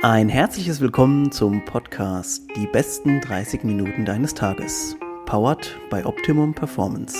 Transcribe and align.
Ein 0.00 0.28
herzliches 0.28 0.80
Willkommen 0.80 1.32
zum 1.32 1.64
Podcast 1.64 2.44
Die 2.54 2.68
besten 2.68 3.20
30 3.20 3.64
Minuten 3.64 4.04
deines 4.04 4.32
Tages. 4.32 4.96
Powered 5.26 5.76
by 5.90 6.04
Optimum 6.04 6.54
Performance. 6.54 7.16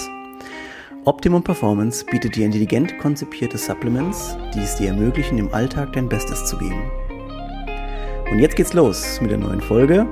Optimum 1.05 1.43
Performance 1.43 2.07
bietet 2.07 2.37
dir 2.37 2.47
intelligent 2.47 2.97
konzipierte 2.99 3.59
Supplements, 3.59 4.37
die 4.55 4.61
es 4.61 4.77
dir 4.77 4.91
ermöglichen, 4.91 5.39
im 5.39 5.53
Alltag 5.53 5.93
dein 5.95 6.09
Bestes 6.09 6.45
zu 6.45 6.57
geben. 6.57 6.89
Und 8.31 8.39
jetzt 8.39 8.55
geht's 8.55 8.75
los 8.75 9.21
mit 9.21 9.33
der 9.33 9.39
neuen 9.39 9.61
Folge. 9.61 10.07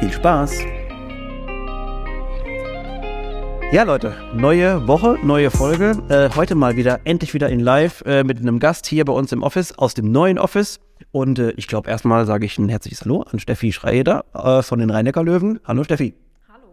Viel 0.00 0.10
Spaß! 0.10 0.52
Ja, 3.70 3.84
Leute, 3.84 4.16
neue 4.34 4.88
Woche, 4.88 5.16
neue 5.22 5.52
Folge. 5.52 5.92
Äh, 6.08 6.30
heute 6.34 6.56
mal 6.56 6.74
wieder, 6.74 7.00
endlich 7.04 7.34
wieder 7.34 7.48
in 7.50 7.60
Live 7.60 8.02
äh, 8.04 8.24
mit 8.24 8.38
einem 8.38 8.58
Gast 8.58 8.86
hier 8.86 9.04
bei 9.04 9.12
uns 9.12 9.30
im 9.30 9.44
Office, 9.44 9.78
aus 9.78 9.94
dem 9.94 10.10
neuen 10.10 10.40
Office. 10.40 10.80
Und 11.14 11.38
äh, 11.38 11.52
ich 11.52 11.68
glaube, 11.68 11.88
erstmal 11.88 12.26
sage 12.26 12.44
ich 12.44 12.58
ein 12.58 12.68
herzliches 12.68 13.02
Hallo 13.02 13.22
an 13.22 13.38
Steffi 13.38 13.70
Schreieder 13.70 14.24
äh, 14.34 14.62
von 14.62 14.80
den 14.80 14.90
Rhein-Neckar-Löwen. 14.90 15.60
Hallo, 15.64 15.84
Steffi. 15.84 16.12
Hallo. 16.48 16.66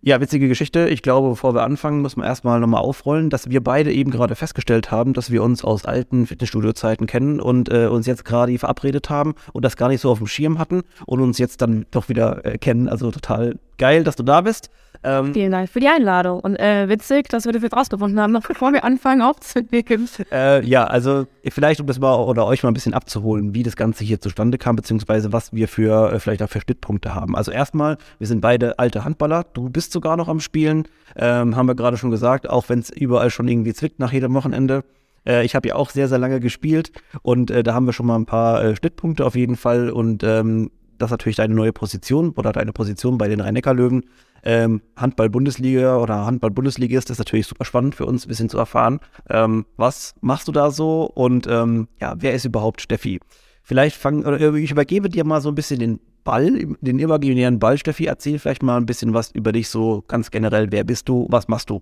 Ja, 0.00 0.20
witzige 0.20 0.48
Geschichte. 0.48 0.88
Ich 0.88 1.00
glaube, 1.00 1.28
bevor 1.28 1.54
wir 1.54 1.62
anfangen, 1.62 2.02
müssen 2.02 2.22
wir 2.22 2.26
erstmal 2.26 2.58
nochmal 2.58 2.82
aufrollen, 2.82 3.30
dass 3.30 3.50
wir 3.50 3.62
beide 3.62 3.92
eben 3.92 4.10
gerade 4.10 4.34
festgestellt 4.34 4.90
haben, 4.90 5.12
dass 5.12 5.30
wir 5.30 5.44
uns 5.44 5.62
aus 5.62 5.84
alten 5.84 6.26
Fitnessstudio-Zeiten 6.26 7.06
kennen 7.06 7.40
und 7.40 7.68
äh, 7.68 7.86
uns 7.86 8.08
jetzt 8.08 8.24
gerade 8.24 8.58
verabredet 8.58 9.10
haben 9.10 9.36
und 9.52 9.64
das 9.64 9.76
gar 9.76 9.86
nicht 9.86 10.00
so 10.00 10.10
auf 10.10 10.18
dem 10.18 10.26
Schirm 10.26 10.58
hatten 10.58 10.82
und 11.06 11.20
uns 11.20 11.38
jetzt 11.38 11.62
dann 11.62 11.86
doch 11.92 12.08
wieder 12.08 12.44
äh, 12.44 12.58
kennen. 12.58 12.88
Also 12.88 13.12
total 13.12 13.60
geil, 13.78 14.02
dass 14.02 14.16
du 14.16 14.24
da 14.24 14.40
bist. 14.40 14.70
Ähm, 15.04 15.34
Vielen 15.34 15.50
Dank 15.50 15.68
für 15.68 15.80
die 15.80 15.88
Einladung. 15.88 16.40
Und 16.40 16.56
äh, 16.56 16.88
witzig, 16.88 17.28
dass 17.28 17.44
wir 17.44 17.52
das 17.52 17.62
jetzt 17.62 17.76
rausgefunden 17.76 18.20
haben, 18.20 18.32
noch 18.32 18.46
bevor 18.46 18.72
wir 18.72 18.84
anfangen 18.84 19.22
aufzunehmen. 19.22 19.72
Äh, 20.30 20.64
ja, 20.64 20.84
also 20.84 21.26
vielleicht, 21.48 21.80
um 21.80 21.86
das 21.86 21.98
mal 21.98 22.14
oder 22.14 22.46
euch 22.46 22.62
mal 22.62 22.70
ein 22.70 22.74
bisschen 22.74 22.94
abzuholen, 22.94 23.54
wie 23.54 23.62
das 23.62 23.76
Ganze 23.76 24.04
hier 24.04 24.20
zustande 24.20 24.58
kam, 24.58 24.76
beziehungsweise 24.76 25.32
was 25.32 25.52
wir 25.52 25.68
für 25.68 26.12
äh, 26.12 26.20
vielleicht 26.20 26.42
auch 26.42 26.48
für 26.48 26.60
Schnittpunkte 26.60 27.14
haben. 27.14 27.36
Also 27.36 27.50
erstmal, 27.50 27.98
wir 28.18 28.26
sind 28.26 28.40
beide 28.40 28.78
alte 28.78 29.04
Handballer. 29.04 29.44
Du 29.52 29.68
bist 29.68 29.92
sogar 29.92 30.16
noch 30.16 30.28
am 30.28 30.40
Spielen, 30.40 30.86
ähm, 31.16 31.56
haben 31.56 31.66
wir 31.66 31.74
gerade 31.74 31.96
schon 31.96 32.10
gesagt, 32.10 32.48
auch 32.48 32.68
wenn 32.68 32.78
es 32.78 32.90
überall 32.90 33.30
schon 33.30 33.48
irgendwie 33.48 33.74
zwickt 33.74 33.98
nach 33.98 34.12
jedem 34.12 34.34
Wochenende. 34.34 34.84
Äh, 35.26 35.44
ich 35.44 35.54
habe 35.54 35.68
ja 35.68 35.74
auch 35.76 35.90
sehr, 35.90 36.08
sehr 36.08 36.18
lange 36.18 36.40
gespielt 36.40 36.92
und 37.22 37.50
äh, 37.50 37.62
da 37.62 37.74
haben 37.74 37.86
wir 37.86 37.92
schon 37.92 38.06
mal 38.06 38.16
ein 38.16 38.26
paar 38.26 38.62
äh, 38.62 38.76
Schnittpunkte 38.76 39.24
auf 39.24 39.34
jeden 39.34 39.56
Fall 39.56 39.90
und 39.90 40.22
ähm, 40.22 40.70
das 40.98 41.08
ist 41.08 41.12
natürlich 41.12 41.36
deine 41.36 41.54
neue 41.54 41.72
Position 41.72 42.30
oder 42.30 42.52
deine 42.52 42.72
Position 42.72 43.18
bei 43.18 43.28
den 43.28 43.40
Rhein-Neckar-Löwen. 43.40 44.04
Ähm, 44.44 44.82
Handball-Bundesliga 44.96 45.96
oder 45.98 46.26
Handball-Bundesligist 46.26 47.10
ist 47.10 47.18
natürlich 47.18 47.46
super 47.46 47.64
spannend 47.64 47.94
für 47.94 48.06
uns 48.06 48.24
ein 48.24 48.28
bisschen 48.28 48.48
zu 48.48 48.58
erfahren. 48.58 49.00
Ähm, 49.30 49.66
was 49.76 50.14
machst 50.20 50.48
du 50.48 50.52
da 50.52 50.70
so 50.70 51.04
und 51.04 51.46
ähm, 51.46 51.88
ja, 52.00 52.14
wer 52.18 52.34
ist 52.34 52.44
überhaupt 52.44 52.80
Steffi? 52.80 53.20
Vielleicht 53.62 53.96
fangen, 53.96 54.24
oder 54.24 54.40
ich 54.54 54.70
übergebe 54.72 55.08
dir 55.08 55.24
mal 55.24 55.40
so 55.40 55.48
ein 55.48 55.54
bisschen 55.54 55.78
den 55.78 56.00
Ball, 56.24 56.76
den 56.80 56.98
imaginären 56.98 57.58
Ball, 57.58 57.78
Steffi. 57.78 58.06
Erzähl 58.06 58.38
vielleicht 58.38 58.62
mal 58.62 58.76
ein 58.76 58.86
bisschen 58.86 59.14
was 59.14 59.30
über 59.32 59.52
dich 59.52 59.68
so 59.68 60.04
ganz 60.08 60.30
generell. 60.30 60.70
Wer 60.70 60.84
bist 60.84 61.08
du? 61.08 61.26
Was 61.30 61.48
machst 61.48 61.70
du? 61.70 61.80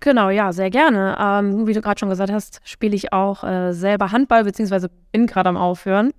Genau, 0.00 0.30
ja, 0.30 0.52
sehr 0.52 0.70
gerne. 0.70 1.16
Ähm, 1.18 1.66
wie 1.66 1.72
du 1.72 1.80
gerade 1.80 1.98
schon 1.98 2.10
gesagt 2.10 2.30
hast, 2.30 2.60
spiele 2.64 2.94
ich 2.94 3.12
auch 3.12 3.44
äh, 3.44 3.72
selber 3.72 4.12
Handball, 4.12 4.44
beziehungsweise 4.44 4.90
bin 5.12 5.26
gerade 5.26 5.48
am 5.48 5.56
Aufhören. 5.56 6.12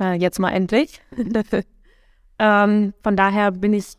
Äh, 0.00 0.14
jetzt 0.14 0.38
mal 0.38 0.50
endlich. 0.50 1.00
ähm, 2.38 2.94
von 3.02 3.16
daher 3.16 3.52
bin 3.52 3.74
ich 3.74 3.94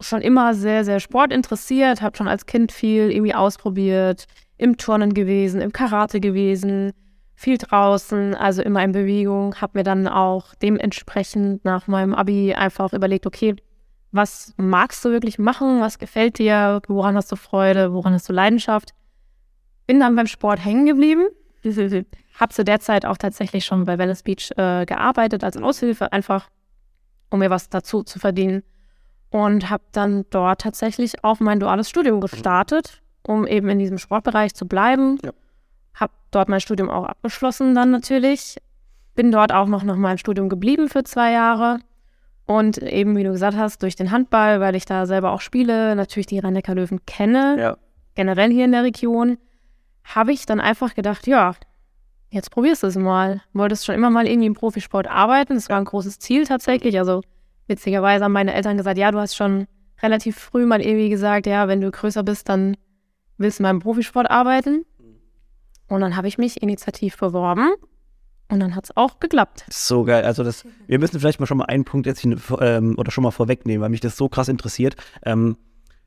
schon 0.00 0.20
immer 0.20 0.54
sehr, 0.54 0.84
sehr 0.84 1.00
sportinteressiert, 1.00 2.02
habe 2.02 2.16
schon 2.16 2.28
als 2.28 2.44
Kind 2.46 2.70
viel 2.70 3.10
irgendwie 3.10 3.34
ausprobiert, 3.34 4.26
im 4.58 4.76
Turnen 4.76 5.14
gewesen, 5.14 5.60
im 5.62 5.72
Karate 5.72 6.20
gewesen, 6.20 6.92
viel 7.34 7.56
draußen, 7.56 8.34
also 8.34 8.62
immer 8.62 8.84
in 8.84 8.92
Bewegung, 8.92 9.54
habe 9.56 9.78
mir 9.78 9.84
dann 9.84 10.06
auch 10.06 10.54
dementsprechend 10.56 11.64
nach 11.64 11.86
meinem 11.86 12.14
Abi 12.14 12.54
einfach 12.54 12.92
überlegt, 12.92 13.26
okay, 13.26 13.56
was 14.12 14.54
magst 14.56 15.04
du 15.04 15.10
wirklich 15.10 15.38
machen, 15.38 15.80
was 15.80 15.98
gefällt 15.98 16.38
dir, 16.38 16.80
woran 16.88 17.16
hast 17.16 17.32
du 17.32 17.36
Freude, 17.36 17.92
woran 17.92 18.14
hast 18.14 18.28
du 18.28 18.32
Leidenschaft. 18.32 18.92
Bin 19.86 20.00
dann 20.00 20.16
beim 20.16 20.26
Sport 20.26 20.64
hängen 20.64 20.86
geblieben, 20.86 21.26
habe 22.36 22.52
zu 22.52 22.64
der 22.64 22.80
Zeit 22.80 23.06
auch 23.06 23.16
tatsächlich 23.16 23.64
schon 23.64 23.84
bei 23.84 23.98
Venice 23.98 24.22
Beach 24.22 24.52
äh, 24.56 24.84
gearbeitet 24.86 25.42
als 25.42 25.56
Aushilfe, 25.56 26.12
einfach 26.12 26.48
um 27.30 27.40
mir 27.40 27.50
was 27.50 27.68
dazu 27.68 28.02
zu 28.02 28.18
verdienen. 28.18 28.62
Und 29.30 29.70
habe 29.70 29.82
dann 29.92 30.24
dort 30.30 30.60
tatsächlich 30.60 31.24
auch 31.24 31.40
mein 31.40 31.58
duales 31.58 31.90
Studium 31.90 32.20
gestartet, 32.20 33.02
um 33.26 33.46
eben 33.46 33.68
in 33.68 33.78
diesem 33.78 33.98
Sportbereich 33.98 34.54
zu 34.54 34.66
bleiben. 34.66 35.18
Ja. 35.24 35.32
Habe 35.94 36.12
dort 36.30 36.48
mein 36.48 36.60
Studium 36.60 36.88
auch 36.88 37.04
abgeschlossen 37.04 37.74
dann 37.74 37.90
natürlich. 37.90 38.58
Bin 39.14 39.32
dort 39.32 39.52
auch 39.52 39.66
noch 39.66 39.82
nach 39.82 39.96
meinem 39.96 40.18
Studium 40.18 40.48
geblieben 40.48 40.88
für 40.88 41.02
zwei 41.04 41.32
Jahre. 41.32 41.80
Und 42.46 42.78
eben, 42.78 43.16
wie 43.16 43.24
du 43.24 43.32
gesagt 43.32 43.56
hast, 43.56 43.82
durch 43.82 43.96
den 43.96 44.12
Handball, 44.12 44.60
weil 44.60 44.76
ich 44.76 44.84
da 44.84 45.06
selber 45.06 45.32
auch 45.32 45.40
spiele, 45.40 45.96
natürlich 45.96 46.26
die 46.26 46.38
Rhein-Neckar-Löwen 46.38 47.04
kenne, 47.04 47.56
ja. 47.58 47.76
generell 48.14 48.52
hier 48.52 48.66
in 48.66 48.72
der 48.72 48.84
Region, 48.84 49.38
habe 50.04 50.32
ich 50.32 50.46
dann 50.46 50.60
einfach 50.60 50.94
gedacht, 50.94 51.26
ja, 51.26 51.54
jetzt 52.30 52.50
probierst 52.50 52.82
du 52.82 52.86
es 52.86 52.96
mal. 52.96 53.42
Wolltest 53.52 53.84
schon 53.84 53.94
immer 53.94 54.10
mal 54.10 54.26
irgendwie 54.26 54.46
im 54.46 54.54
Profisport 54.54 55.06
arbeiten. 55.06 55.54
Das 55.54 55.68
war 55.68 55.78
ein 55.78 55.84
großes 55.84 56.18
Ziel 56.18 56.46
tatsächlich. 56.46 56.98
Also 56.98 57.22
witzigerweise 57.66 58.24
haben 58.24 58.32
meine 58.32 58.54
Eltern 58.54 58.76
gesagt, 58.76 58.98
ja, 58.98 59.10
du 59.10 59.18
hast 59.18 59.36
schon 59.36 59.66
relativ 60.02 60.36
früh 60.36 60.66
mal 60.66 60.80
irgendwie 60.80 61.08
gesagt, 61.08 61.46
ja, 61.46 61.68
wenn 61.68 61.80
du 61.80 61.90
größer 61.90 62.22
bist, 62.22 62.48
dann 62.48 62.76
willst 63.38 63.58
du 63.58 63.62
mal 63.62 63.70
im 63.70 63.80
Profisport 63.80 64.30
arbeiten. 64.30 64.84
Und 65.88 66.00
dann 66.00 66.16
habe 66.16 66.28
ich 66.28 66.38
mich 66.38 66.62
initiativ 66.62 67.16
beworben. 67.16 67.70
Und 68.48 68.60
dann 68.60 68.76
hat 68.76 68.84
es 68.84 68.96
auch 68.96 69.18
geklappt. 69.18 69.64
So 69.70 70.04
geil. 70.04 70.24
Also 70.24 70.44
das, 70.44 70.64
wir 70.86 70.98
müssen 70.98 71.18
vielleicht 71.18 71.40
mal 71.40 71.46
schon 71.46 71.58
mal 71.58 71.64
einen 71.64 71.84
Punkt 71.84 72.06
jetzt 72.06 72.24
ähm, 72.24 72.94
oder 72.96 73.10
schon 73.10 73.24
mal 73.24 73.32
vorwegnehmen, 73.32 73.82
weil 73.82 73.88
mich 73.88 74.00
das 74.00 74.16
so 74.16 74.28
krass 74.28 74.48
interessiert. 74.48 74.94
Ähm, 75.24 75.56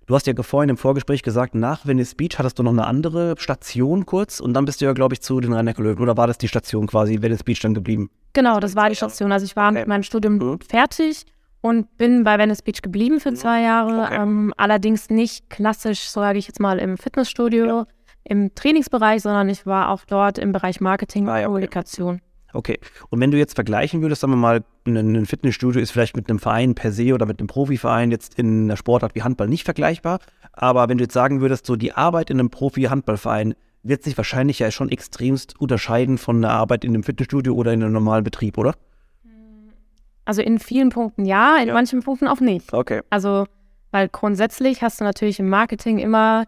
Du 0.10 0.16
hast 0.16 0.26
ja 0.26 0.34
vorhin 0.42 0.72
im 0.72 0.78
Vorgespräch 0.78 1.22
gesagt, 1.22 1.54
nach 1.54 1.86
Venice 1.86 2.16
Beach 2.16 2.40
hattest 2.40 2.58
du 2.58 2.64
noch 2.64 2.72
eine 2.72 2.88
andere 2.88 3.36
Station 3.38 4.08
kurz 4.08 4.40
und 4.40 4.56
dann 4.56 4.66
bist 4.66 4.82
du 4.82 4.86
ja, 4.86 4.94
glaube 4.94 5.14
ich, 5.14 5.22
zu 5.22 5.40
den 5.40 5.54
rhein 5.54 5.72
löwen 5.78 6.02
Oder 6.02 6.18
war 6.18 6.26
das 6.26 6.40
die 6.40 6.48
Station 6.48 6.88
quasi, 6.88 7.22
Venice 7.22 7.44
Beach 7.44 7.60
dann 7.60 7.76
geblieben? 7.76 8.10
Genau, 8.34 8.60
das 8.60 8.76
war 8.76 8.90
die 8.90 8.96
Station. 8.96 9.32
Also 9.32 9.46
ich 9.46 9.56
war 9.56 9.70
okay. 9.70 9.82
mit 9.82 9.88
meinem 9.88 10.02
Studium 10.02 10.38
mhm. 10.38 10.62
fertig 10.68 11.28
und 11.62 11.96
bin 12.00 12.24
bei 12.24 12.40
Venice 12.40 12.64
Beach 12.64 12.82
geblieben 12.82 13.20
für 13.20 13.30
mhm. 13.30 13.36
zwei 13.36 13.62
Jahre. 13.62 14.06
Okay. 14.06 14.16
Ähm, 14.20 14.52
allerdings 14.58 15.12
nicht 15.12 15.48
klassisch, 15.52 16.10
sage 16.10 16.40
ich 16.40 16.48
jetzt 16.48 16.60
mal, 16.60 16.80
im 16.80 16.98
Fitnessstudio, 16.98 17.66
ja. 17.68 17.86
im 18.24 18.56
Trainingsbereich, 18.56 19.22
sondern 19.22 19.48
ich 19.48 19.68
war 19.68 19.90
auch 19.90 20.06
dort 20.08 20.40
im 20.40 20.54
Bereich 20.54 20.82
Marketing 20.82 21.30
ah, 21.30 21.38
und 21.38 21.44
Kommunikation. 21.44 22.20
Okay. 22.54 22.80
Und 23.10 23.20
wenn 23.20 23.32
du 23.32 23.38
jetzt 23.38 23.56
vergleichen 23.56 24.02
würdest, 24.02 24.22
sagen 24.22 24.34
wir 24.34 24.38
mal, 24.38 24.64
ein 24.86 25.26
Fitnessstudio 25.26 25.82
ist 25.82 25.92
vielleicht 25.92 26.16
mit 26.16 26.30
einem 26.30 26.40
Verein 26.40 26.76
per 26.76 26.92
se 26.92 27.14
oder 27.14 27.26
mit 27.26 27.40
einem 27.40 27.48
Profiverein 27.48 28.12
jetzt 28.12 28.40
in 28.40 28.64
einer 28.64 28.78
Sportart 28.78 29.16
wie 29.16 29.22
Handball 29.22 29.48
nicht 29.48 29.66
vergleichbar. 29.66 30.20
Aber 30.54 30.90
wenn 30.90 30.98
du 30.98 31.04
jetzt 31.04 31.14
sagen 31.14 31.42
würdest, 31.42 31.66
so 31.66 31.76
die 31.76 31.94
Arbeit 31.94 32.30
in 32.30 32.40
einem 32.40 32.50
Profi-Handballverein 32.50 33.56
wird 33.84 34.04
sich 34.04 34.18
wahrscheinlich 34.18 34.60
ja 34.60 34.72
schon 34.72 34.90
extremst 34.90 35.60
unterscheiden 35.60 36.18
von 36.18 36.42
der 36.42 36.52
Arbeit 36.52 36.84
in 36.84 36.94
einem 36.94 37.04
Fitnessstudio 37.04 37.54
oder 37.54 37.72
in 37.72 37.84
einem 37.84 37.94
normalen 37.94 38.24
Betrieb, 38.24 38.58
oder? 38.58 38.74
Also 40.26 40.42
in 40.42 40.60
vielen 40.60 40.90
Punkten 40.90 41.26
ja, 41.26 41.58
in 41.58 41.70
ja. 41.70 41.74
manchen 41.74 42.02
Punkten 42.02 42.28
auch 42.28 42.40
nicht. 42.40 42.74
Okay. 42.74 43.02
Also, 43.10 43.46
weil 43.92 44.10
grundsätzlich 44.10 44.82
hast 44.82 45.00
du 45.00 45.04
natürlich 45.04 45.40
im 45.40 45.50
Marketing 45.50 45.98
immer 45.98 46.46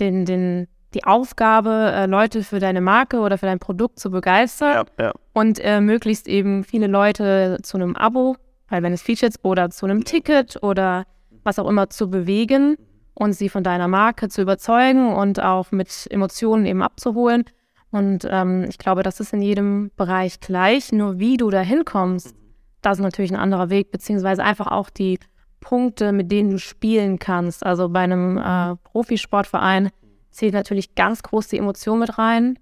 den, 0.00 0.24
den 0.24 0.66
die 0.94 1.04
Aufgabe, 1.04 1.92
äh, 1.94 2.06
Leute 2.06 2.42
für 2.42 2.60
deine 2.60 2.80
Marke 2.80 3.20
oder 3.20 3.38
für 3.38 3.46
dein 3.46 3.58
Produkt 3.58 3.98
zu 3.98 4.10
begeistern 4.10 4.86
ja, 4.98 5.04
ja. 5.06 5.12
und 5.32 5.58
äh, 5.60 5.80
möglichst 5.80 6.28
eben 6.28 6.64
viele 6.64 6.86
Leute 6.86 7.58
zu 7.62 7.76
einem 7.76 7.96
Abo, 7.96 8.36
weil 8.68 8.82
wenn 8.82 8.92
es 8.92 9.02
Features 9.02 9.42
oder 9.42 9.70
zu 9.70 9.86
einem 9.86 10.04
Ticket 10.04 10.62
oder 10.62 11.04
was 11.44 11.58
auch 11.58 11.68
immer 11.68 11.90
zu 11.90 12.10
bewegen 12.10 12.76
und 13.14 13.32
sie 13.32 13.48
von 13.48 13.64
deiner 13.64 13.88
Marke 13.88 14.28
zu 14.28 14.42
überzeugen 14.42 15.14
und 15.14 15.40
auch 15.40 15.70
mit 15.72 16.06
Emotionen 16.10 16.66
eben 16.66 16.82
abzuholen. 16.82 17.44
Und 17.90 18.26
ähm, 18.28 18.64
ich 18.68 18.78
glaube, 18.78 19.02
das 19.02 19.20
ist 19.20 19.32
in 19.34 19.42
jedem 19.42 19.90
Bereich 19.96 20.40
gleich. 20.40 20.92
Nur 20.92 21.18
wie 21.18 21.36
du 21.36 21.50
da 21.50 21.60
hinkommst, 21.60 22.34
das 22.80 22.98
ist 22.98 23.02
natürlich 23.02 23.30
ein 23.30 23.38
anderer 23.38 23.70
Weg, 23.70 23.90
beziehungsweise 23.90 24.42
einfach 24.42 24.68
auch 24.68 24.88
die 24.88 25.18
Punkte, 25.60 26.12
mit 26.12 26.32
denen 26.32 26.50
du 26.50 26.58
spielen 26.58 27.18
kannst. 27.18 27.64
Also 27.64 27.88
bei 27.88 28.00
einem 28.00 28.38
äh, 28.38 28.76
Profisportverein 28.82 29.90
zählt 30.32 30.54
natürlich 30.54 30.94
ganz 30.94 31.22
groß 31.22 31.48
die 31.48 31.58
Emotion 31.58 31.98
mit 31.98 32.18
rein. 32.18 32.58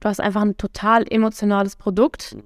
Du 0.00 0.08
hast 0.08 0.20
einfach 0.20 0.42
ein 0.42 0.56
total 0.56 1.04
emotionales 1.10 1.76
Produkt, 1.76 2.36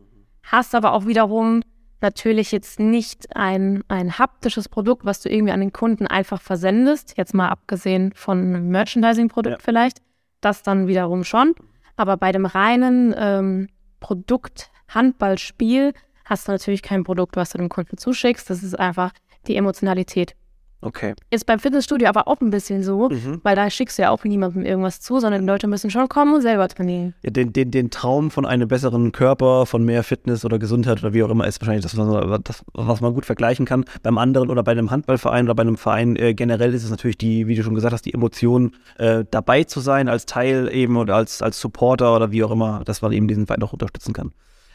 hast 0.42 0.74
aber 0.74 0.92
auch 0.92 1.06
wiederum 1.06 1.62
natürlich 2.00 2.52
jetzt 2.52 2.78
nicht 2.78 3.34
ein, 3.36 3.82
ein 3.88 4.18
haptisches 4.18 4.68
Produkt, 4.68 5.04
was 5.04 5.20
du 5.20 5.28
irgendwie 5.28 5.52
an 5.52 5.60
den 5.60 5.72
Kunden 5.72 6.06
einfach 6.06 6.40
versendest, 6.40 7.14
jetzt 7.16 7.34
mal 7.34 7.48
abgesehen 7.48 8.12
von 8.14 8.38
einem 8.38 8.68
Merchandising-Produkt 8.68 9.62
vielleicht, 9.62 9.98
das 10.40 10.62
dann 10.62 10.86
wiederum 10.86 11.24
schon. 11.24 11.54
Aber 11.96 12.16
bei 12.16 12.30
dem 12.30 12.46
reinen 12.46 13.14
ähm, 13.18 13.68
Produkt 13.98 14.70
Handballspiel 14.88 15.92
hast 16.24 16.46
du 16.46 16.52
natürlich 16.52 16.82
kein 16.82 17.04
Produkt, 17.04 17.36
was 17.36 17.50
du 17.50 17.58
dem 17.58 17.68
Kunden 17.68 17.98
zuschickst. 17.98 18.48
Das 18.48 18.62
ist 18.62 18.78
einfach 18.78 19.12
die 19.46 19.56
Emotionalität. 19.56 20.34
Okay. 20.80 21.14
Ist 21.30 21.44
beim 21.46 21.58
Fitnessstudio 21.58 22.08
aber 22.08 22.28
auch 22.28 22.40
ein 22.40 22.50
bisschen 22.50 22.84
so, 22.84 23.08
Mhm. 23.08 23.40
weil 23.42 23.56
da 23.56 23.68
schickst 23.68 23.98
du 23.98 24.02
ja 24.02 24.10
auch 24.10 24.22
niemandem 24.22 24.64
irgendwas 24.64 25.00
zu, 25.00 25.18
sondern 25.18 25.40
die 25.42 25.46
Leute 25.46 25.66
müssen 25.66 25.90
schon 25.90 26.08
kommen 26.08 26.34
und 26.34 26.42
selber 26.42 26.68
trainieren. 26.68 27.14
Ja, 27.24 27.30
den, 27.30 27.52
den, 27.52 27.72
den 27.72 27.90
Traum 27.90 28.30
von 28.30 28.46
einem 28.46 28.68
besseren 28.68 29.10
Körper, 29.10 29.66
von 29.66 29.84
mehr 29.84 30.04
Fitness 30.04 30.44
oder 30.44 30.60
Gesundheit 30.60 31.00
oder 31.02 31.12
wie 31.14 31.22
auch 31.24 31.30
immer 31.30 31.46
ist 31.48 31.60
wahrscheinlich 31.60 31.82
das, 31.82 31.96
was 31.98 32.06
man, 32.06 32.40
das, 32.44 32.64
was 32.74 33.00
man 33.00 33.12
gut 33.12 33.26
vergleichen 33.26 33.66
kann. 33.66 33.84
Beim 34.04 34.18
anderen 34.18 34.50
oder 34.50 34.62
bei 34.62 34.70
einem 34.72 34.92
Handballverein 34.92 35.46
oder 35.46 35.54
bei 35.56 35.62
einem 35.62 35.76
Verein 35.76 36.14
äh, 36.14 36.34
generell 36.34 36.72
ist 36.74 36.84
es 36.84 36.90
natürlich 36.90 37.18
die, 37.18 37.48
wie 37.48 37.56
du 37.56 37.64
schon 37.64 37.74
gesagt 37.74 37.92
hast, 37.92 38.02
die 38.04 38.14
Emotion, 38.14 38.76
äh, 38.98 39.24
dabei 39.30 39.64
zu 39.64 39.80
sein 39.80 40.08
als 40.08 40.26
Teil 40.26 40.68
eben 40.72 40.96
oder 40.96 41.16
als, 41.16 41.42
als 41.42 41.58
Supporter 41.60 42.14
oder 42.14 42.30
wie 42.30 42.44
auch 42.44 42.52
immer, 42.52 42.82
dass 42.84 43.02
man 43.02 43.10
eben 43.10 43.26
diesen 43.26 43.46
Verein 43.46 43.62
auch 43.64 43.72
unterstützen 43.72 44.12
kann. 44.12 44.30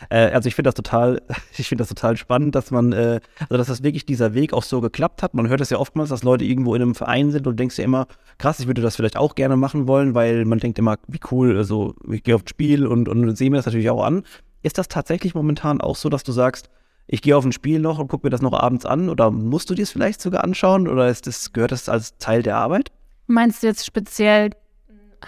Äh, 0.10 0.32
also 0.32 0.48
ich 0.48 0.56
finde 0.56 0.68
das 0.68 0.76
total, 0.76 1.22
ich 1.58 1.68
finde 1.68 1.82
das 1.82 1.90
total 1.90 2.18
spannend, 2.18 2.56
dass 2.56 2.72
man, 2.72 2.94
äh, 2.94 3.20
also 3.42 3.58
dass 3.58 3.68
das 3.68 3.84
wirklich 3.84 4.06
dieser 4.06 4.34
Weg 4.34 4.54
auch 4.54 4.64
so 4.64 4.82
geklappt 4.82 5.24
hat. 5.24 5.34
Man 5.34 5.48
hört 5.48 5.62
es 5.62 5.70
ja 5.70 5.78
oftmals, 5.78 6.10
dass 6.10 6.24
Leute 6.24 6.46
irgendwo 6.46 6.76
in 6.76 6.82
einem 6.82 6.96
Verein 6.96 7.32
sind 7.32 7.48
und 7.48 7.60
denkst 7.60 7.76
dir 7.76 7.84
immer, 7.84 8.08
krass, 8.38 8.60
ich 8.60 8.68
würde 8.68 8.82
das 8.82 8.96
vielleicht 8.96 9.18
auch 9.18 9.36
gerne 9.36 9.58
machen 9.58 9.88
wollen, 9.88 10.16
weil 10.16 10.46
man 10.46 10.60
denkt 10.60 10.80
immer, 10.80 10.98
wie 11.08 11.20
cool, 11.32 11.58
also 11.58 11.96
ich 12.10 12.24
gehe 12.24 12.36
aufs 12.36 12.50
Spiel 12.50 12.88
und, 12.88 13.08
und 13.10 13.36
sehe 13.36 13.50
mir 13.50 13.58
das 13.58 13.66
natürlich 13.66 13.90
auch 13.90 14.04
an. 14.04 14.24
Ist 14.62 14.78
das 14.78 14.88
tatsächlich 14.88 15.36
momentan 15.36 15.82
auch 15.82 15.96
so, 15.96 16.10
dass 16.10 16.24
du 16.24 16.32
sagst, 16.32 16.70
ich 17.08 17.22
gehe 17.22 17.36
auf 17.36 17.44
ein 17.44 17.52
Spiel 17.52 17.80
noch 17.80 18.00
und 18.00 18.08
gucke 18.08 18.26
mir 18.26 18.32
das 18.32 18.42
noch 18.42 18.54
abends 18.54 18.86
an 18.86 19.10
oder 19.10 19.30
musst 19.30 19.70
du 19.70 19.76
dir 19.76 19.84
es 19.84 19.92
vielleicht 19.92 20.22
sogar 20.22 20.44
anschauen 20.44 20.88
oder 20.88 21.10
ist 21.10 21.28
das, 21.28 21.52
gehört 21.52 21.72
das 21.72 21.90
als 21.90 22.18
Teil 22.18 22.44
der 22.44 22.58
Arbeit? 22.58 22.92
Meinst 23.28 23.64
du 23.64 23.68
jetzt 23.68 23.86
speziell 23.86 24.52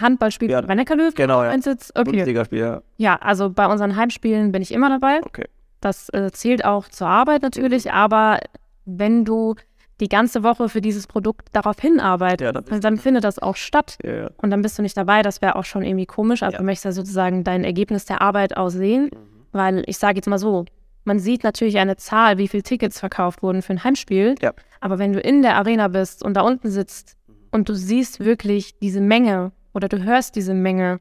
Handballspiel 0.02 0.50
Ja, 0.50 0.62
ja, 0.62 0.66
Rennecker 0.66 0.96
Löwen? 0.96 1.14
Genau, 1.16 1.44
ja. 1.44 1.54
Jetzt? 1.54 1.98
Okay. 1.98 2.46
Ja. 2.52 2.82
Ja, 2.98 3.16
also 3.18 3.50
bei 3.50 3.68
unseren 3.68 3.96
Heimspielen 3.96 4.52
bin 4.52 4.62
ich 4.62 4.72
immer 4.72 4.90
dabei. 4.90 5.22
Okay. 5.24 5.46
Das 5.82 6.10
äh, 6.10 6.32
zählt 6.32 6.66
auch 6.66 6.88
zur 6.88 7.08
Arbeit 7.08 7.42
natürlich, 7.42 7.92
aber 7.92 8.40
wenn 8.86 9.26
du 9.26 9.56
die 10.02 10.10
ganze 10.10 10.44
Woche 10.44 10.68
für 10.68 10.82
dieses 10.82 11.08
Produkt 11.08 11.48
darauf 11.54 11.80
hinarbeitest, 11.80 12.42
Ja, 12.42 12.52
dann 12.52 12.82
dann 12.82 12.98
findet 12.98 13.24
das 13.24 13.40
auch 13.40 13.56
statt. 13.56 13.98
Ja. 14.04 14.30
Und 14.38 14.50
dann 14.52 14.62
bist 14.62 14.78
du 14.78 14.82
nicht 14.82 14.98
dabei, 14.98 15.22
das 15.22 15.42
wäre 15.42 15.56
auch 15.56 15.64
schon 15.64 15.84
irgendwie 15.84 16.06
komisch. 16.06 16.44
Also 16.44 16.54
Ja. 16.54 16.58
du 16.60 16.66
möchtest 16.66 16.86
ja 16.86 16.92
sozusagen 16.92 17.44
dein 17.44 17.64
Ergebnis 17.64 18.06
der 18.06 18.22
Arbeit 18.22 18.58
aussehen, 18.58 19.10
weil 19.54 19.84
ich 19.88 19.98
sage 19.98 20.18
jetzt 20.18 20.28
mal 20.28 20.38
so, 20.38 20.66
man 21.06 21.20
sieht 21.20 21.44
natürlich 21.44 21.78
eine 21.78 21.96
Zahl, 21.98 22.38
wie 22.40 22.48
viele 22.48 22.64
Tickets 22.64 23.00
verkauft 23.00 23.42
wurden 23.44 23.62
für 23.62 23.74
ein 23.74 23.84
Heimspiel, 23.84 24.36
aber 24.82 24.98
wenn 25.00 25.14
du 25.14 25.20
in 25.20 25.44
der 25.44 25.56
Arena 25.56 25.88
bist 25.88 26.24
und 26.24 26.34
da 26.34 26.42
unten 26.42 26.70
sitzt 26.70 27.16
und 27.52 27.70
du 27.70 27.74
siehst 27.76 28.20
wirklich 28.20 28.78
diese 28.80 29.02
Menge 29.02 29.52
oder 29.76 29.90
du 29.90 30.04
hörst 30.04 30.36
diese 30.36 30.54
Menge, 30.54 31.00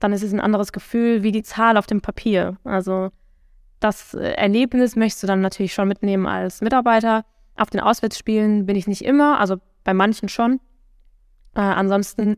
dann 0.00 0.12
ist 0.12 0.22
es 0.22 0.32
ein 0.32 0.40
anderes 0.40 0.72
Gefühl 0.72 1.22
wie 1.22 1.32
die 1.32 1.44
Zahl 1.44 1.76
auf 1.76 1.86
dem 1.86 2.00
Papier. 2.00 2.56
Also 2.64 3.10
das 3.78 4.14
äh, 4.14 4.32
Erlebnis 4.32 4.96
möchtest 4.96 5.22
du 5.22 5.26
dann 5.28 5.40
natürlich 5.40 5.72
schon 5.72 5.88
mitnehmen 5.88 6.26
als 6.26 6.60
Mitarbeiter. 6.60 7.24
Auf 7.56 7.70
den 7.70 7.80
Auswärtsspielen 7.80 8.66
bin 8.66 8.76
ich 8.76 8.88
nicht 8.88 9.04
immer, 9.04 9.38
also 9.38 9.56
bei 9.84 9.94
manchen 9.94 10.28
schon. 10.28 10.60
Äh, 11.54 11.60
ansonsten 11.60 12.36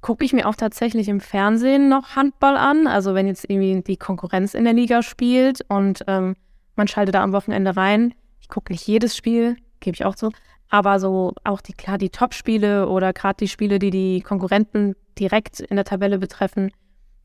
gucke 0.00 0.24
ich 0.24 0.32
mir 0.32 0.48
auch 0.48 0.56
tatsächlich 0.56 1.08
im 1.08 1.20
Fernsehen 1.20 1.88
noch 1.88 2.16
Handball 2.16 2.56
an. 2.56 2.86
Also 2.86 3.14
wenn 3.14 3.26
jetzt 3.26 3.48
irgendwie 3.48 3.82
die 3.82 3.96
Konkurrenz 3.96 4.54
in 4.54 4.64
der 4.64 4.72
Liga 4.72 5.02
spielt 5.02 5.64
und 5.68 6.04
ähm, 6.08 6.34
man 6.76 6.88
schaltet 6.88 7.14
da 7.14 7.22
am 7.22 7.32
Wochenende 7.32 7.76
rein. 7.76 8.14
Ich 8.40 8.48
gucke 8.48 8.72
nicht 8.72 8.86
jedes 8.86 9.16
Spiel, 9.16 9.56
gebe 9.80 9.94
ich 9.94 10.04
auch 10.04 10.14
zu. 10.14 10.30
Aber 10.70 11.00
so 11.00 11.32
auch 11.44 11.60
die, 11.60 11.72
klar, 11.72 11.96
die 11.98 12.10
Top-Spiele 12.10 12.88
oder 12.88 13.12
gerade 13.12 13.36
die 13.38 13.48
Spiele, 13.48 13.78
die 13.78 13.90
die 13.90 14.20
Konkurrenten 14.20 14.94
direkt 15.18 15.60
in 15.60 15.76
der 15.76 15.84
Tabelle 15.84 16.18
betreffen, 16.18 16.70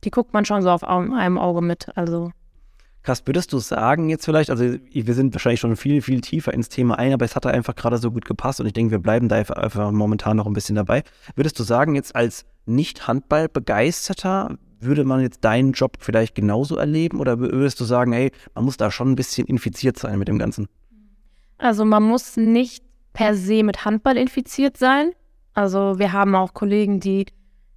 die 0.04 0.12
guckt 0.12 0.34
man 0.34 0.46
schon 0.46 0.62
so 0.62 0.70
auf 0.70 0.84
au- 0.84 1.14
einem 1.14 1.38
Auge 1.38 1.62
mit. 1.62 1.88
Also 1.96 2.32
Krass, 3.04 3.24
würdest 3.26 3.52
du 3.52 3.60
sagen 3.60 4.08
jetzt 4.08 4.24
vielleicht, 4.24 4.50
also 4.50 4.64
wir 4.64 5.14
sind 5.14 5.34
wahrscheinlich 5.36 5.60
schon 5.60 5.76
viel, 5.76 6.02
viel 6.02 6.22
tiefer 6.22 6.54
ins 6.54 6.70
Thema 6.70 6.98
ein, 6.98 7.12
aber 7.12 7.26
es 7.26 7.36
hat 7.36 7.44
da 7.44 7.50
einfach 7.50 7.76
gerade 7.76 7.98
so 7.98 8.12
gut 8.12 8.24
gepasst 8.24 8.62
und 8.62 8.66
ich 8.66 8.72
denke, 8.72 8.92
wir 8.92 9.00
bleiben 9.00 9.28
da 9.28 9.36
einfach, 9.36 9.58
einfach 9.58 9.92
momentan 9.92 10.38
noch 10.38 10.46
ein 10.48 10.54
bisschen 10.54 10.78
dabei. 10.78 11.04
Würdest 11.36 11.60
du 11.60 11.64
sagen, 11.64 11.96
jetzt 11.96 12.16
als 12.16 12.46
Nicht-Handball-Begeisterter, 12.66 14.58
würde 14.80 15.04
man 15.06 15.22
jetzt 15.22 15.44
deinen 15.44 15.72
Job 15.74 15.98
vielleicht 16.00 16.36
genauso 16.36 16.76
erleben 16.78 17.20
oder 17.20 17.40
würdest 17.40 17.80
du 17.80 17.86
sagen, 17.86 18.12
hey, 18.12 18.32
man 18.54 18.66
muss 18.66 18.78
da 18.78 18.92
schon 18.92 19.12
ein 19.12 19.16
bisschen 19.16 19.48
infiziert 19.48 19.98
sein 19.98 20.20
mit 20.20 20.28
dem 20.28 20.40
Ganzen? 20.40 20.68
Also 21.58 21.86
man 21.86 22.04
muss 22.04 22.36
nicht 22.36 22.84
per 23.14 23.36
se 23.36 23.64
mit 23.64 23.86
Handball 23.86 24.18
infiziert 24.18 24.78
sein. 24.78 25.12
Also 25.54 26.00
wir 26.00 26.12
haben 26.12 26.36
auch 26.36 26.54
Kollegen, 26.54 27.00
die 27.00 27.28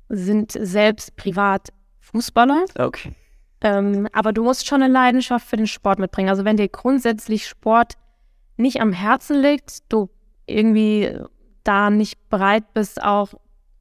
sind 0.09 0.53
selbst 0.53 1.17
privat 1.17 1.73
Fußballer. 2.01 2.65
Okay. 2.79 3.15
Ähm, 3.61 4.09
aber 4.13 4.33
du 4.33 4.43
musst 4.45 4.67
schon 4.67 4.83
eine 4.83 4.93
Leidenschaft 4.93 5.47
für 5.47 5.57
den 5.57 5.67
Sport 5.67 5.99
mitbringen. 5.99 6.29
Also 6.29 6.45
wenn 6.45 6.57
dir 6.57 6.69
grundsätzlich 6.69 7.47
Sport 7.47 7.95
nicht 8.57 8.81
am 8.81 8.93
Herzen 8.93 9.41
liegt, 9.41 9.91
du 9.93 10.09
irgendwie 10.47 11.19
da 11.65 11.91
nicht 11.91 12.29
bereit 12.29 12.73
bist, 12.75 13.03
auch 13.03 13.35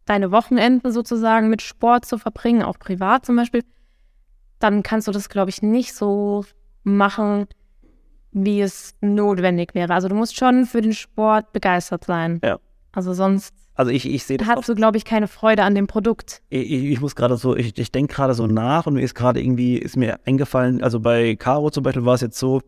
deine 0.06 0.32
Wochenenden 0.32 0.92
sozusagen 0.92 1.50
mit 1.50 1.62
Sport 1.62 2.06
zu 2.06 2.18
verbringen, 2.18 2.64
auch 2.64 2.80
privat 2.80 3.26
zum 3.26 3.36
Beispiel, 3.36 3.64
dann 4.60 4.84
kannst 4.84 5.08
du 5.08 5.12
das, 5.12 5.30
glaube 5.30 5.50
ich, 5.50 5.62
nicht 5.62 5.94
so 5.94 6.46
machen, 6.84 7.48
wie 8.36 8.62
es 8.62 8.94
notwendig 9.02 9.74
wäre. 9.74 9.94
Also 9.94 10.10
du 10.10 10.16
musst 10.16 10.36
schon 10.36 10.66
für 10.66 10.82
den 10.82 10.94
Sport 10.94 11.54
begeistert 11.54 12.04
sein. 12.04 12.42
Ja. 12.44 12.60
Also 12.92 13.14
sonst 13.14 13.54
Also 13.76 13.92
ich, 13.92 14.06
ich 14.08 14.26
sehe 14.26 14.38
hast 14.46 14.68
du, 14.68 14.76
glaube 14.76 14.98
ich, 14.98 15.06
keine 15.06 15.28
Freude 15.28 15.64
an 15.64 15.74
dem 15.74 15.88
Produkt. 15.88 16.42
ich, 16.50 16.72
ich 16.72 17.02
muss 17.02 17.16
gerade 17.16 17.38
so, 17.38 17.56
ich, 17.56 17.78
ich 17.78 17.92
denke 17.92 18.14
gerade 18.14 18.34
so 18.34 18.46
nach 18.46 18.88
und 18.88 18.96
mir 18.96 19.02
ist 19.02 19.16
gerade 19.16 19.42
irgendwie, 19.42 19.78
ist 19.78 19.96
mir 19.96 20.20
eingefallen, 20.26 20.84
also 20.84 21.00
bei 21.00 21.36
Caro 21.38 21.70
zum 21.70 21.84
Beispiel 21.84 22.04
war 22.04 22.16
es 22.16 22.22
jetzt 22.22 22.38
so, 22.38 22.62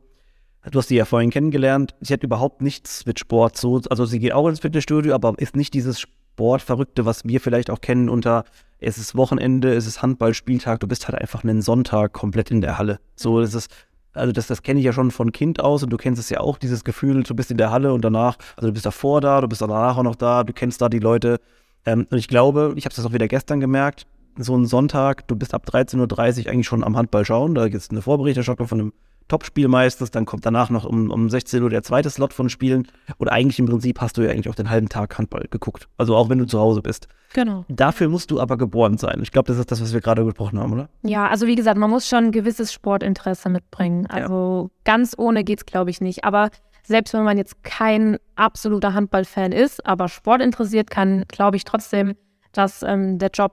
du 0.72 0.80
hast 0.80 0.88
sie 0.88 0.96
ja 0.96 1.06
vorhin 1.06 1.32
kennengelernt, 1.32 1.96
sie 2.00 2.14
hat 2.14 2.24
überhaupt 2.24 2.62
nichts 2.62 3.06
mit 3.06 3.20
Sport 3.20 3.58
so, 3.58 3.82
also 3.90 4.06
sie 4.06 4.20
geht 4.20 4.32
auch 4.32 4.48
ins 4.48 4.62
Fitnessstudio, 4.62 5.14
aber 5.14 5.34
ist 5.38 5.58
nicht 5.58 5.74
dieses 5.74 6.00
Sportverrückte, 6.00 7.06
was 7.06 7.26
wir 7.26 7.42
vielleicht 7.42 7.70
auch 7.70 7.82
kennen 7.82 8.08
unter, 8.08 8.46
es 8.80 8.98
ist 8.98 9.16
Wochenende, 9.16 9.74
es 9.74 9.86
ist 9.86 10.02
Handballspieltag, 10.02 10.80
du 10.80 10.88
bist 10.88 11.08
halt 11.10 11.20
einfach 11.20 11.44
einen 11.44 11.62
Sonntag 11.62 12.14
komplett 12.14 12.52
in 12.52 12.62
der 12.62 12.78
Halle. 12.78 13.00
So, 13.16 13.42
das 13.42 13.54
ist, 13.54 13.70
also 14.18 14.32
das, 14.32 14.48
das 14.48 14.62
kenne 14.62 14.80
ich 14.80 14.86
ja 14.86 14.94
schon 14.94 15.12
von 15.12 15.32
Kind 15.32 15.60
aus 15.60 15.84
und 15.84 15.90
du 15.90 15.98
kennst 15.98 16.20
es 16.20 16.30
ja 16.30 16.40
auch, 16.40 16.58
dieses 16.58 16.84
Gefühl, 16.84 17.24
du 17.24 17.36
bist 17.36 17.52
in 17.52 17.58
der 17.58 17.72
Halle 17.72 17.94
und 17.94 18.04
danach, 18.04 18.38
also 18.56 18.68
du 18.68 18.74
bist 18.74 18.86
davor 18.86 19.22
da, 19.22 19.42
du 19.42 19.48
bist 19.48 19.62
danach 19.62 19.98
auch 19.98 20.04
noch 20.04 20.16
da, 20.16 20.44
du 20.44 20.54
kennst 20.54 20.82
da 20.82 20.90
die 20.90 21.00
Leute. 21.00 21.40
Ähm, 21.86 22.08
und 22.10 22.18
ich 22.18 22.28
glaube, 22.28 22.74
ich 22.76 22.86
habe 22.86 22.96
das 22.96 23.06
auch 23.06 23.14
wieder 23.14 23.28
gestern 23.28 23.60
gemerkt, 23.60 24.06
so 24.38 24.56
ein 24.56 24.66
Sonntag, 24.66 25.28
du 25.28 25.36
bist 25.36 25.54
ab 25.54 25.66
13.30 25.68 26.46
Uhr 26.46 26.52
eigentlich 26.52 26.68
schon 26.68 26.84
am 26.84 26.98
Handball 26.98 27.26
schauen, 27.26 27.56
da 27.56 27.68
gibt 27.70 27.82
es 27.82 27.90
eine 27.90 28.02
Vorberichterstattung 28.02 28.68
von 28.68 28.80
einem 28.80 28.94
Topspiel 29.28 29.68
meistens, 29.68 30.12
dann 30.12 30.26
kommt 30.26 30.46
danach 30.46 30.70
noch 30.70 30.86
um, 30.86 31.12
um 31.12 31.30
16 31.30 31.62
Uhr 31.62 31.70
der 31.70 31.84
zweite 31.84 32.10
Slot 32.10 32.34
von 32.34 32.50
Spielen 32.50 32.88
und 33.18 33.28
eigentlich 33.28 33.60
im 33.60 33.66
Prinzip 33.66 34.00
hast 34.00 34.18
du 34.18 34.22
ja 34.22 34.32
eigentlich 34.32 34.50
auch 34.50 34.56
den 34.56 34.70
halben 34.70 34.90
Tag 34.90 35.18
Handball 35.18 35.48
geguckt, 35.50 35.88
also 35.98 36.16
auch 36.16 36.30
wenn 36.30 36.38
du 36.38 36.46
zu 36.46 36.60
Hause 36.60 36.82
bist. 36.82 37.08
Genau. 37.34 37.66
Dafür 37.68 38.10
musst 38.10 38.32
du 38.32 38.40
aber 38.40 38.58
geboren 38.58 38.98
sein. 38.98 39.20
Ich 39.22 39.32
glaube, 39.32 39.48
das 39.48 39.58
ist 39.58 39.72
das, 39.72 39.82
was 39.82 39.94
wir 39.94 40.02
gerade 40.02 40.24
besprochen 40.24 40.60
haben, 40.60 40.74
oder? 40.74 40.90
Ja, 41.04 41.28
also 41.28 41.46
wie 41.46 41.56
gesagt, 41.56 41.78
man 41.78 41.90
muss 41.90 42.08
schon 42.08 42.26
ein 42.26 42.32
gewisses 42.32 42.72
Sportinteresse 42.72 43.50
mitbringen. 43.50 44.08
Also 44.08 44.72
ganz 44.86 45.14
ohne 45.18 45.44
geht's, 45.44 45.66
glaube 45.66 45.90
ich, 45.90 46.00
nicht. 46.00 46.24
Aber 46.24 46.50
selbst 46.84 47.14
wenn 47.14 47.24
man 47.24 47.38
jetzt 47.38 47.64
kein 47.64 48.18
absoluter 48.36 48.94
Handballfan 48.94 49.52
ist, 49.52 49.86
aber 49.86 50.08
Sport 50.08 50.42
interessiert, 50.42 50.90
kann, 50.90 51.26
glaube 51.28 51.58
ich, 51.58 51.66
trotzdem, 51.66 52.16
dass 52.54 52.82
ähm, 52.82 53.20
der 53.20 53.30
Job 53.30 53.52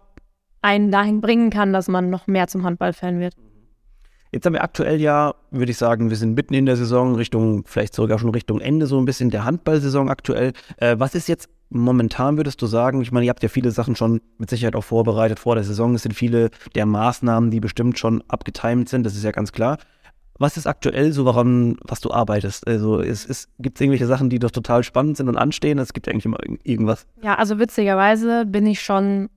einen 0.62 0.90
dahin 0.90 1.20
bringen 1.20 1.50
kann, 1.50 1.72
dass 1.72 1.88
man 1.88 2.10
noch 2.10 2.26
mehr 2.26 2.46
zum 2.46 2.62
Handballfan 2.62 3.18
wird. 3.18 3.34
Jetzt 4.34 4.46
haben 4.46 4.54
wir 4.54 4.64
aktuell 4.64 5.00
ja, 5.00 5.32
würde 5.52 5.70
ich 5.70 5.78
sagen, 5.78 6.10
wir 6.10 6.16
sind 6.16 6.34
mitten 6.34 6.54
in 6.54 6.66
der 6.66 6.76
Saison, 6.76 7.14
Richtung, 7.14 7.62
vielleicht 7.66 7.94
sogar 7.94 8.18
schon 8.18 8.30
Richtung 8.30 8.60
Ende 8.60 8.86
so 8.86 8.98
ein 8.98 9.04
bisschen 9.04 9.30
der 9.30 9.44
Handballsaison 9.44 10.08
aktuell. 10.08 10.52
Äh, 10.78 10.96
was 10.98 11.14
ist 11.14 11.28
jetzt 11.28 11.48
momentan, 11.70 12.36
würdest 12.36 12.60
du 12.60 12.66
sagen, 12.66 13.00
ich 13.00 13.12
meine, 13.12 13.26
ihr 13.26 13.30
habt 13.30 13.44
ja 13.44 13.48
viele 13.48 13.70
Sachen 13.70 13.94
schon 13.94 14.20
mit 14.38 14.50
Sicherheit 14.50 14.74
auch 14.74 14.82
vorbereitet 14.82 15.38
vor 15.38 15.54
der 15.54 15.62
Saison. 15.62 15.94
Es 15.94 16.02
sind 16.02 16.14
viele 16.16 16.50
der 16.74 16.84
Maßnahmen, 16.84 17.52
die 17.52 17.60
bestimmt 17.60 17.96
schon 17.96 18.24
abgetimt 18.26 18.88
sind, 18.88 19.06
das 19.06 19.14
ist 19.14 19.22
ja 19.22 19.30
ganz 19.30 19.52
klar. 19.52 19.78
Was 20.40 20.56
ist 20.56 20.66
aktuell 20.66 21.12
so, 21.12 21.24
woran, 21.26 21.76
was 21.84 22.00
du 22.00 22.10
arbeitest? 22.10 22.66
Also 22.66 23.00
es, 23.00 23.24
es 23.24 23.46
gibt 23.60 23.80
irgendwelche 23.80 24.08
Sachen, 24.08 24.30
die 24.30 24.40
doch 24.40 24.50
total 24.50 24.82
spannend 24.82 25.16
sind 25.16 25.28
und 25.28 25.36
anstehen. 25.36 25.78
Es 25.78 25.92
gibt 25.92 26.08
eigentlich 26.08 26.24
immer 26.24 26.38
irg- 26.40 26.58
irgendwas. 26.64 27.06
Ja, 27.22 27.36
also 27.36 27.60
witzigerweise 27.60 28.44
bin 28.44 28.66
ich 28.66 28.80
schon 28.82 29.28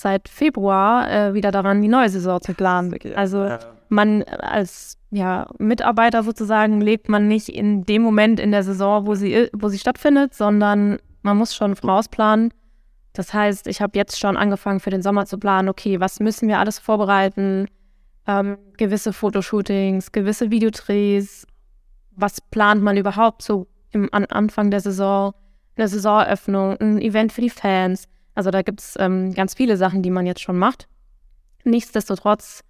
seit 0.00 0.28
Februar 0.28 1.10
äh, 1.10 1.34
wieder 1.34 1.50
daran, 1.50 1.82
die 1.82 1.88
neue 1.88 2.08
Saison 2.08 2.40
zu 2.40 2.54
planen. 2.54 2.94
Also 3.14 3.48
man 3.88 4.22
als 4.22 4.98
ja, 5.10 5.48
Mitarbeiter 5.58 6.22
sozusagen 6.22 6.80
lebt 6.80 7.08
man 7.08 7.28
nicht 7.28 7.48
in 7.48 7.84
dem 7.84 8.02
Moment 8.02 8.40
in 8.40 8.52
der 8.52 8.62
Saison, 8.62 9.06
wo 9.06 9.14
sie, 9.14 9.48
wo 9.52 9.68
sie 9.68 9.78
stattfindet, 9.78 10.34
sondern 10.34 10.98
man 11.22 11.36
muss 11.36 11.54
schon 11.54 11.76
vorausplanen. 11.76 12.52
Das 13.12 13.34
heißt, 13.34 13.66
ich 13.66 13.82
habe 13.82 13.98
jetzt 13.98 14.18
schon 14.18 14.36
angefangen 14.36 14.80
für 14.80 14.90
den 14.90 15.02
Sommer 15.02 15.26
zu 15.26 15.36
planen, 15.36 15.68
okay, 15.68 15.98
was 16.00 16.20
müssen 16.20 16.48
wir 16.48 16.60
alles 16.60 16.78
vorbereiten? 16.78 17.66
Ähm, 18.26 18.56
gewisse 18.76 19.12
Fotoshootings, 19.12 20.12
gewisse 20.12 20.50
Videodrehs. 20.50 21.46
Was 22.12 22.40
plant 22.40 22.82
man 22.82 22.96
überhaupt 22.96 23.42
so 23.42 23.66
im 23.90 24.08
an 24.12 24.26
Anfang 24.26 24.70
der 24.70 24.80
Saison? 24.80 25.34
Eine 25.76 25.88
Saisoneröffnung, 25.88 26.76
ein 26.80 27.00
Event 27.00 27.32
für 27.32 27.40
die 27.40 27.50
Fans. 27.50 28.06
Also 28.40 28.50
da 28.50 28.62
gibt 28.62 28.80
es 28.80 28.96
ähm, 28.98 29.34
ganz 29.34 29.52
viele 29.52 29.76
Sachen, 29.76 30.00
die 30.02 30.08
man 30.08 30.24
jetzt 30.24 30.40
schon 30.40 30.56
macht. 30.56 30.88
Nichtsdestotrotz 31.64 32.62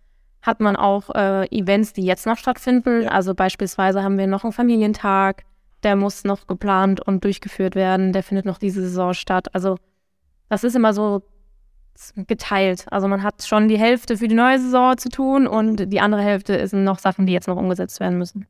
hat 0.43 0.59
man 0.59 0.75
auch 0.75 1.15
äh, 1.15 1.47
Events, 1.57 1.93
die 1.93 2.05
jetzt 2.05 2.27
noch 2.27 2.37
stattfinden. 2.37 3.03
Ja. 3.03 3.11
Also 3.11 3.37
beispielsweise 3.37 4.03
haben 4.03 4.19
wir 4.19 4.27
noch 4.27 4.43
einen 4.43 4.53
Familientag 4.53 5.45
der 5.83 5.97
muss 5.97 6.25
noch 6.25 6.47
geplant 6.47 7.01
und 7.01 7.25
durchgeführt 7.25 7.75
werden, 7.75 8.13
der 8.13 8.23
findet 8.23 8.47
noch 8.47 8.59
diese 8.59 8.83
Saison 8.83 9.15
statt. 9.15 9.55
Also 9.55 9.77
das 10.49 10.65
ist 10.65 10.77
immer 10.77 10.93
so 10.93 11.23
geteilt. 12.27 12.87
Also 12.91 13.09
man 13.09 13.23
hat 13.23 13.43
schon 13.45 13.69
die 13.69 13.79
Hälfte 13.79 14.17
für 14.17 14.29
die 14.29 14.35
neue 14.35 14.59
Saison 14.59 14.99
zu 14.99 15.09
tun 15.09 15.47
und 15.47 15.93
die 15.93 16.01
andere 16.01 16.23
Hälfte 16.23 16.67
sind 16.67 16.85
noch 16.85 16.99
Sachen, 16.99 17.27
die 17.27 17.33
jetzt 17.33 17.49
noch 17.49 17.57
umgesetzt 17.57 18.01
werden 18.01 18.19
müssen 18.19 18.47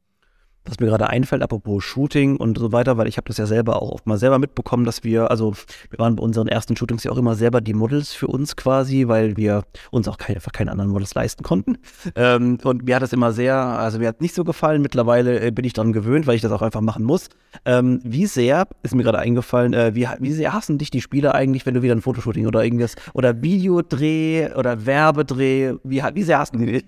was 0.65 0.79
mir 0.79 0.87
gerade 0.87 1.09
einfällt, 1.09 1.43
apropos 1.43 1.83
Shooting 1.83 2.37
und 2.37 2.59
so 2.59 2.71
weiter, 2.73 2.99
weil 2.99 3.09
ich 3.09 3.17
habe 3.17 3.27
das 3.29 3.39
ja 3.39 3.47
selber 3.47 3.83
auch 3.83 3.93
oft 3.93 4.07
mal 4.07 4.19
selber 4.19 4.39
mitbekommen, 4.39 4.85
dass 4.85 5.03
wir, 5.05 5.31
also 5.31 5.55
wir 5.89 5.99
waren 5.99 6.17
bei 6.17 6.23
unseren 6.23 6.49
ersten 6.49 6.77
Shootings 6.77 7.05
ja 7.05 7.11
auch 7.11 7.17
immer 7.17 7.35
selber 7.35 7.61
die 7.61 7.73
Models 7.73 8.13
für 8.13 8.27
uns 8.27 8.57
quasi, 8.57 9.09
weil 9.09 9.37
wir 9.37 9.65
uns 9.91 10.07
auch 10.07 10.19
keine, 10.19 10.37
einfach 10.37 10.53
keine 10.53 10.71
anderen 10.71 10.91
Models 10.91 11.15
leisten 11.15 11.43
konnten. 11.43 11.79
Ähm, 12.15 12.59
und 12.63 12.85
mir 12.85 12.97
hat 12.97 13.03
das 13.03 13.13
immer 13.13 13.33
sehr, 13.33 13.57
also 13.57 13.99
mir 13.99 14.09
hat 14.09 14.21
nicht 14.21 14.35
so 14.35 14.45
gefallen. 14.45 14.83
Mittlerweile 14.83 15.41
äh, 15.41 15.51
bin 15.51 15.65
ich 15.65 15.73
daran 15.73 15.93
gewöhnt, 15.93 16.27
weil 16.27 16.37
ich 16.37 16.43
das 16.43 16.53
auch 16.53 16.63
einfach 16.63 16.81
machen 16.83 17.05
muss. 17.05 17.29
Ähm, 17.65 18.01
wie 18.05 18.27
sehr, 18.27 18.67
ist 18.83 18.95
mir 18.95 19.03
gerade 19.03 19.19
eingefallen, 19.19 19.73
äh, 19.73 19.95
wie, 19.95 20.07
wie 20.19 20.33
sehr 20.33 20.53
hassen 20.53 20.79
dich 20.79 20.91
die 20.91 21.01
Spieler 21.01 21.35
eigentlich, 21.35 21.67
wenn 21.67 21.75
du 21.75 21.83
wieder 21.83 21.95
ein 21.95 22.03
Fotoshooting 22.03 22.47
oder 22.47 22.65
irgendwas 22.65 22.97
oder 23.15 23.43
Videodreh 23.43 24.53
oder 24.55 24.87
Werbedreh, 24.87 25.75
wie, 25.85 26.03
wie 26.15 26.23
sehr 26.23 26.39
hassen 26.39 26.59
die 26.59 26.67
dich? 26.67 26.85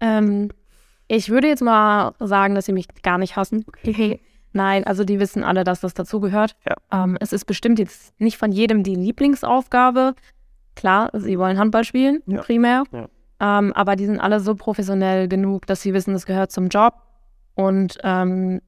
Ähm, 0.00 0.50
ich 1.08 1.30
würde 1.30 1.48
jetzt 1.48 1.62
mal 1.62 2.14
sagen, 2.18 2.54
dass 2.54 2.66
sie 2.66 2.72
mich 2.72 2.88
gar 3.02 3.18
nicht 3.18 3.36
hassen. 3.36 3.64
Nein, 4.52 4.84
also 4.84 5.04
die 5.04 5.20
wissen 5.20 5.44
alle, 5.44 5.64
dass 5.64 5.80
das 5.80 5.94
dazugehört. 5.94 6.56
Ja. 6.66 7.04
Ähm, 7.04 7.18
es 7.20 7.32
ist 7.32 7.44
bestimmt 7.44 7.78
jetzt 7.78 8.18
nicht 8.18 8.38
von 8.38 8.52
jedem 8.52 8.82
die 8.82 8.94
Lieblingsaufgabe. 8.94 10.14
Klar, 10.74 11.10
sie 11.12 11.38
wollen 11.38 11.58
Handball 11.58 11.84
spielen, 11.84 12.22
ja. 12.26 12.40
primär. 12.40 12.84
Ja. 12.90 13.08
Ähm, 13.38 13.72
aber 13.74 13.96
die 13.96 14.06
sind 14.06 14.18
alle 14.18 14.40
so 14.40 14.54
professionell 14.54 15.28
genug, 15.28 15.66
dass 15.66 15.82
sie 15.82 15.92
wissen, 15.92 16.14
das 16.14 16.24
gehört 16.24 16.52
zum 16.52 16.68
Job. 16.68 16.94
Und 17.54 17.98
ähm, 18.02 18.62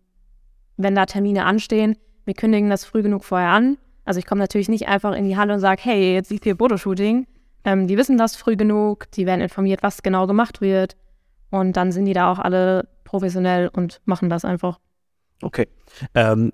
wenn 0.76 0.94
da 0.94 1.06
Termine 1.06 1.44
anstehen, 1.44 1.96
wir 2.24 2.34
kündigen 2.34 2.68
das 2.68 2.84
früh 2.84 3.02
genug 3.02 3.24
vorher 3.24 3.50
an. 3.50 3.78
Also 4.04 4.18
ich 4.18 4.26
komme 4.26 4.40
natürlich 4.40 4.68
nicht 4.68 4.88
einfach 4.88 5.14
in 5.14 5.24
die 5.24 5.36
Halle 5.36 5.54
und 5.54 5.60
sage, 5.60 5.80
hey, 5.82 6.14
jetzt 6.14 6.30
ist 6.30 6.44
hier 6.44 6.56
Fotoshooting. 6.56 7.26
Ähm, 7.64 7.86
die 7.86 7.96
wissen 7.96 8.18
das 8.18 8.36
früh 8.36 8.56
genug, 8.56 9.10
die 9.12 9.26
werden 9.26 9.40
informiert, 9.40 9.82
was 9.82 10.02
genau 10.02 10.26
gemacht 10.26 10.60
wird. 10.60 10.96
Und 11.50 11.76
dann 11.76 11.92
sind 11.92 12.04
die 12.04 12.12
da 12.12 12.30
auch 12.30 12.38
alle 12.38 12.88
professionell 13.04 13.68
und 13.68 14.00
machen 14.04 14.28
das 14.28 14.44
einfach. 14.44 14.78
Okay. 15.42 15.68
Ähm, 16.14 16.52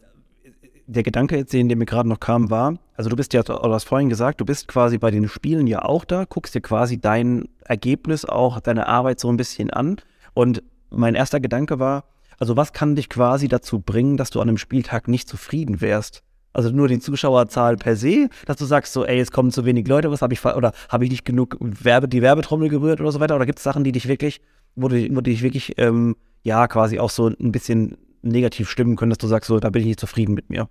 der 0.86 1.02
Gedanke 1.02 1.36
jetzt, 1.36 1.52
den 1.52 1.66
mir 1.66 1.86
gerade 1.86 2.08
noch 2.08 2.20
kam, 2.20 2.50
war, 2.50 2.78
also 2.96 3.10
du 3.10 3.16
bist 3.16 3.32
ja, 3.32 3.42
du 3.42 3.54
hast 3.54 3.84
vorhin 3.84 4.08
gesagt, 4.08 4.40
du 4.40 4.44
bist 4.44 4.68
quasi 4.68 4.98
bei 4.98 5.10
den 5.10 5.28
Spielen 5.28 5.66
ja 5.66 5.82
auch 5.82 6.04
da, 6.04 6.24
guckst 6.24 6.54
dir 6.54 6.60
quasi 6.60 7.00
dein 7.00 7.48
Ergebnis 7.64 8.24
auch, 8.24 8.60
deine 8.60 8.86
Arbeit 8.86 9.18
so 9.18 9.28
ein 9.28 9.36
bisschen 9.36 9.70
an. 9.70 9.96
Und 10.34 10.62
mein 10.90 11.14
erster 11.14 11.40
Gedanke 11.40 11.78
war, 11.78 12.04
also 12.38 12.56
was 12.56 12.72
kann 12.72 12.96
dich 12.96 13.08
quasi 13.08 13.48
dazu 13.48 13.80
bringen, 13.80 14.16
dass 14.16 14.30
du 14.30 14.40
an 14.40 14.48
einem 14.48 14.58
Spieltag 14.58 15.08
nicht 15.08 15.28
zufrieden 15.28 15.80
wärst? 15.80 16.22
Also 16.52 16.70
nur 16.70 16.86
die 16.86 17.00
Zuschauerzahl 17.00 17.76
per 17.76 17.96
se, 17.96 18.28
dass 18.46 18.56
du 18.56 18.64
sagst 18.64 18.92
so, 18.92 19.04
ey, 19.04 19.18
es 19.18 19.32
kommen 19.32 19.50
zu 19.50 19.64
wenig 19.64 19.88
Leute, 19.88 20.10
was 20.12 20.22
habe 20.22 20.34
ich 20.34 20.44
oder 20.44 20.72
habe 20.88 21.04
ich 21.04 21.10
nicht 21.10 21.24
genug 21.24 21.56
Werbe, 21.60 22.06
die 22.06 22.22
Werbetrommel 22.22 22.68
gerührt 22.68 23.00
oder 23.00 23.10
so 23.10 23.18
weiter? 23.18 23.34
Oder 23.34 23.46
gibt 23.46 23.58
es 23.58 23.64
Sachen, 23.64 23.82
die 23.82 23.90
dich 23.90 24.06
wirklich 24.06 24.40
wo 24.76 24.88
du 24.88 25.22
dich 25.22 25.42
wirklich, 25.42 25.74
ähm, 25.78 26.16
ja, 26.42 26.66
quasi 26.68 26.98
auch 26.98 27.10
so 27.10 27.28
ein 27.28 27.52
bisschen 27.52 27.96
negativ 28.22 28.68
stimmen 28.68 28.96
können, 28.96 29.10
dass 29.10 29.18
du 29.18 29.26
sagst, 29.26 29.48
so, 29.48 29.60
da 29.60 29.70
bin 29.70 29.82
ich 29.82 29.88
nicht 29.88 30.00
zufrieden 30.00 30.34
mit 30.34 30.50
mir? 30.50 30.68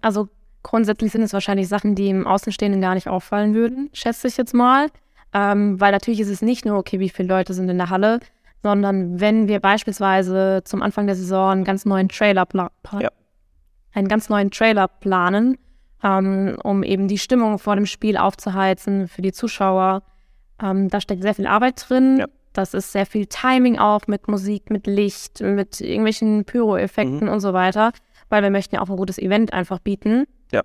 Also 0.00 0.28
grundsätzlich 0.62 1.12
sind 1.12 1.22
es 1.22 1.32
wahrscheinlich 1.32 1.68
Sachen, 1.68 1.94
die 1.94 2.08
im 2.08 2.26
Außenstehenden 2.26 2.80
gar 2.80 2.94
nicht 2.94 3.08
auffallen 3.08 3.54
würden, 3.54 3.90
schätze 3.92 4.28
ich 4.28 4.36
jetzt 4.36 4.54
mal. 4.54 4.88
Ähm, 5.32 5.80
weil 5.80 5.90
natürlich 5.90 6.20
ist 6.20 6.28
es 6.28 6.42
nicht 6.42 6.64
nur, 6.64 6.78
okay, 6.78 7.00
wie 7.00 7.08
viele 7.08 7.28
Leute 7.28 7.54
sind 7.54 7.68
in 7.68 7.76
der 7.76 7.90
Halle, 7.90 8.20
sondern 8.62 9.20
wenn 9.20 9.48
wir 9.48 9.60
beispielsweise 9.60 10.62
zum 10.64 10.80
Anfang 10.80 11.06
der 11.06 11.16
Saison 11.16 11.50
einen 11.50 11.64
ganz 11.64 11.84
neuen 11.84 12.08
Trailer, 12.08 12.46
ja. 13.00 13.10
einen 13.92 14.08
ganz 14.08 14.28
neuen 14.28 14.52
Trailer 14.52 14.86
planen, 14.86 15.58
ähm, 16.04 16.56
um 16.62 16.84
eben 16.84 17.08
die 17.08 17.18
Stimmung 17.18 17.58
vor 17.58 17.74
dem 17.74 17.86
Spiel 17.86 18.16
aufzuheizen 18.16 19.08
für 19.08 19.22
die 19.22 19.32
Zuschauer, 19.32 20.02
ähm, 20.62 20.88
da 20.88 21.00
steckt 21.00 21.22
sehr 21.22 21.34
viel 21.34 21.48
Arbeit 21.48 21.84
drin. 21.88 22.18
Ja. 22.20 22.26
Das 22.54 22.72
ist 22.72 22.92
sehr 22.92 23.04
viel 23.04 23.26
Timing 23.26 23.78
auch 23.78 24.06
mit 24.06 24.28
Musik, 24.28 24.70
mit 24.70 24.86
Licht, 24.86 25.40
mit 25.40 25.80
irgendwelchen 25.80 26.44
Pyro-Effekten 26.44 27.26
mhm. 27.26 27.28
und 27.28 27.40
so 27.40 27.52
weiter, 27.52 27.92
weil 28.30 28.42
wir 28.42 28.50
möchten 28.50 28.76
ja 28.76 28.80
auch 28.80 28.88
ein 28.88 28.96
gutes 28.96 29.18
Event 29.18 29.52
einfach 29.52 29.80
bieten. 29.80 30.24
Ja. 30.52 30.62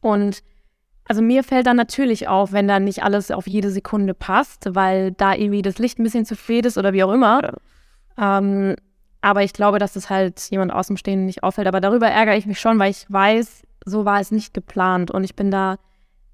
Und 0.00 0.42
also 1.04 1.22
mir 1.22 1.44
fällt 1.44 1.66
dann 1.66 1.76
natürlich 1.76 2.28
auf, 2.28 2.52
wenn 2.52 2.66
dann 2.66 2.84
nicht 2.84 3.02
alles 3.04 3.30
auf 3.30 3.46
jede 3.46 3.70
Sekunde 3.70 4.14
passt, 4.14 4.74
weil 4.74 5.12
da 5.12 5.34
irgendwie 5.34 5.62
das 5.62 5.78
Licht 5.78 5.98
ein 5.98 6.02
bisschen 6.02 6.24
zu 6.24 6.34
spät 6.34 6.66
ist 6.66 6.78
oder 6.78 6.92
wie 6.92 7.04
auch 7.04 7.12
immer. 7.12 7.42
Ja. 8.16 8.38
Ähm, 8.38 8.76
aber 9.20 9.42
ich 9.42 9.52
glaube, 9.52 9.78
dass 9.78 9.96
es 9.96 10.10
halt 10.10 10.40
jemand 10.50 10.72
aus 10.72 10.86
dem 10.86 10.96
Stehen 10.96 11.26
nicht 11.26 11.42
auffällt. 11.42 11.66
Aber 11.66 11.80
darüber 11.80 12.08
ärgere 12.08 12.36
ich 12.36 12.46
mich 12.46 12.60
schon, 12.60 12.78
weil 12.78 12.90
ich 12.90 13.04
weiß, 13.08 13.62
so 13.84 14.04
war 14.04 14.20
es 14.20 14.30
nicht 14.30 14.54
geplant. 14.54 15.10
Und 15.10 15.24
ich 15.24 15.34
bin 15.34 15.50
da 15.50 15.76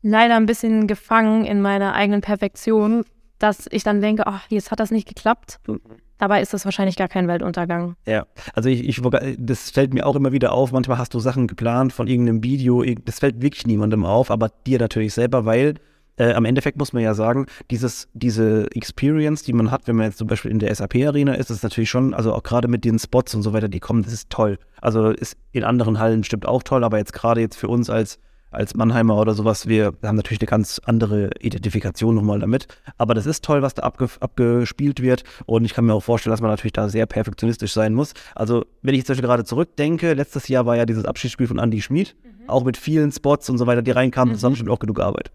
leider 0.02 0.36
ein 0.36 0.46
bisschen 0.46 0.86
gefangen 0.86 1.44
in 1.44 1.62
meiner 1.62 1.94
eigenen 1.94 2.20
Perfektion 2.20 3.04
dass 3.44 3.68
ich 3.70 3.82
dann 3.82 4.00
denke, 4.00 4.26
ach, 4.26 4.46
jetzt 4.48 4.70
hat 4.70 4.80
das 4.80 4.90
nicht 4.90 5.06
geklappt. 5.06 5.60
Mhm. 5.66 5.80
Dabei 6.16 6.40
ist 6.40 6.54
das 6.54 6.64
wahrscheinlich 6.64 6.96
gar 6.96 7.08
kein 7.08 7.28
Weltuntergang. 7.28 7.96
Ja, 8.06 8.26
also 8.54 8.70
ich, 8.70 8.88
ich, 8.88 9.02
das 9.38 9.70
fällt 9.70 9.92
mir 9.92 10.06
auch 10.06 10.16
immer 10.16 10.32
wieder 10.32 10.52
auf. 10.52 10.72
Manchmal 10.72 10.96
hast 10.96 11.12
du 11.12 11.20
Sachen 11.20 11.46
geplant 11.46 11.92
von 11.92 12.06
irgendeinem 12.06 12.42
Video, 12.42 12.82
das 13.04 13.18
fällt 13.18 13.42
wirklich 13.42 13.66
niemandem 13.66 14.06
auf, 14.06 14.30
aber 14.30 14.48
dir 14.66 14.78
natürlich 14.78 15.12
selber, 15.12 15.44
weil 15.44 15.74
äh, 16.16 16.32
am 16.32 16.46
Endeffekt 16.46 16.78
muss 16.78 16.94
man 16.94 17.02
ja 17.02 17.12
sagen, 17.12 17.44
dieses, 17.70 18.08
diese 18.14 18.66
Experience, 18.74 19.42
die 19.42 19.52
man 19.52 19.70
hat, 19.70 19.88
wenn 19.88 19.96
man 19.96 20.06
jetzt 20.06 20.18
zum 20.18 20.28
Beispiel 20.28 20.50
in 20.50 20.58
der 20.58 20.74
SAP-Arena 20.74 21.34
ist, 21.34 21.50
ist 21.50 21.64
natürlich 21.64 21.90
schon, 21.90 22.14
also 22.14 22.32
auch 22.32 22.44
gerade 22.44 22.68
mit 22.68 22.86
den 22.86 22.98
Spots 22.98 23.34
und 23.34 23.42
so 23.42 23.52
weiter, 23.52 23.68
die 23.68 23.80
kommen, 23.80 24.04
das 24.04 24.14
ist 24.14 24.30
toll. 24.30 24.58
Also 24.80 25.10
ist 25.10 25.36
in 25.52 25.64
anderen 25.64 25.98
Hallen 25.98 26.20
bestimmt 26.20 26.46
auch 26.46 26.62
toll, 26.62 26.82
aber 26.82 26.96
jetzt 26.96 27.12
gerade 27.12 27.42
jetzt 27.42 27.56
für 27.56 27.68
uns 27.68 27.90
als 27.90 28.18
als 28.54 28.74
Mannheimer 28.74 29.16
oder 29.18 29.34
sowas, 29.34 29.66
wir 29.66 29.92
haben 30.02 30.16
natürlich 30.16 30.40
eine 30.40 30.48
ganz 30.48 30.80
andere 30.84 31.30
Identifikation 31.40 32.14
nochmal 32.14 32.38
damit. 32.38 32.66
Aber 32.98 33.14
das 33.14 33.26
ist 33.26 33.44
toll, 33.44 33.62
was 33.62 33.74
da 33.74 33.82
abge 33.82 34.08
abgespielt 34.20 35.00
wird. 35.02 35.24
Und 35.46 35.64
ich 35.64 35.74
kann 35.74 35.84
mir 35.84 35.94
auch 35.94 36.02
vorstellen, 36.02 36.32
dass 36.32 36.40
man 36.40 36.50
natürlich 36.50 36.72
da 36.72 36.88
sehr 36.88 37.06
perfektionistisch 37.06 37.72
sein 37.72 37.94
muss. 37.94 38.14
Also, 38.34 38.64
wenn 38.82 38.94
ich 38.94 39.06
jetzt 39.06 39.20
gerade 39.20 39.44
zurückdenke, 39.44 40.14
letztes 40.14 40.48
Jahr 40.48 40.66
war 40.66 40.76
ja 40.76 40.86
dieses 40.86 41.04
Abschiedsspiel 41.04 41.46
von 41.46 41.58
Andy 41.58 41.80
Schmid, 41.82 42.14
mhm. 42.22 42.48
auch 42.48 42.64
mit 42.64 42.76
vielen 42.76 43.12
Spots 43.12 43.48
und 43.50 43.58
so 43.58 43.66
weiter, 43.66 43.82
die 43.82 43.90
reinkamen. 43.90 44.32
Mhm. 44.32 44.36
Das 44.36 44.42
war 44.42 44.50
bestimmt 44.50 44.70
auch 44.70 44.78
genug 44.78 45.00
Arbeit. 45.00 45.30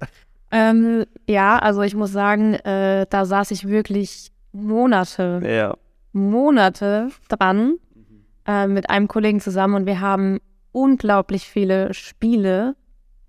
Ähm, 0.52 1.06
ja, 1.28 1.60
also 1.60 1.82
ich 1.82 1.96
muss 1.96 2.12
sagen, 2.12 2.56
äh, 2.56 3.06
da 3.10 3.26
saß 3.26 3.52
ich 3.52 3.68
wirklich 3.68 4.32
Monate, 4.52 5.42
ja. 5.44 5.76
Monate 6.12 7.10
dran 7.28 7.76
mhm. 7.94 8.26
äh, 8.46 8.68
mit 8.68 8.90
einem 8.90 9.08
Kollegen 9.08 9.40
zusammen 9.40 9.76
und 9.76 9.86
wir 9.86 10.02
haben 10.02 10.40
unglaublich 10.72 11.48
viele 11.48 11.94
Spiele 11.94 12.76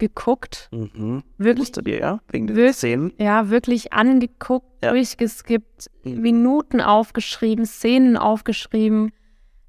geguckt. 0.01 0.69
Mhm. 0.73 1.23
Wirklich. 1.39 1.59
Musstet 1.59 1.87
ihr, 1.87 1.99
ja? 2.01 2.21
Wegen 2.31 2.49
den 2.49 2.73
Szenen? 2.73 3.13
Ja, 3.19 3.51
wirklich 3.51 3.93
angeguckt, 3.93 4.67
ja. 4.83 4.91
durchgeskippt, 4.91 5.91
mhm. 6.03 6.21
Minuten 6.21 6.81
aufgeschrieben, 6.81 7.65
Szenen 7.65 8.17
aufgeschrieben. 8.17 9.13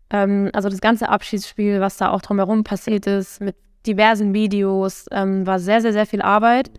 Ähm, 0.10 0.50
also 0.54 0.70
das 0.70 0.82
ganze 0.82 1.10
Abschiedsspiel, 1.10 1.80
was 1.80 1.98
da 1.98 2.10
auch 2.10 2.22
drumherum 2.22 2.64
passiert 2.64 3.06
ist, 3.06 3.42
mit 3.42 3.56
diversen 3.86 4.34
Videos, 4.34 5.06
ähm, 5.12 5.46
war 5.46 5.60
sehr, 5.60 5.82
sehr, 5.82 5.94
sehr 5.94 6.08
viel 6.08 6.22
Arbeit. 6.22 6.72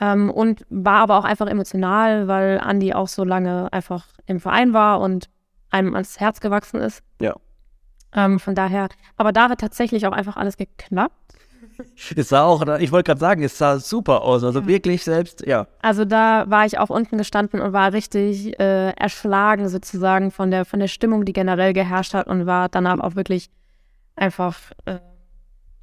Ähm, 0.00 0.30
und 0.30 0.64
war 0.68 1.00
aber 1.00 1.18
auch 1.18 1.24
einfach 1.24 1.48
emotional, 1.48 2.28
weil 2.28 2.60
Andi 2.60 2.92
auch 2.92 3.08
so 3.08 3.24
lange 3.24 3.72
einfach 3.72 4.06
im 4.26 4.38
Verein 4.38 4.72
war 4.72 5.00
und 5.00 5.28
einem 5.70 5.94
ans 5.94 6.20
Herz 6.20 6.40
gewachsen 6.40 6.80
ist. 6.80 7.02
Ja. 7.20 7.34
Ähm, 8.12 8.38
von 8.38 8.54
daher, 8.54 8.88
aber 9.16 9.32
da 9.32 9.48
hat 9.48 9.60
tatsächlich 9.60 10.06
auch 10.06 10.12
einfach 10.12 10.36
alles 10.36 10.56
geklappt. 10.56 11.14
Es 12.16 12.30
sah 12.30 12.44
auch, 12.44 12.62
ich 12.78 12.92
wollte 12.92 13.08
gerade 13.08 13.20
sagen, 13.20 13.42
es 13.42 13.56
sah 13.58 13.78
super 13.78 14.22
aus. 14.22 14.44
Also 14.44 14.60
ja. 14.60 14.66
wirklich 14.66 15.04
selbst, 15.04 15.46
ja. 15.46 15.66
Also 15.82 16.04
da 16.04 16.44
war 16.48 16.66
ich 16.66 16.78
auch 16.78 16.90
unten 16.90 17.18
gestanden 17.18 17.60
und 17.60 17.72
war 17.72 17.92
richtig 17.92 18.58
äh, 18.58 18.90
erschlagen 18.90 19.68
sozusagen 19.68 20.30
von 20.30 20.50
der, 20.50 20.64
von 20.64 20.80
der 20.80 20.88
Stimmung, 20.88 21.24
die 21.24 21.32
generell 21.32 21.72
geherrscht 21.72 22.14
hat 22.14 22.26
und 22.26 22.46
war 22.46 22.68
danach 22.68 22.98
auch 23.00 23.14
wirklich 23.14 23.50
einfach 24.16 24.56
äh, 24.86 24.98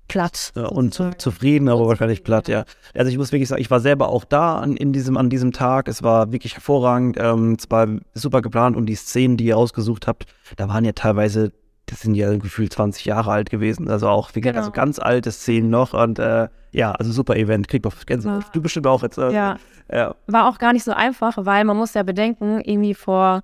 platt. 0.08 0.52
Ja, 0.56 0.68
und 0.68 0.94
zu, 0.94 1.12
zufrieden, 1.18 1.70
aber 1.70 1.88
wahrscheinlich 1.88 2.24
platt, 2.24 2.48
ja. 2.48 2.66
Also 2.94 3.12
ich 3.12 3.18
muss 3.18 3.32
wirklich 3.32 3.50
sagen, 3.50 3.62
ich 3.62 3.72
war 3.72 3.80
selber 3.80 4.10
auch 4.10 4.26
da 4.26 4.58
an, 4.58 4.76
in 4.76 4.94
diesem, 4.94 5.18
an 5.18 5.30
diesem 5.30 5.52
Tag. 5.52 5.88
Es 5.88 6.04
war 6.04 6.32
wirklich 6.32 6.56
hervorragend. 6.56 7.18
Ähm, 7.20 7.56
es 7.58 7.70
war 7.70 7.88
super 8.14 8.42
geplant 8.42 8.76
und 8.76 8.86
die 8.86 8.96
Szenen, 8.96 9.38
die 9.38 9.46
ihr 9.46 9.58
ausgesucht 9.58 10.08
habt, 10.08 10.26
da 10.58 10.68
waren 10.68 10.86
ja 10.86 10.92
teilweise 10.92 11.52
das 11.86 12.02
sind 12.02 12.16
ja 12.16 12.36
gefühlt 12.38 12.74
20 12.74 13.06
Jahre 13.06 13.32
alt 13.32 13.50
gewesen. 13.50 13.90
Also 13.90 14.08
auch 14.08 14.34
wie 14.34 14.42
genau. 14.42 14.60
also 14.60 14.72
ganz 14.72 15.00
alte 15.00 15.32
Szenen 15.32 15.70
noch. 15.70 15.94
Und 15.94 16.20
äh, 16.20 16.48
ja, 16.72 16.92
also 16.92 17.12
super 17.12 17.36
Event. 17.36 17.68
Krieg 17.68 17.86
auf 17.86 18.06
Gänsehaut. 18.06 18.44
Ja. 18.44 18.50
Du 18.54 18.62
bestimmt 18.62 18.88
auch 18.88 19.04
jetzt. 19.04 19.18
Äh, 19.18 19.32
ja. 19.32 19.58
ja. 19.92 20.16
War 20.28 20.50
auch 20.50 20.58
gar 20.58 20.74
nicht 20.74 20.84
so 20.84 20.92
einfach, 20.92 21.38
weil 21.38 21.64
man 21.64 21.78
muss 21.78 21.94
ja 21.94 22.04
bedenken, 22.04 22.62
irgendwie 22.62 22.96
vor 22.96 23.42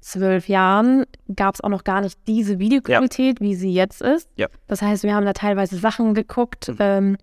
zwölf 0.00 0.48
Jahren 0.48 1.04
gab 1.36 1.54
es 1.54 1.60
auch 1.60 1.68
noch 1.68 1.84
gar 1.84 2.00
nicht 2.00 2.18
diese 2.26 2.58
Videoqualität, 2.58 3.40
ja. 3.40 3.46
wie 3.46 3.54
sie 3.54 3.72
jetzt 3.72 4.00
ist. 4.00 4.30
Ja. 4.36 4.48
Das 4.66 4.80
heißt, 4.80 5.02
wir 5.02 5.14
haben 5.14 5.26
da 5.26 5.34
teilweise 5.34 5.76
Sachen 5.76 6.14
geguckt. 6.14 6.68
Mhm. 6.68 6.76
Ähm, 6.78 7.16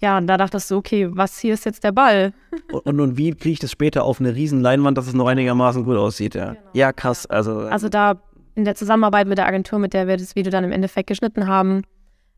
ja, 0.00 0.18
und 0.18 0.26
da 0.26 0.36
dachtest 0.36 0.70
du, 0.70 0.76
okay, 0.76 1.08
was 1.12 1.38
hier 1.38 1.54
ist 1.54 1.64
jetzt 1.64 1.84
der 1.84 1.92
Ball? 1.92 2.32
und, 2.72 2.86
und, 2.86 3.00
und 3.00 3.16
wie 3.18 3.30
kriege 3.32 3.52
ich 3.52 3.58
das 3.60 3.70
später 3.70 4.02
auf 4.04 4.18
eine 4.18 4.34
riesen 4.34 4.60
Leinwand, 4.60 4.98
dass 4.98 5.06
es 5.06 5.14
noch 5.14 5.28
einigermaßen 5.28 5.84
gut 5.84 5.96
aussieht? 5.96 6.34
Ja, 6.34 6.54
genau. 6.54 6.60
ja 6.72 6.92
krass. 6.92 7.26
Also, 7.26 7.58
also 7.58 7.88
da 7.88 8.20
in 8.54 8.64
der 8.64 8.74
Zusammenarbeit 8.74 9.26
mit 9.26 9.38
der 9.38 9.46
Agentur, 9.46 9.78
mit 9.78 9.94
der 9.94 10.06
wir 10.06 10.16
das 10.16 10.36
Video 10.36 10.50
dann 10.50 10.64
im 10.64 10.72
Endeffekt 10.72 11.08
geschnitten 11.08 11.46
haben, 11.46 11.82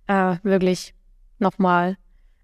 äh, 0.07 0.37
wirklich 0.43 0.95
nochmal, 1.39 1.97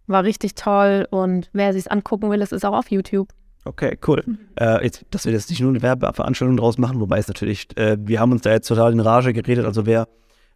war 0.07 0.25
richtig 0.25 0.55
toll 0.55 1.07
und 1.11 1.49
wer 1.53 1.73
sich 1.73 1.83
es 1.83 1.89
angucken 1.89 2.31
will, 2.31 2.43
es 2.43 2.53
ist 2.53 2.65
auch 2.65 2.77
auf 2.77 2.91
YouTube. 2.91 3.29
Okay, 3.65 3.99
cool. 4.07 4.23
Mhm. 4.27 4.39
Äh, 4.59 4.85
jetzt, 4.85 5.05
dass 5.11 5.27
wir 5.27 5.33
jetzt 5.33 5.51
nicht 5.51 5.61
nur 5.61 5.71
eine 5.71 5.83
Werbeveranstaltung 5.83 6.57
draus 6.57 6.79
machen, 6.79 7.01
wobei 7.01 7.19
es 7.19 7.29
natürlich, 7.29 7.77
äh, 7.77 7.97
wir 8.01 8.19
haben 8.19 8.33
uns 8.33 8.43
da 8.43 8.51
jetzt 8.51 8.69
total 8.69 8.93
in 8.93 9.01
Rage 9.01 9.33
geredet. 9.33 9.67
Also 9.67 9.85
wer, 9.87 10.09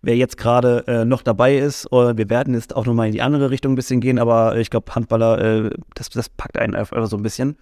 wer 0.03 0.17
jetzt 0.17 0.37
gerade 0.39 0.85
äh, 0.87 1.05
noch 1.05 1.23
dabei 1.23 1.57
ist, 1.57 1.93
oder 1.93 2.17
wir 2.17 2.31
werden 2.31 2.55
jetzt 2.55 2.75
auch 2.75 2.87
nochmal 2.87 3.07
in 3.07 3.13
die 3.13 3.23
andere 3.23 3.51
Richtung 3.51 3.73
ein 3.73 3.77
bisschen 3.77 4.01
gehen, 4.01 4.19
aber 4.19 4.57
ich 4.57 4.71
glaube, 4.71 4.95
Handballer, 4.95 5.39
äh, 5.39 5.71
das, 5.95 6.09
das 6.09 6.29
packt 6.29 6.59
einen 6.59 6.75
einfach 6.75 7.07
so 7.07 7.17
ein 7.17 7.23
bisschen. 7.23 7.57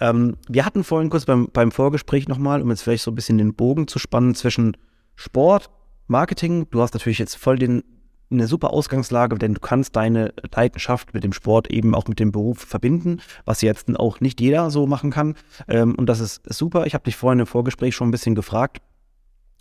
Ähm, 0.00 0.36
wir 0.48 0.66
hatten 0.66 0.84
vorhin 0.84 1.10
kurz 1.10 1.24
beim, 1.24 1.48
beim 1.52 1.72
Vorgespräch 1.72 2.28
nochmal, 2.28 2.60
um 2.60 2.70
jetzt 2.70 2.82
vielleicht 2.82 3.04
so 3.04 3.10
ein 3.10 3.14
bisschen 3.14 3.38
den 3.38 3.54
Bogen 3.54 3.88
zu 3.88 3.98
spannen 3.98 4.34
zwischen 4.34 4.76
Sport, 5.22 5.70
Marketing. 6.08 6.66
Du 6.70 6.82
hast 6.82 6.94
natürlich 6.94 7.20
jetzt 7.20 7.36
voll 7.36 7.56
den, 7.56 7.84
eine 8.28 8.48
super 8.48 8.72
Ausgangslage, 8.72 9.38
denn 9.38 9.54
du 9.54 9.60
kannst 9.60 9.94
deine 9.94 10.34
Leidenschaft 10.52 11.14
mit 11.14 11.22
dem 11.22 11.32
Sport 11.32 11.70
eben 11.70 11.94
auch 11.94 12.08
mit 12.08 12.18
dem 12.18 12.32
Beruf 12.32 12.58
verbinden, 12.58 13.20
was 13.44 13.62
jetzt 13.62 13.94
auch 13.96 14.18
nicht 14.18 14.40
jeder 14.40 14.68
so 14.72 14.88
machen 14.88 15.10
kann. 15.10 15.36
Ähm, 15.68 15.94
und 15.94 16.06
das 16.06 16.18
ist 16.18 16.42
super. 16.52 16.86
Ich 16.86 16.94
habe 16.94 17.04
dich 17.04 17.14
vorhin 17.14 17.38
im 17.38 17.46
Vorgespräch 17.46 17.94
schon 17.94 18.08
ein 18.08 18.10
bisschen 18.10 18.34
gefragt. 18.34 18.82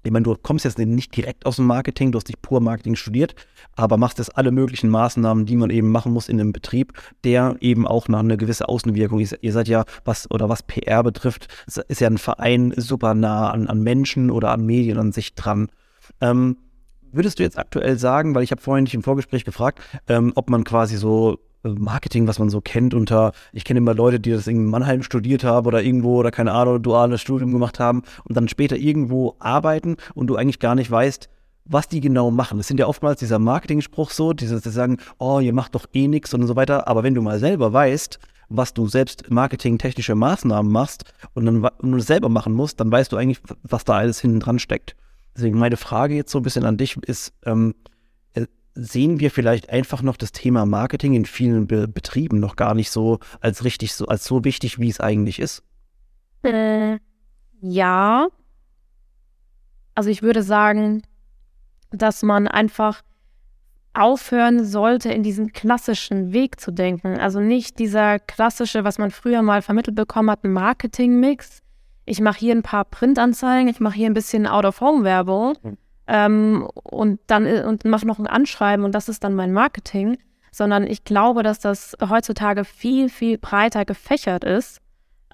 Ich 0.04 0.12
meine, 0.12 0.24
du 0.24 0.36
kommst 0.36 0.66
jetzt 0.66 0.80
nicht 0.80 1.16
direkt 1.16 1.46
aus 1.46 1.58
dem 1.58 1.66
Marketing, 1.66 2.12
du 2.12 2.18
hast 2.18 2.28
nicht 2.28 2.42
pur 2.42 2.60
Marketing 2.60 2.96
studiert, 2.96 3.36
aber 3.76 3.98
machst 3.98 4.18
jetzt 4.18 4.36
alle 4.36 4.52
möglichen 4.52 4.90
Maßnahmen, 4.90 5.46
die 5.46 5.56
man 5.56 5.70
eben 5.70 5.92
machen 5.92 6.12
muss 6.12 6.30
in 6.30 6.40
einem 6.40 6.54
Betrieb, 6.54 6.94
der 7.24 7.56
eben 7.60 7.88
auch 7.88 8.08
nach 8.08 8.20
einer 8.20 8.38
gewissen 8.38 8.66
Außenwirkung 8.66 9.20
ist. 9.20 9.38
Ihr 9.42 9.54
seid 9.54 9.68
ja, 9.68 9.86
was 10.04 10.30
oder 10.32 10.50
was 10.50 10.64
PR 10.64 11.04
betrifft, 11.04 11.48
ist 11.88 12.02
ja 12.02 12.08
ein 12.08 12.18
Verein 12.18 12.74
super 12.76 13.14
nah 13.14 13.52
an, 13.52 13.68
an 13.68 13.82
Menschen 13.82 14.32
oder 14.32 14.52
an 14.52 14.66
Medien 14.66 14.98
an 14.98 15.12
sich 15.12 15.36
dran. 15.36 15.70
Ähm, 16.20 16.58
würdest 17.12 17.40
du 17.40 17.44
jetzt 17.44 17.58
aktuell 17.58 17.98
sagen, 17.98 18.34
weil 18.34 18.44
ich 18.44 18.52
habe 18.52 18.62
vorhin 18.62 18.86
dich 18.86 18.94
im 18.94 19.04
Vorgespräch 19.04 19.46
gefragt, 19.46 19.80
ähm, 20.08 20.32
ob 20.36 20.50
man 20.50 20.64
quasi 20.64 20.98
so 20.98 21.40
Marketing, 21.64 22.28
was 22.28 22.40
man 22.40 22.50
so 22.50 22.62
kennt 22.62 22.94
unter, 22.94 23.34
ich 23.54 23.64
kenne 23.64 23.80
immer 23.80 23.94
Leute, 23.94 24.20
die 24.20 24.32
das 24.32 24.48
in 24.48 24.66
Mannheim 24.66 25.04
studiert 25.04 25.44
haben 25.44 25.68
oder 25.68 25.82
irgendwo 25.84 26.18
oder 26.18 26.32
keine 26.32 26.52
Ahnung, 26.54 26.82
duales 26.82 27.22
Studium 27.22 27.52
gemacht 27.52 27.80
haben 27.80 28.04
und 28.24 28.36
dann 28.36 28.48
später 28.48 28.76
irgendwo 28.76 29.36
arbeiten 29.40 29.98
und 30.16 30.28
du 30.28 30.36
eigentlich 30.36 30.60
gar 30.60 30.76
nicht 30.76 30.90
weißt, 30.90 31.30
was 31.66 31.88
die 31.88 32.02
genau 32.02 32.32
machen. 32.32 32.58
Das 32.58 32.68
sind 32.68 32.80
ja 32.80 32.88
oftmals 32.88 33.20
dieser 33.20 33.40
Marketing-Spruch 33.40 34.12
so, 34.12 34.34
dieses, 34.34 34.64
die 34.64 34.70
sagen, 34.70 34.98
oh, 35.20 35.40
ihr 35.40 35.54
macht 35.54 35.76
doch 35.76 35.86
eh 35.94 36.08
nichts 36.08 36.34
und 36.34 36.46
so 36.48 36.56
weiter. 36.56 36.88
Aber 36.88 37.04
wenn 37.04 37.14
du 37.14 37.22
mal 37.22 37.40
selber 37.40 37.72
weißt, 37.72 38.20
was 38.50 38.74
du 38.74 38.88
selbst 38.88 39.30
marketingtechnische 39.30 40.16
Maßnahmen 40.16 40.72
machst 40.72 41.06
und 41.34 41.46
dann 41.46 41.64
und 41.64 41.92
du 41.92 42.00
selber 42.00 42.30
machen 42.30 42.54
musst, 42.54 42.80
dann 42.80 42.92
weißt 42.92 43.12
du 43.12 43.18
eigentlich, 43.18 43.42
was 43.64 43.86
da 43.86 43.94
alles 43.94 44.20
hinten 44.20 44.40
dran 44.40 44.60
steckt. 44.60 44.96
Deswegen 45.36 45.58
meine 45.58 45.78
Frage 45.78 46.16
jetzt 46.16 46.32
so 46.32 46.40
ein 46.40 46.44
bisschen 46.44 46.66
an 46.66 46.78
dich 46.78 46.98
ist, 46.98 47.34
ähm, 47.46 47.76
äh, 47.84 47.92
sehen 48.74 49.20
wir 49.20 49.32
vielleicht 49.32 49.70
einfach 49.70 50.02
noch 50.02 50.18
das 50.18 50.32
Thema 50.32 50.66
Marketing 50.66 51.14
in 51.14 51.26
vielen 51.26 51.68
Be 51.68 51.88
Betrieben 51.88 52.40
noch 52.40 52.56
gar 52.56 52.74
nicht 52.74 52.92
so 52.92 53.20
als 53.40 53.64
richtig 53.64 53.94
so, 53.94 54.06
als 54.08 54.26
so 54.26 54.44
wichtig, 54.44 54.80
wie 54.80 54.90
es 54.90 55.00
eigentlich 55.00 55.40
ist? 55.40 55.64
Äh, 56.44 57.00
ja. 57.62 58.28
Also 59.96 60.10
ich 60.10 60.22
würde 60.22 60.44
sagen, 60.44 61.04
dass 61.92 62.24
man 62.24 62.48
einfach 62.48 63.02
aufhören 63.94 64.64
sollte, 64.64 65.12
in 65.12 65.22
diesen 65.22 65.52
klassischen 65.52 66.32
Weg 66.32 66.62
zu 66.62 66.72
denken. 66.72 67.20
Also 67.20 67.42
nicht 67.42 67.78
dieser 67.78 68.20
klassische, 68.20 68.86
was 68.86 68.98
man 68.98 69.12
früher 69.12 69.42
mal 69.42 69.62
vermittelt 69.62 69.96
bekommen 69.96 70.32
hat, 70.32 70.46
ein 70.46 70.54
Marketing-Mix, 70.54 71.60
ich 72.06 72.22
mache 72.22 72.40
hier 72.40 72.56
ein 72.56 72.64
paar 72.64 72.86
Printanzeigen, 72.86 73.68
ich 73.68 73.80
mache 73.80 73.96
hier 73.96 74.08
ein 74.08 74.14
bisschen 74.14 74.48
Out-of-Home-Werbung 74.48 75.58
mhm. 75.62 75.78
Ähm, 76.08 76.68
und 76.74 77.20
dann 77.28 77.46
äh, 77.46 77.64
und 77.64 77.86
mache 77.86 78.08
noch 78.08 78.20
ein 78.20 78.28
Anschreiben 78.28 78.86
und 78.86 78.94
das 78.94 79.10
ist 79.10 79.24
dann 79.24 79.36
mein 79.36 79.54
Marketing, 79.54 80.18
sondern 80.52 80.86
ich 80.86 81.04
glaube, 81.04 81.44
dass 81.44 81.60
das 81.60 81.96
heutzutage 82.10 82.66
viel, 82.66 83.10
viel 83.10 83.38
breiter 83.38 83.86
gefächert 83.86 84.44
ist 84.44 84.82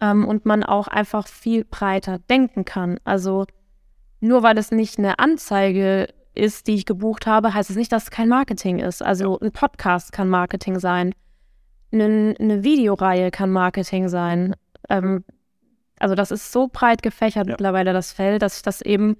ähm, 0.02 0.28
und 0.28 0.46
man 0.46 0.64
auch 0.64 0.88
einfach 0.88 1.28
viel 1.28 1.66
breiter 1.66 2.20
denken 2.30 2.66
kann. 2.66 3.00
Also 3.04 3.46
nur 4.20 4.44
weil 4.44 4.58
es 4.58 4.72
nicht 4.72 4.98
eine 4.98 5.20
Anzeige 5.20 6.08
ist, 6.34 6.68
die 6.68 6.76
ich 6.76 6.86
gebucht 6.86 7.26
habe, 7.26 7.54
heißt 7.54 7.70
es 7.70 7.76
nicht, 7.76 7.92
dass 7.92 8.04
es 8.04 8.12
kein 8.12 8.30
Marketing 8.30 8.80
ist. 8.80 9.02
Also 9.02 9.40
ein 9.40 9.52
Podcast 9.52 10.12
kann 10.12 10.30
Marketing 10.30 10.80
sein. 10.80 11.14
Eine, 11.92 12.36
eine 12.40 12.64
Videoreihe 12.64 13.32
kann 13.32 13.52
Marketing 13.52 14.08
sein. 14.10 14.56
Ähm, 14.90 15.24
also 16.00 16.14
das 16.14 16.32
ist 16.32 16.52
so 16.52 16.68
breit 16.72 17.02
gefächert 17.02 17.48
ja. 17.48 17.54
mittlerweile, 17.54 17.94
das 17.94 18.12
Feld, 18.12 18.42
dass 18.42 18.58
ich 18.58 18.62
das 18.62 18.82
eben 18.82 19.18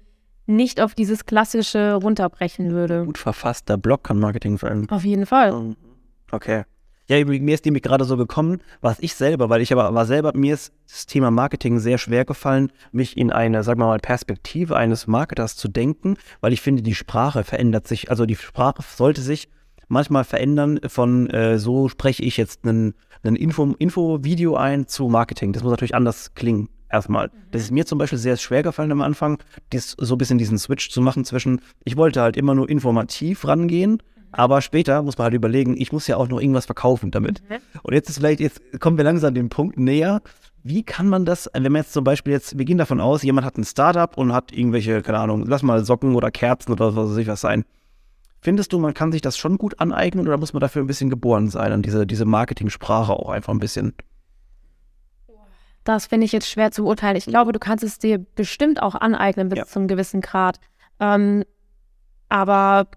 nicht 0.48 0.80
auf 0.80 0.94
dieses 0.94 1.26
klassische 1.26 1.94
runterbrechen 1.94 2.70
würde. 2.72 3.04
Gut 3.04 3.18
verfasster 3.18 3.76
Blog 3.76 4.04
kann 4.04 4.18
Marketing 4.18 4.58
sein. 4.58 4.88
Auf 4.90 5.04
jeden 5.04 5.26
Fall. 5.26 5.76
Okay. 6.30 6.64
Ja, 7.10 7.24
mir 7.24 7.54
ist 7.54 7.64
nämlich 7.64 7.82
gerade 7.82 8.04
so 8.04 8.18
gekommen, 8.18 8.60
was 8.82 8.98
ich 9.00 9.14
selber, 9.14 9.48
weil 9.48 9.62
ich 9.62 9.72
aber 9.72 9.94
war 9.94 10.04
selber, 10.04 10.32
mir 10.34 10.52
ist 10.52 10.74
das 10.86 11.06
Thema 11.06 11.30
Marketing 11.30 11.78
sehr 11.78 11.96
schwer 11.96 12.26
gefallen, 12.26 12.70
mich 12.92 13.16
in 13.16 13.32
eine, 13.32 13.62
sagen 13.62 13.80
wir 13.80 13.86
mal, 13.86 13.98
Perspektive 13.98 14.76
eines 14.76 15.06
Marketers 15.06 15.56
zu 15.56 15.68
denken, 15.68 16.18
weil 16.40 16.52
ich 16.52 16.60
finde, 16.60 16.82
die 16.82 16.94
Sprache 16.94 17.44
verändert 17.44 17.88
sich, 17.88 18.10
also 18.10 18.26
die 18.26 18.36
Sprache 18.36 18.82
sollte 18.94 19.22
sich 19.22 19.48
manchmal 19.88 20.24
verändern 20.24 20.80
von 20.86 21.30
äh, 21.30 21.58
so 21.58 21.88
spreche 21.88 22.22
ich 22.22 22.36
jetzt 22.36 22.66
ein 22.66 22.94
Info-Video 23.22 24.50
Info 24.50 24.56
ein 24.56 24.86
zu 24.86 25.08
Marketing. 25.08 25.54
Das 25.54 25.62
muss 25.62 25.70
natürlich 25.70 25.94
anders 25.94 26.34
klingen. 26.34 26.68
Erstmal. 26.90 27.28
Mhm. 27.28 27.32
Das 27.50 27.62
ist 27.62 27.70
mir 27.70 27.86
zum 27.86 27.98
Beispiel 27.98 28.18
sehr 28.18 28.36
schwer 28.36 28.62
gefallen 28.62 28.92
am 28.92 29.02
Anfang, 29.02 29.38
dies, 29.72 29.94
so 29.98 30.14
ein 30.14 30.18
bisschen 30.18 30.38
diesen 30.38 30.58
Switch 30.58 30.90
zu 30.90 31.00
machen 31.00 31.24
zwischen, 31.24 31.60
ich 31.84 31.96
wollte 31.96 32.20
halt 32.20 32.36
immer 32.36 32.54
nur 32.54 32.68
informativ 32.68 33.46
rangehen, 33.46 33.92
mhm. 33.92 33.98
aber 34.32 34.62
später 34.62 35.02
muss 35.02 35.18
man 35.18 35.26
halt 35.26 35.34
überlegen, 35.34 35.76
ich 35.76 35.92
muss 35.92 36.06
ja 36.06 36.16
auch 36.16 36.28
noch 36.28 36.40
irgendwas 36.40 36.66
verkaufen 36.66 37.10
damit. 37.10 37.42
Mhm. 37.48 37.56
Und 37.82 37.94
jetzt 37.94 38.08
ist 38.08 38.18
vielleicht, 38.18 38.40
jetzt 38.40 38.60
kommen 38.80 38.96
wir 38.96 39.04
langsam 39.04 39.34
dem 39.34 39.48
Punkt 39.48 39.78
näher. 39.78 40.22
Wie 40.64 40.82
kann 40.82 41.08
man 41.08 41.24
das, 41.24 41.48
wenn 41.52 41.62
man 41.64 41.82
jetzt 41.82 41.92
zum 41.92 42.04
Beispiel 42.04 42.32
jetzt, 42.32 42.58
wir 42.58 42.64
gehen 42.64 42.78
davon 42.78 43.00
aus, 43.00 43.22
jemand 43.22 43.46
hat 43.46 43.56
ein 43.56 43.64
Startup 43.64 44.16
und 44.18 44.32
hat 44.32 44.52
irgendwelche, 44.52 45.02
keine 45.02 45.18
Ahnung, 45.18 45.44
lass 45.46 45.62
mal 45.62 45.84
Socken 45.84 46.14
oder 46.14 46.30
Kerzen 46.30 46.72
oder 46.72 46.96
was 46.96 47.10
weiß 47.10 47.16
ich 47.18 47.28
was 47.28 47.40
sein. 47.40 47.64
Findest 48.40 48.72
du, 48.72 48.78
man 48.78 48.94
kann 48.94 49.12
sich 49.12 49.20
das 49.20 49.36
schon 49.36 49.58
gut 49.58 49.80
aneignen 49.80 50.26
oder 50.26 50.36
muss 50.36 50.52
man 50.52 50.60
dafür 50.60 50.82
ein 50.82 50.86
bisschen 50.86 51.10
geboren 51.10 51.48
sein, 51.48 51.72
an 51.72 51.82
diese, 51.82 52.06
diese 52.06 52.24
Marketing-Sprache 52.24 53.12
auch 53.12 53.30
einfach 53.30 53.52
ein 53.52 53.58
bisschen? 53.58 53.94
Das 55.88 56.04
finde 56.04 56.26
ich 56.26 56.32
jetzt 56.32 56.50
schwer 56.50 56.70
zu 56.70 56.82
beurteilen. 56.82 57.16
Ich 57.16 57.24
glaube, 57.24 57.52
du 57.52 57.58
kannst 57.58 57.82
es 57.82 57.98
dir 57.98 58.18
bestimmt 58.18 58.82
auch 58.82 58.94
aneignen 58.94 59.48
bis 59.48 59.58
ja. 59.60 59.64
zu 59.64 59.78
einem 59.78 59.88
gewissen 59.88 60.20
Grad. 60.20 60.60
Ähm, 61.00 61.44
aber 62.28 62.88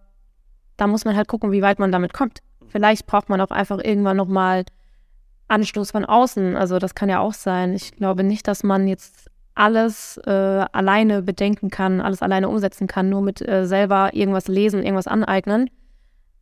da 0.75 0.87
muss 0.87 1.05
man 1.05 1.15
halt 1.15 1.29
gucken, 1.29 1.53
wie 1.53 1.61
weit 1.61 1.79
man 1.79 1.93
damit 1.93 2.11
kommt. 2.11 2.39
Vielleicht 2.67 3.07
braucht 3.07 3.29
man 3.29 3.39
auch 3.39 3.51
einfach 3.51 3.79
irgendwann 3.81 4.17
nochmal 4.17 4.65
Anstoß 5.47 5.91
von 5.91 6.03
außen. 6.03 6.57
Also 6.57 6.79
das 6.79 6.93
kann 6.93 7.07
ja 7.07 7.19
auch 7.19 7.33
sein. 7.33 7.75
Ich 7.75 7.95
glaube 7.95 8.25
nicht, 8.25 8.45
dass 8.45 8.61
man 8.61 8.89
jetzt 8.89 9.29
alles 9.55 10.17
äh, 10.25 10.29
alleine 10.29 11.21
bedenken 11.21 11.69
kann, 11.69 12.01
alles 12.01 12.21
alleine 12.21 12.49
umsetzen 12.49 12.87
kann, 12.87 13.07
nur 13.07 13.21
mit 13.21 13.41
äh, 13.41 13.65
selber 13.65 14.13
irgendwas 14.13 14.49
lesen, 14.49 14.83
irgendwas 14.83 15.07
aneignen. 15.07 15.69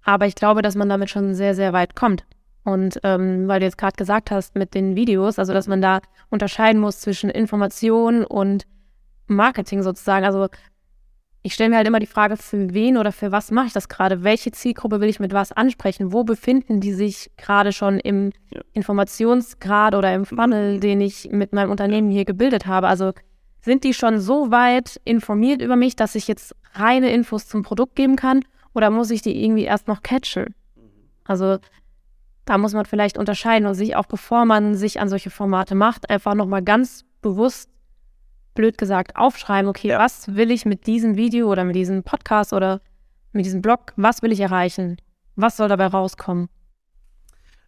Aber 0.04 0.26
ich 0.26 0.34
glaube, 0.34 0.64
dass 0.64 0.74
man 0.74 0.90
damit 0.90 1.12
schon 1.12 1.36
sehr, 1.36 1.54
sehr 1.54 1.74
weit 1.74 1.96
kommt. 1.96 2.26
Und 2.64 3.00
ähm, 3.04 3.48
weil 3.48 3.60
du 3.60 3.66
jetzt 3.66 3.78
gerade 3.78 3.96
gesagt 3.96 4.32
hast 4.32 4.56
mit 4.56 4.74
den 4.74 4.96
Videos, 4.96 5.40
also 5.40 5.54
dass 5.54 5.68
man 5.68 5.82
da 5.82 6.02
unterscheiden 6.30 6.82
muss 6.82 7.00
zwischen 7.00 7.30
Information 7.30 8.24
und 8.24 8.66
Marketing 9.28 9.82
sozusagen. 9.82 10.26
Also 10.26 10.48
ich 11.42 11.54
stelle 11.54 11.70
mir 11.70 11.78
halt 11.78 11.88
immer 11.88 12.00
die 12.00 12.06
Frage, 12.06 12.36
für 12.36 12.74
wen 12.74 12.98
oder 12.98 13.12
für 13.12 13.32
was 13.32 13.50
mache 13.50 13.68
ich 13.68 13.74
das 13.74 13.88
gerade? 13.88 14.24
Welche 14.24 14.52
Zielgruppe 14.52 15.00
will 15.00 15.08
ich 15.08 15.22
mit 15.22 15.34
was 15.34 15.52
ansprechen? 15.54 16.12
Wo 16.12 16.24
befinden 16.24 16.82
die 16.82 16.92
sich 16.92 17.32
gerade 17.38 17.72
schon 17.72 18.00
im 18.00 18.32
ja. 18.54 18.62
Informationsgrad 18.74 19.96
oder 19.96 20.14
im 20.14 20.26
Funnel, 20.26 20.80
den 20.80 21.00
ich 21.00 21.30
mit 21.32 21.54
meinem 21.54 21.72
Unternehmen 21.72 22.12
hier 22.12 22.26
gebildet 22.26 22.66
habe? 22.66 22.88
Also 22.88 23.14
sind 23.62 23.84
die 23.84 23.94
schon 23.94 24.20
so 24.20 24.52
weit 24.52 25.00
informiert 25.06 25.62
über 25.62 25.76
mich, 25.76 25.96
dass 25.96 26.16
ich 26.16 26.28
jetzt 26.28 26.56
reine 26.74 27.12
Infos 27.12 27.48
zum 27.48 27.64
Produkt 27.64 27.96
geben 27.96 28.18
kann? 28.18 28.42
Oder 28.74 28.90
muss 28.90 29.10
ich 29.10 29.22
die 29.22 29.44
irgendwie 29.44 29.64
erst 29.64 29.88
noch 29.88 30.04
catchen? 30.04 30.54
Also 31.24 31.58
da 32.50 32.58
muss 32.58 32.74
man 32.74 32.86
vielleicht 32.86 33.20
unterscheiden 33.20 33.68
und 33.68 33.76
sich 33.76 33.96
auch, 33.96 34.08
bevor 34.08 34.44
man 34.44 34.74
sich 34.74 35.00
an 35.00 35.08
solche 35.08 35.30
Formate 35.30 35.76
macht, 35.76 36.10
einfach 36.10 36.34
nochmal 36.34 36.64
ganz 36.64 37.06
bewusst 37.22 37.70
blöd 38.56 38.76
gesagt, 38.76 39.16
aufschreiben, 39.16 39.70
okay, 39.70 39.96
was 39.96 40.36
will 40.36 40.50
ich 40.50 40.66
mit 40.66 40.88
diesem 40.88 41.16
Video 41.16 41.52
oder 41.52 41.64
mit 41.64 41.76
diesem 41.76 42.02
Podcast 42.02 42.52
oder 42.52 42.82
mit 43.34 43.46
diesem 43.46 43.62
Blog, 43.62 43.94
was 43.98 44.24
will 44.24 44.32
ich 44.32 44.40
erreichen? 44.40 44.98
Was 45.36 45.58
soll 45.58 45.70
dabei 45.70 45.86
rauskommen? 45.86 46.50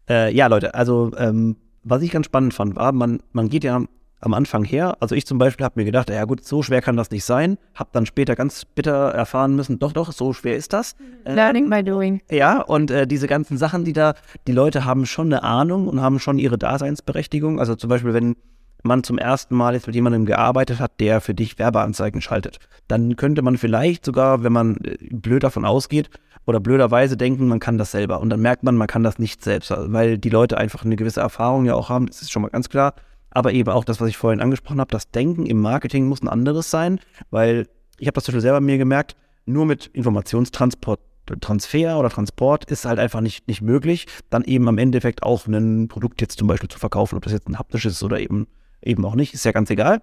Äh, 0.09 0.33
ja, 0.33 0.47
Leute, 0.47 0.73
also 0.73 1.11
ähm, 1.15 1.57
was 1.83 2.01
ich 2.01 2.09
ganz 2.09 2.25
spannend 2.25 2.55
fand, 2.55 2.75
war, 2.75 2.91
man, 2.91 3.21
man 3.33 3.49
geht 3.49 3.63
ja 3.63 3.85
am 4.21 4.33
Anfang 4.33 4.63
her. 4.63 4.95
Also 4.99 5.15
ich 5.15 5.25
zum 5.25 5.37
Beispiel 5.37 5.65
habe 5.65 5.79
mir 5.79 5.85
gedacht, 5.85 6.09
ja 6.09 6.23
gut, 6.25 6.45
so 6.45 6.61
schwer 6.63 6.81
kann 6.81 6.95
das 6.95 7.09
nicht 7.11 7.25
sein. 7.25 7.57
Habe 7.73 7.89
dann 7.91 8.05
später 8.05 8.35
ganz 8.35 8.65
bitter 8.65 9.09
erfahren 9.09 9.55
müssen, 9.55 9.79
doch, 9.79 9.91
doch, 9.91 10.11
so 10.11 10.31
schwer 10.31 10.55
ist 10.55 10.73
das. 10.73 10.95
Mhm. 11.25 11.35
Learning 11.35 11.69
by 11.69 11.83
doing. 11.83 12.21
Ja, 12.29 12.61
und 12.61 12.91
äh, 12.91 13.07
diese 13.07 13.27
ganzen 13.27 13.57
Sachen, 13.57 13.83
die 13.83 13.93
da, 13.93 14.13
die 14.47 14.51
Leute 14.51 14.85
haben 14.85 15.05
schon 15.05 15.27
eine 15.27 15.43
Ahnung 15.43 15.87
und 15.87 16.01
haben 16.01 16.19
schon 16.19 16.37
ihre 16.37 16.57
Daseinsberechtigung. 16.57 17.59
Also 17.59 17.75
zum 17.75 17.89
Beispiel, 17.89 18.13
wenn 18.13 18.35
man 18.83 19.03
zum 19.03 19.17
ersten 19.17 19.55
Mal 19.55 19.73
jetzt 19.73 19.87
mit 19.87 19.95
jemandem 19.95 20.25
gearbeitet 20.25 20.79
hat, 20.79 20.99
der 20.99 21.21
für 21.21 21.33
dich 21.33 21.59
Werbeanzeigen 21.59 22.21
schaltet. 22.21 22.59
Dann 22.87 23.15
könnte 23.15 23.41
man 23.41 23.57
vielleicht 23.57 24.05
sogar, 24.05 24.43
wenn 24.43 24.53
man 24.53 24.77
äh, 24.83 24.97
blöd 25.11 25.43
davon 25.43 25.65
ausgeht 25.65 26.09
oder 26.45 26.59
blöderweise 26.59 27.17
denken, 27.17 27.47
man 27.47 27.59
kann 27.59 27.77
das 27.77 27.91
selber. 27.91 28.19
Und 28.19 28.29
dann 28.29 28.41
merkt 28.41 28.63
man, 28.63 28.75
man 28.75 28.87
kann 28.87 29.03
das 29.03 29.19
nicht 29.19 29.43
selbst, 29.43 29.73
weil 29.75 30.17
die 30.17 30.29
Leute 30.29 30.57
einfach 30.57 30.85
eine 30.85 30.95
gewisse 30.95 31.21
Erfahrung 31.21 31.65
ja 31.65 31.73
auch 31.73 31.89
haben, 31.89 32.07
das 32.07 32.21
ist 32.21 32.31
schon 32.31 32.41
mal 32.43 32.49
ganz 32.49 32.69
klar. 32.69 32.93
Aber 33.31 33.53
eben 33.53 33.69
auch 33.69 33.83
das, 33.83 34.01
was 34.01 34.09
ich 34.09 34.17
vorhin 34.17 34.41
angesprochen 34.41 34.79
habe, 34.79 34.91
das 34.91 35.09
Denken 35.09 35.45
im 35.45 35.59
Marketing 35.59 36.07
muss 36.07 36.21
ein 36.21 36.27
anderes 36.27 36.69
sein, 36.69 36.99
weil 37.29 37.67
ich 37.97 38.07
habe 38.07 38.15
das 38.15 38.25
zum 38.25 38.33
Beispiel 38.33 38.41
selber 38.41 38.61
mir 38.61 38.77
gemerkt, 38.77 39.15
nur 39.45 39.65
mit 39.65 39.87
Informationstransport 39.87 40.99
Transfer 41.39 41.97
oder 41.97 42.09
Transport 42.09 42.65
ist 42.65 42.83
halt 42.83 42.99
einfach 42.99 43.21
nicht, 43.21 43.47
nicht 43.47 43.61
möglich, 43.61 44.07
dann 44.29 44.43
eben 44.43 44.67
am 44.67 44.77
Endeffekt 44.77 45.23
auch 45.23 45.45
ein 45.47 45.87
Produkt 45.87 46.19
jetzt 46.19 46.39
zum 46.39 46.47
Beispiel 46.47 46.69
zu 46.69 46.79
verkaufen, 46.79 47.15
ob 47.15 47.23
das 47.23 47.31
jetzt 47.31 47.47
ein 47.47 47.57
haptisches 47.59 47.93
ist 47.93 48.03
oder 48.03 48.19
eben, 48.19 48.47
eben 48.81 49.05
auch 49.05 49.15
nicht, 49.15 49.33
ist 49.33 49.45
ja 49.45 49.51
ganz 49.51 49.69
egal. 49.69 50.01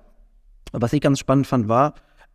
Was 0.72 0.92
ich 0.92 1.00
ganz 1.00 1.18
spannend 1.18 1.46
fand, 1.46 1.68
war, 1.68 1.94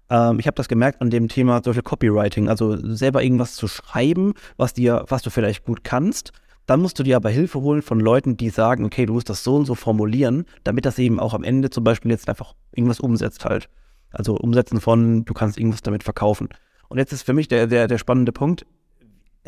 ähm, 0.10 0.40
ich 0.40 0.48
habe 0.48 0.56
das 0.56 0.68
gemerkt 0.68 1.02
an 1.02 1.10
dem 1.10 1.28
Thema 1.28 1.62
Beispiel 1.62 1.82
Copywriting, 1.82 2.50
also 2.50 2.76
selber 2.96 3.24
irgendwas 3.24 3.56
zu 3.56 3.68
schreiben, 3.68 4.34
was 4.58 4.74
dir, 4.74 5.06
was 5.08 5.22
du 5.22 5.30
vielleicht 5.30 5.66
gut 5.66 5.84
kannst. 5.84 6.34
Dann 6.66 6.82
musst 6.82 6.98
du 6.98 7.04
dir 7.04 7.18
aber 7.18 7.30
Hilfe 7.30 7.62
holen 7.62 7.82
von 7.82 8.00
Leuten, 8.00 8.38
die 8.38 8.50
sagen, 8.50 8.86
okay, 8.86 9.06
du 9.06 9.14
musst 9.14 9.30
das 9.30 9.44
so 9.44 9.56
und 9.56 9.66
so 9.66 9.76
formulieren, 9.76 10.46
damit 10.64 10.86
das 10.86 10.98
eben 10.98 11.20
auch 11.20 11.34
am 11.34 11.44
Ende 11.44 11.70
zum 11.70 11.84
Beispiel 11.84 12.12
jetzt 12.12 12.30
einfach 12.30 12.54
irgendwas 12.74 13.00
umsetzt 13.00 13.46
halt. 13.46 13.70
Also 14.12 14.38
umsetzen 14.38 14.80
von, 14.80 15.26
du 15.26 15.34
kannst 15.34 15.58
irgendwas 15.58 15.82
damit 15.82 16.04
verkaufen. 16.04 16.50
Und 16.88 17.00
jetzt 17.00 17.12
ist 17.12 17.24
für 17.24 17.34
mich 17.34 17.48
der, 17.48 17.68
der, 17.68 17.88
der 17.88 17.98
spannende 17.98 18.32
Punkt. 18.32 18.66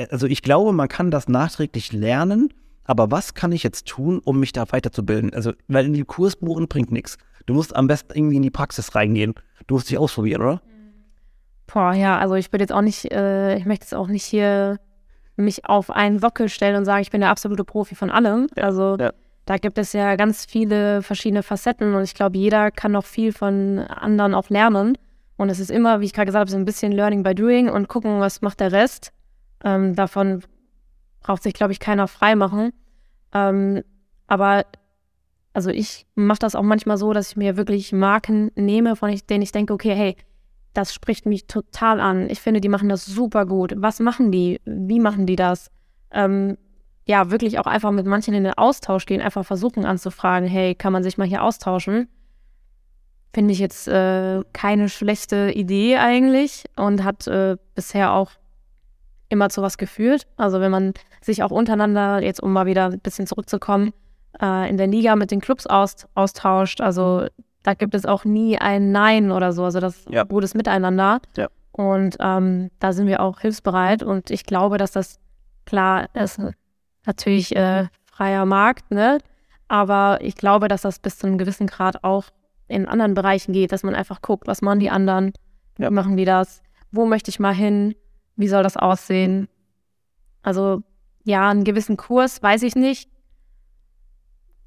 Also 0.09 0.27
ich 0.27 0.41
glaube, 0.41 0.73
man 0.73 0.89
kann 0.89 1.11
das 1.11 1.29
nachträglich 1.29 1.93
lernen, 1.93 2.49
aber 2.83 3.11
was 3.11 3.33
kann 3.33 3.51
ich 3.51 3.63
jetzt 3.63 3.87
tun, 3.87 4.19
um 4.23 4.39
mich 4.39 4.51
da 4.51 4.71
weiterzubilden? 4.71 5.33
Also, 5.33 5.53
weil 5.67 5.85
in 5.85 5.93
die 5.93 6.03
Kurs 6.03 6.35
buchen 6.35 6.67
bringt 6.67 6.91
nichts. 6.91 7.17
Du 7.45 7.53
musst 7.53 7.75
am 7.75 7.87
besten 7.87 8.13
irgendwie 8.15 8.37
in 8.37 8.41
die 8.41 8.51
Praxis 8.51 8.93
reingehen. 8.95 9.33
Du 9.67 9.75
musst 9.75 9.89
dich 9.89 9.97
ausprobieren, 9.97 10.41
oder? 10.41 10.61
Boah, 11.67 11.93
ja, 11.93 12.17
also 12.17 12.35
ich 12.35 12.51
würde 12.51 12.63
jetzt 12.63 12.73
auch 12.73 12.81
nicht, 12.81 13.11
äh, 13.11 13.57
ich 13.57 13.65
möchte 13.65 13.85
jetzt 13.85 13.95
auch 13.95 14.07
nicht 14.07 14.23
hier 14.23 14.79
mich 15.35 15.65
auf 15.65 15.89
einen 15.91 16.19
Sockel 16.19 16.49
stellen 16.49 16.75
und 16.75 16.85
sagen, 16.85 17.01
ich 17.01 17.11
bin 17.11 17.21
der 17.21 17.29
absolute 17.29 17.63
Profi 17.63 17.95
von 17.95 18.09
allem. 18.09 18.47
Also 18.55 18.97
ja. 18.99 19.11
da 19.45 19.57
gibt 19.57 19.77
es 19.77 19.93
ja 19.93 20.15
ganz 20.15 20.45
viele 20.45 21.01
verschiedene 21.01 21.43
Facetten 21.43 21.93
und 21.93 22.03
ich 22.03 22.13
glaube, 22.13 22.37
jeder 22.37 22.71
kann 22.71 22.91
noch 22.91 23.05
viel 23.05 23.33
von 23.33 23.79
anderen 23.79 24.33
auch 24.33 24.49
lernen. 24.49 24.97
Und 25.37 25.49
es 25.49 25.59
ist 25.59 25.71
immer, 25.71 25.99
wie 25.99 26.05
ich 26.05 26.13
gerade 26.13 26.27
gesagt 26.27 26.41
habe, 26.41 26.51
so 26.51 26.57
ein 26.57 26.65
bisschen 26.65 26.91
Learning 26.91 27.23
by 27.23 27.35
Doing 27.35 27.69
und 27.69 27.89
gucken, 27.89 28.19
was 28.19 28.41
macht 28.41 28.61
der 28.61 28.71
Rest. 28.71 29.11
Ähm, 29.63 29.95
davon 29.95 30.43
braucht 31.19 31.43
sich, 31.43 31.53
glaube 31.53 31.73
ich, 31.73 31.79
keiner 31.79 32.07
frei 32.07 32.35
machen. 32.35 32.71
Ähm, 33.33 33.83
aber 34.27 34.65
also 35.53 35.69
ich 35.69 36.05
mache 36.15 36.39
das 36.39 36.55
auch 36.55 36.63
manchmal 36.63 36.97
so, 36.97 37.13
dass 37.13 37.29
ich 37.29 37.37
mir 37.37 37.57
wirklich 37.57 37.91
Marken 37.93 38.51
nehme, 38.55 38.95
von 38.95 39.13
denen 39.29 39.41
ich 39.41 39.51
denke, 39.51 39.73
okay, 39.73 39.95
hey, 39.95 40.15
das 40.75 40.93
spricht 40.93 41.25
mich 41.25 41.47
total 41.47 41.99
an. 41.99 42.29
Ich 42.29 42.41
finde, 42.41 42.61
die 42.61 42.69
machen 42.69 42.89
das 42.89 43.05
super 43.05 43.45
gut. 43.45 43.73
Was 43.77 43.99
machen 43.99 44.31
die? 44.31 44.61
Wie 44.65 44.99
machen 44.99 45.25
die 45.25 45.37
das? 45.37 45.71
Ähm, 46.11 46.57
ja, 47.05 47.31
wirklich 47.31 47.59
auch 47.59 47.65
einfach 47.65 47.91
mit 47.91 48.05
manchen 48.05 48.33
in 48.33 48.43
den 48.43 48.53
Austausch 48.53 49.05
gehen, 49.05 49.21
einfach 49.21 49.45
versuchen 49.45 49.85
anzufragen, 49.85 50.47
hey, 50.47 50.75
kann 50.75 50.91
man 50.91 51.03
sich 51.03 51.17
mal 51.17 51.27
hier 51.27 51.43
austauschen? 51.43 52.09
Finde 53.33 53.53
ich 53.53 53.59
jetzt 53.59 53.87
äh, 53.87 54.41
keine 54.53 54.89
schlechte 54.89 55.51
Idee 55.51 55.97
eigentlich 55.97 56.65
und 56.75 57.03
hat 57.03 57.27
äh, 57.27 57.57
bisher 57.73 58.13
auch 58.13 58.31
immer 59.29 59.49
zu 59.49 59.61
was 59.61 59.77
geführt. 59.77 60.27
Also 60.37 60.59
wenn 60.59 60.71
man 60.71 60.93
sich 61.21 61.43
auch 61.43 61.51
untereinander, 61.51 62.21
jetzt 62.21 62.41
um 62.41 62.53
mal 62.53 62.65
wieder 62.65 62.87
ein 62.87 62.99
bisschen 62.99 63.27
zurückzukommen, 63.27 63.91
äh, 64.41 64.69
in 64.69 64.77
der 64.77 64.87
Liga 64.87 65.15
mit 65.15 65.31
den 65.31 65.41
Clubs 65.41 65.67
aus, 65.67 66.07
austauscht, 66.15 66.81
also 66.81 67.27
da 67.65 67.73
gibt 67.73 67.95
es 67.95 68.05
auch 68.05 68.25
nie 68.25 68.59
ein 68.59 68.91
Nein 68.91 69.31
oder 69.31 69.51
so. 69.51 69.63
Also 69.63 69.79
das 69.79 70.05
ja. 70.07 70.23
gutes 70.23 70.53
Miteinander. 70.53 71.19
Ja. 71.35 71.47
Und 71.71 72.15
ähm, 72.19 72.69
da 72.79 72.93
sind 72.93 73.07
wir 73.07 73.21
auch 73.21 73.39
hilfsbereit. 73.39 74.03
Und 74.03 74.29
ich 74.29 74.45
glaube, 74.45 74.77
dass 74.77 74.91
das 74.91 75.19
klar 75.65 76.07
ist, 76.13 76.39
natürlich 77.07 77.55
äh, 77.55 77.87
freier 78.05 78.45
Markt, 78.45 78.91
ne? 78.91 79.17
Aber 79.67 80.19
ich 80.21 80.35
glaube, 80.35 80.67
dass 80.67 80.83
das 80.83 80.99
bis 80.99 81.17
zu 81.17 81.25
einem 81.25 81.39
gewissen 81.39 81.65
Grad 81.65 82.03
auch 82.03 82.25
in 82.67 82.87
anderen 82.87 83.15
Bereichen 83.15 83.51
geht, 83.51 83.71
dass 83.71 83.81
man 83.81 83.95
einfach 83.95 84.21
guckt, 84.21 84.45
was 84.45 84.61
machen 84.61 84.79
die 84.79 84.91
anderen, 84.91 85.33
wie 85.77 85.89
machen 85.89 86.17
die 86.17 86.25
das, 86.25 86.61
wo 86.91 87.07
möchte 87.07 87.31
ich 87.31 87.39
mal 87.39 87.53
hin, 87.53 87.95
wie 88.35 88.47
soll 88.47 88.61
das 88.61 88.77
aussehen. 88.77 89.47
Also 90.43 90.83
ja, 91.23 91.49
einen 91.49 91.63
gewissen 91.63 91.97
Kurs 91.97 92.43
weiß 92.43 92.61
ich 92.61 92.75
nicht. 92.75 93.09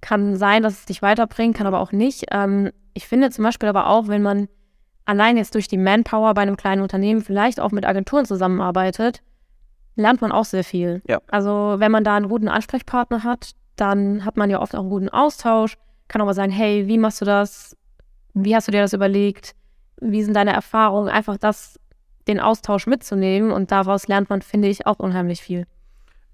Kann 0.01 0.37
sein, 0.37 0.63
dass 0.63 0.75
es 0.75 0.87
dich 0.87 1.03
weiterbringt, 1.03 1.57
kann 1.57 1.67
aber 1.67 1.81
auch 1.81 1.93
nicht. 1.93 2.27
Ähm, 2.31 2.71
ich 2.95 3.09
finde 3.09 3.31
zum 3.31 3.45
Beispiel 3.45 3.69
aber 3.69 3.89
auch, 3.89 4.09
wenn 4.09 4.23
man 4.23 4.49
allein 5.05 5.37
jetzt 5.37 5.55
durch 5.55 5.69
die 5.69 5.79
Manpower 5.79 6.35
bei 6.35 6.43
einem 6.43 6.57
kleinen 6.57 6.83
Unternehmen 6.83 7.23
vielleicht 7.23 7.61
auch 7.61 7.73
mit 7.73 7.87
Agenturen 7.87 8.27
zusammenarbeitet, 8.27 9.23
lernt 9.97 10.21
man 10.21 10.33
auch 10.33 10.45
sehr 10.45 10.65
viel. 10.65 11.03
Ja. 11.07 11.21
Also 11.29 11.77
wenn 11.79 11.91
man 11.91 12.05
da 12.05 12.17
einen 12.17 12.29
guten 12.29 12.49
Ansprechpartner 12.49 13.25
hat, 13.25 13.53
dann 13.77 14.25
hat 14.25 14.37
man 14.37 14.51
ja 14.51 14.61
oft 14.61 14.75
auch 14.75 14.81
einen 14.81 14.91
guten 14.91 15.09
Austausch, 15.09 15.77
kann 16.09 16.21
aber 16.21 16.35
sagen, 16.35 16.53
hey, 16.53 16.87
wie 16.87 16.99
machst 16.99 17.21
du 17.21 17.25
das? 17.25 17.77
Wie 18.35 18.55
hast 18.55 18.69
du 18.69 18.73
dir 18.73 18.83
das 18.83 18.93
überlegt? 18.93 19.55
Wie 20.01 20.23
sind 20.23 20.35
deine 20.35 20.53
Erfahrungen? 20.53 21.09
Einfach 21.09 21.37
das, 21.39 21.79
den 22.29 22.41
Austausch 22.41 22.87
mitzunehmen 22.87 23.51
und 23.51 23.73
daraus 23.73 24.09
lernt 24.09 24.31
man, 24.31 24.43
finde 24.43 24.69
ich, 24.69 24.87
auch 24.87 24.99
unheimlich 24.99 25.43
viel. 25.43 25.67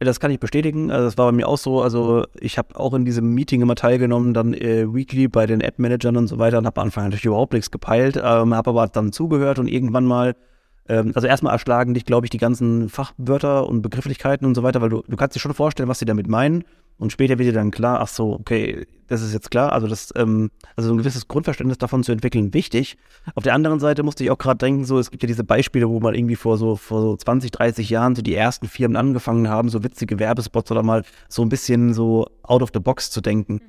Das 0.00 0.20
kann 0.20 0.30
ich 0.30 0.40
bestätigen. 0.40 0.90
Also 0.90 1.04
das 1.04 1.18
war 1.18 1.26
bei 1.26 1.32
mir 1.32 1.48
auch 1.48 1.58
so. 1.58 1.80
Also 1.80 2.26
ich 2.38 2.58
habe 2.58 2.78
auch 2.78 2.94
in 2.94 3.04
diesem 3.04 3.32
Meeting 3.32 3.62
immer 3.62 3.74
teilgenommen, 3.74 4.34
dann 4.34 4.52
äh, 4.52 4.92
weekly 4.92 5.28
bei 5.28 5.46
den 5.46 5.62
Ad-Managern 5.62 6.16
und 6.16 6.26
so 6.26 6.38
weiter 6.38 6.58
und 6.58 6.66
habe 6.66 6.80
am 6.80 6.86
Anfang 6.86 7.04
natürlich 7.04 7.24
überhaupt 7.24 7.52
nichts 7.52 7.70
gepeilt, 7.70 8.16
ähm, 8.16 8.54
habe 8.54 8.70
aber 8.70 8.88
dann 8.88 9.12
zugehört 9.12 9.58
und 9.58 9.68
irgendwann 9.68 10.04
mal, 10.04 10.34
ähm, 10.88 11.12
also 11.14 11.26
erstmal 11.28 11.52
erschlagen 11.52 11.94
dich, 11.94 12.04
glaube 12.04 12.26
ich, 12.26 12.30
die 12.30 12.38
ganzen 12.38 12.88
Fachwörter 12.88 13.66
und 13.68 13.82
Begrifflichkeiten 13.82 14.46
und 14.46 14.54
so 14.54 14.62
weiter, 14.62 14.80
weil 14.82 14.90
du, 14.90 15.02
du 15.06 15.16
kannst 15.16 15.36
dir 15.36 15.40
schon 15.40 15.54
vorstellen, 15.54 15.88
was 15.88 16.00
sie 16.00 16.06
damit 16.06 16.28
meinen. 16.28 16.64
Und 16.96 17.10
später 17.10 17.38
wird 17.38 17.48
dir 17.48 17.52
dann 17.52 17.70
klar, 17.70 18.00
ach 18.00 18.08
so, 18.08 18.34
okay, 18.34 18.86
das 19.08 19.22
ist 19.22 19.32
jetzt 19.32 19.50
klar. 19.50 19.72
Also 19.72 19.86
das, 19.88 20.12
ähm, 20.16 20.50
also 20.76 20.92
ein 20.92 20.98
gewisses 20.98 21.28
Grundverständnis 21.28 21.78
davon 21.78 22.04
zu 22.04 22.12
entwickeln, 22.12 22.54
wichtig. 22.54 22.96
Auf 23.34 23.42
der 23.42 23.54
anderen 23.54 23.80
Seite 23.80 24.02
musste 24.02 24.24
ich 24.24 24.30
auch 24.30 24.38
gerade 24.38 24.58
denken, 24.58 24.84
so, 24.84 24.98
es 24.98 25.10
gibt 25.10 25.22
ja 25.22 25.26
diese 25.26 25.44
Beispiele, 25.44 25.88
wo 25.88 26.00
man 26.00 26.14
irgendwie 26.14 26.36
vor 26.36 26.56
so, 26.56 26.76
vor 26.76 27.00
so 27.00 27.16
20, 27.16 27.50
30 27.50 27.90
Jahren 27.90 28.14
so 28.14 28.22
die 28.22 28.34
ersten 28.34 28.68
Firmen 28.68 28.96
angefangen 28.96 29.48
haben, 29.48 29.68
so 29.68 29.82
witzige 29.82 30.18
Werbespots 30.18 30.70
oder 30.70 30.82
mal 30.82 31.04
so 31.28 31.42
ein 31.42 31.48
bisschen 31.48 31.94
so 31.94 32.26
out 32.42 32.62
of 32.62 32.70
the 32.72 32.80
box 32.80 33.10
zu 33.10 33.20
denken. 33.20 33.54
Mhm. 33.54 33.60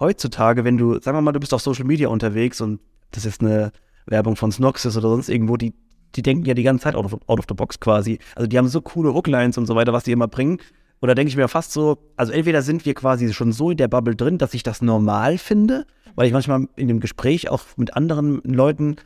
Heutzutage, 0.00 0.64
wenn 0.64 0.78
du, 0.78 0.98
sagen 1.00 1.16
wir 1.16 1.22
mal, 1.22 1.32
du 1.32 1.40
bist 1.40 1.52
auf 1.52 1.60
Social 1.60 1.84
Media 1.84 2.08
unterwegs 2.08 2.60
und 2.60 2.80
das 3.10 3.26
ist 3.26 3.42
eine 3.42 3.72
Werbung 4.06 4.36
von 4.36 4.50
Snoxes 4.50 4.96
oder 4.96 5.10
sonst 5.10 5.28
irgendwo, 5.28 5.56
die, 5.56 5.74
die 6.16 6.22
denken 6.22 6.46
ja 6.46 6.54
die 6.54 6.62
ganze 6.62 6.84
Zeit 6.84 6.94
out 6.94 7.04
of, 7.04 7.14
out 7.26 7.38
of 7.38 7.44
the 7.48 7.54
box 7.54 7.78
quasi. 7.78 8.18
Also 8.34 8.46
die 8.46 8.56
haben 8.56 8.68
so 8.68 8.80
coole 8.80 9.12
Hooklines 9.12 9.58
und 9.58 9.66
so 9.66 9.74
weiter, 9.74 9.92
was 9.92 10.04
die 10.04 10.12
immer 10.12 10.28
bringen. 10.28 10.58
Oder 11.02 11.14
denke 11.14 11.30
ich 11.30 11.36
mir 11.36 11.48
fast 11.48 11.72
so, 11.72 11.98
also 12.16 12.32
entweder 12.32 12.62
sind 12.62 12.84
wir 12.84 12.94
quasi 12.94 13.32
schon 13.32 13.52
so 13.52 13.70
in 13.70 13.78
der 13.78 13.88
Bubble 13.88 14.16
drin, 14.16 14.38
dass 14.38 14.54
ich 14.54 14.62
das 14.62 14.82
normal 14.82 15.38
finde, 15.38 15.86
weil 16.14 16.26
ich 16.26 16.32
manchmal 16.32 16.68
in 16.76 16.88
dem 16.88 17.00
Gespräch 17.00 17.48
auch 17.48 17.62
mit 17.76 17.96
anderen 17.96 18.42
Leuten, 18.44 18.96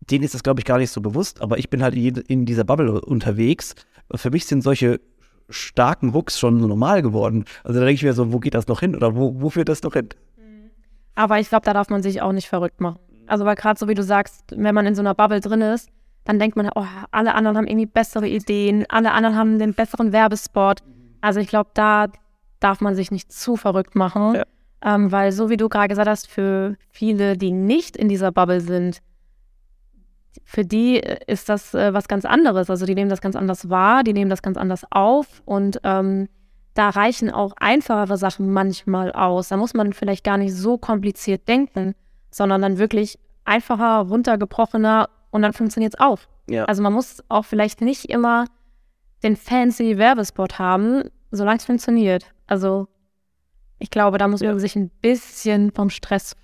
denen 0.00 0.24
ist 0.24 0.34
das, 0.34 0.42
glaube 0.42 0.60
ich, 0.60 0.64
gar 0.64 0.78
nicht 0.78 0.90
so 0.90 1.00
bewusst, 1.00 1.40
aber 1.42 1.58
ich 1.58 1.68
bin 1.68 1.82
halt 1.82 1.94
in 1.94 2.46
dieser 2.46 2.64
Bubble 2.64 3.00
unterwegs. 3.00 3.74
Für 4.14 4.30
mich 4.30 4.46
sind 4.46 4.62
solche 4.62 5.00
starken 5.48 6.14
Hooks 6.14 6.38
schon 6.38 6.58
normal 6.58 7.02
geworden. 7.02 7.44
Also 7.64 7.80
da 7.80 7.86
denke 7.86 7.96
ich 7.96 8.04
mir 8.04 8.12
so, 8.12 8.32
wo 8.32 8.38
geht 8.38 8.54
das 8.54 8.68
noch 8.68 8.80
hin 8.80 8.94
oder 8.94 9.16
wo, 9.16 9.40
wo 9.40 9.50
führt 9.50 9.68
das 9.68 9.82
noch 9.82 9.94
hin? 9.94 10.08
Aber 11.16 11.40
ich 11.40 11.48
glaube, 11.48 11.64
da 11.64 11.72
darf 11.72 11.90
man 11.90 12.02
sich 12.02 12.22
auch 12.22 12.32
nicht 12.32 12.48
verrückt 12.48 12.80
machen. 12.80 13.00
Also 13.26 13.44
weil 13.44 13.56
gerade 13.56 13.78
so 13.78 13.88
wie 13.88 13.94
du 13.94 14.04
sagst, 14.04 14.44
wenn 14.56 14.74
man 14.74 14.86
in 14.86 14.94
so 14.94 15.02
einer 15.02 15.14
Bubble 15.14 15.40
drin 15.40 15.60
ist, 15.60 15.88
dann 16.24 16.38
denkt 16.38 16.56
man, 16.56 16.70
oh, 16.74 16.86
alle 17.10 17.34
anderen 17.34 17.56
haben 17.56 17.66
irgendwie 17.66 17.86
bessere 17.86 18.28
Ideen, 18.28 18.84
alle 18.88 19.10
anderen 19.12 19.36
haben 19.36 19.58
den 19.58 19.74
besseren 19.74 20.12
Werbespot. 20.12 20.82
Also 21.20 21.40
ich 21.40 21.48
glaube, 21.48 21.70
da 21.74 22.06
darf 22.60 22.80
man 22.80 22.94
sich 22.94 23.10
nicht 23.10 23.32
zu 23.32 23.56
verrückt 23.56 23.94
machen, 23.94 24.34
ja. 24.34 24.44
ähm, 24.82 25.10
weil 25.10 25.32
so 25.32 25.48
wie 25.50 25.56
du 25.56 25.68
gerade 25.68 25.88
gesagt 25.88 26.08
hast, 26.08 26.28
für 26.28 26.76
viele, 26.90 27.36
die 27.36 27.52
nicht 27.52 27.96
in 27.96 28.08
dieser 28.08 28.32
Bubble 28.32 28.60
sind, 28.60 29.00
für 30.44 30.64
die 30.64 30.96
ist 31.26 31.48
das 31.48 31.74
äh, 31.74 31.92
was 31.92 32.08
ganz 32.08 32.24
anderes. 32.24 32.70
Also 32.70 32.86
die 32.86 32.94
nehmen 32.94 33.10
das 33.10 33.20
ganz 33.20 33.36
anders 33.36 33.68
wahr, 33.68 34.02
die 34.04 34.12
nehmen 34.12 34.30
das 34.30 34.42
ganz 34.42 34.56
anders 34.56 34.84
auf 34.90 35.42
und 35.44 35.80
ähm, 35.84 36.28
da 36.74 36.88
reichen 36.90 37.30
auch 37.30 37.52
einfachere 37.56 38.16
Sachen 38.16 38.52
manchmal 38.52 39.12
aus. 39.12 39.48
Da 39.48 39.56
muss 39.56 39.74
man 39.74 39.92
vielleicht 39.92 40.24
gar 40.24 40.38
nicht 40.38 40.54
so 40.54 40.78
kompliziert 40.78 41.48
denken, 41.48 41.94
sondern 42.30 42.62
dann 42.62 42.78
wirklich 42.78 43.18
einfacher, 43.44 44.06
runtergebrochener 44.08 45.08
und 45.30 45.42
dann 45.42 45.52
funktioniert 45.52 45.94
es 45.94 46.00
auch. 46.00 46.20
Ja. 46.48 46.64
Also 46.66 46.82
man 46.82 46.92
muss 46.92 47.22
auch 47.28 47.44
vielleicht 47.44 47.80
nicht 47.80 48.06
immer 48.06 48.44
den 49.22 49.36
fancy 49.36 49.98
Werbespot 49.98 50.58
haben, 50.58 51.04
solange 51.30 51.58
es 51.58 51.64
funktioniert. 51.64 52.32
Also 52.46 52.88
ich 53.78 53.90
glaube, 53.90 54.18
da 54.18 54.28
muss 54.28 54.40
man 54.40 54.58
sich 54.58 54.76
ein 54.76 54.90
bisschen 55.00 55.72
vom 55.72 55.90
Stress 55.90 56.36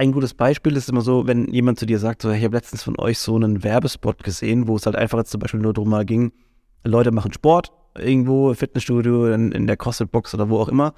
ein 0.00 0.12
gutes 0.12 0.32
Beispiel 0.32 0.78
ist 0.78 0.88
immer 0.88 1.02
so, 1.02 1.26
wenn 1.26 1.46
jemand 1.52 1.78
zu 1.78 1.84
dir 1.84 1.98
sagt, 1.98 2.22
so, 2.22 2.30
ich 2.30 2.42
habe 2.42 2.56
letztens 2.56 2.82
von 2.82 2.98
euch 2.98 3.18
so 3.18 3.36
einen 3.36 3.62
Werbespot 3.62 4.24
gesehen, 4.24 4.66
wo 4.66 4.76
es 4.76 4.86
halt 4.86 4.96
einfach 4.96 5.18
jetzt 5.18 5.30
zum 5.30 5.40
Beispiel 5.40 5.60
nur 5.60 5.74
darum 5.74 5.94
ging, 6.06 6.32
Leute 6.84 7.10
machen 7.10 7.34
Sport 7.34 7.70
irgendwo, 7.98 8.54
Fitnessstudio, 8.54 9.26
in, 9.26 9.52
in 9.52 9.66
der 9.66 9.76
CrossFit-Box 9.76 10.32
oder 10.32 10.48
wo 10.48 10.58
auch 10.58 10.68
immer. 10.68 10.94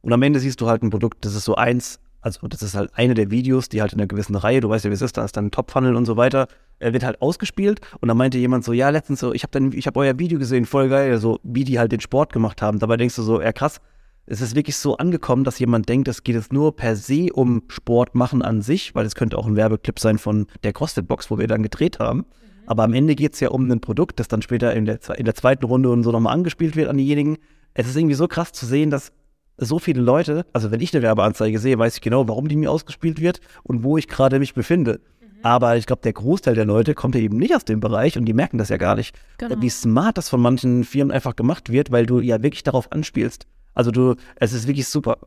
Und 0.00 0.14
am 0.14 0.22
Ende 0.22 0.40
siehst 0.40 0.58
du 0.62 0.68
halt 0.68 0.82
ein 0.82 0.88
Produkt, 0.88 1.22
das 1.26 1.34
ist 1.34 1.44
so 1.44 1.54
1 1.54 2.00
also 2.22 2.48
das 2.48 2.62
ist 2.62 2.74
halt 2.74 2.90
eine 2.94 3.14
der 3.14 3.30
Videos, 3.30 3.68
die 3.68 3.80
halt 3.80 3.92
in 3.92 4.00
einer 4.00 4.08
gewissen 4.08 4.34
Reihe, 4.34 4.60
du 4.60 4.68
weißt 4.68 4.84
ja, 4.84 4.90
wie 4.90 4.94
es 4.94 5.02
ist, 5.02 5.16
da 5.16 5.24
ist 5.24 5.36
dann 5.36 5.46
ein 5.46 5.50
Top-Funnel 5.52 5.94
und 5.94 6.06
so 6.06 6.16
weiter, 6.16 6.48
er 6.78 6.92
wird 6.92 7.04
halt 7.04 7.20
ausgespielt 7.22 7.80
und 8.00 8.08
dann 8.08 8.16
meinte 8.16 8.38
jemand 8.38 8.64
so, 8.64 8.72
ja, 8.72 8.90
letztens 8.90 9.20
so, 9.20 9.32
ich 9.32 9.42
habe 9.42 9.50
dann, 9.52 9.72
ich 9.72 9.86
habe 9.86 9.98
euer 10.00 10.18
Video 10.18 10.38
gesehen, 10.38 10.66
voll 10.66 10.88
geil, 10.88 11.18
so 11.18 11.40
wie 11.42 11.64
die 11.64 11.78
halt 11.78 11.92
den 11.92 12.00
Sport 12.00 12.32
gemacht 12.32 12.62
haben. 12.62 12.78
Dabei 12.78 12.96
denkst 12.96 13.16
du 13.16 13.22
so, 13.22 13.40
ja 13.40 13.52
krass, 13.52 13.80
es 14.26 14.40
ist 14.40 14.56
wirklich 14.56 14.76
so 14.76 14.96
angekommen, 14.96 15.44
dass 15.44 15.58
jemand 15.58 15.88
denkt, 15.88 16.08
es 16.08 16.24
geht 16.24 16.34
jetzt 16.34 16.52
nur 16.52 16.74
per 16.74 16.96
se 16.96 17.28
um 17.32 17.62
Sport 17.68 18.14
machen 18.14 18.42
an 18.42 18.60
sich, 18.60 18.94
weil 18.94 19.06
es 19.06 19.14
könnte 19.14 19.38
auch 19.38 19.46
ein 19.46 19.54
Werbeclip 19.54 20.00
sein 20.00 20.18
von 20.18 20.46
der 20.64 20.72
CrossFit-Box, 20.72 21.30
wo 21.30 21.38
wir 21.38 21.46
dann 21.46 21.62
gedreht 21.62 22.00
haben. 22.00 22.18
Mhm. 22.18 22.24
Aber 22.66 22.82
am 22.82 22.92
Ende 22.92 23.14
geht 23.14 23.34
es 23.34 23.40
ja 23.40 23.50
um 23.50 23.70
ein 23.70 23.80
Produkt, 23.80 24.18
das 24.18 24.26
dann 24.26 24.42
später 24.42 24.74
in 24.74 24.84
der, 24.84 24.98
in 25.16 25.24
der 25.24 25.36
zweiten 25.36 25.64
Runde 25.64 25.90
und 25.90 26.02
so 26.02 26.10
nochmal 26.10 26.34
angespielt 26.34 26.74
wird 26.74 26.88
an 26.88 26.96
diejenigen. 26.96 27.38
Es 27.74 27.86
ist 27.86 27.96
irgendwie 27.96 28.16
so 28.16 28.26
krass 28.26 28.52
zu 28.52 28.66
sehen, 28.66 28.90
dass 28.90 29.12
so 29.58 29.78
viele 29.78 30.02
Leute, 30.02 30.44
also 30.52 30.70
wenn 30.70 30.80
ich 30.80 30.92
eine 30.92 31.02
Werbeanzeige 31.02 31.58
sehe, 31.58 31.78
weiß 31.78 31.94
ich 31.94 32.00
genau, 32.00 32.28
warum 32.28 32.48
die 32.48 32.56
mir 32.56 32.70
ausgespielt 32.70 33.20
wird 33.20 33.40
und 33.62 33.84
wo 33.84 33.96
ich 33.96 34.08
gerade 34.08 34.38
mich 34.38 34.54
befinde. 34.54 35.00
Mhm. 35.36 35.44
Aber 35.44 35.76
ich 35.76 35.86
glaube, 35.86 36.02
der 36.02 36.12
Großteil 36.12 36.54
der 36.54 36.64
Leute 36.64 36.94
kommt 36.94 37.14
ja 37.14 37.20
eben 37.20 37.36
nicht 37.36 37.54
aus 37.54 37.64
dem 37.64 37.80
Bereich 37.80 38.18
und 38.18 38.24
die 38.24 38.32
merken 38.32 38.58
das 38.58 38.68
ja 38.68 38.76
gar 38.76 38.96
nicht. 38.96 39.14
Genau. 39.38 39.60
Wie 39.60 39.70
smart 39.70 40.18
das 40.18 40.28
von 40.28 40.40
manchen 40.40 40.84
Firmen 40.84 41.12
einfach 41.12 41.36
gemacht 41.36 41.70
wird, 41.70 41.90
weil 41.90 42.06
du 42.06 42.20
ja 42.20 42.42
wirklich 42.42 42.62
darauf 42.62 42.90
anspielst. 42.92 43.46
Also 43.74 43.90
du, 43.90 44.14
es 44.36 44.52
ist 44.52 44.66
wirklich 44.66 44.88
super. 44.88 45.18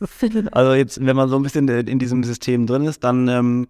also 0.52 0.74
jetzt, 0.74 1.04
wenn 1.04 1.16
man 1.16 1.28
so 1.28 1.36
ein 1.36 1.42
bisschen 1.42 1.66
in 1.68 1.98
diesem 1.98 2.22
System 2.24 2.66
drin 2.66 2.84
ist, 2.84 3.02
dann 3.04 3.26
ähm, 3.28 3.68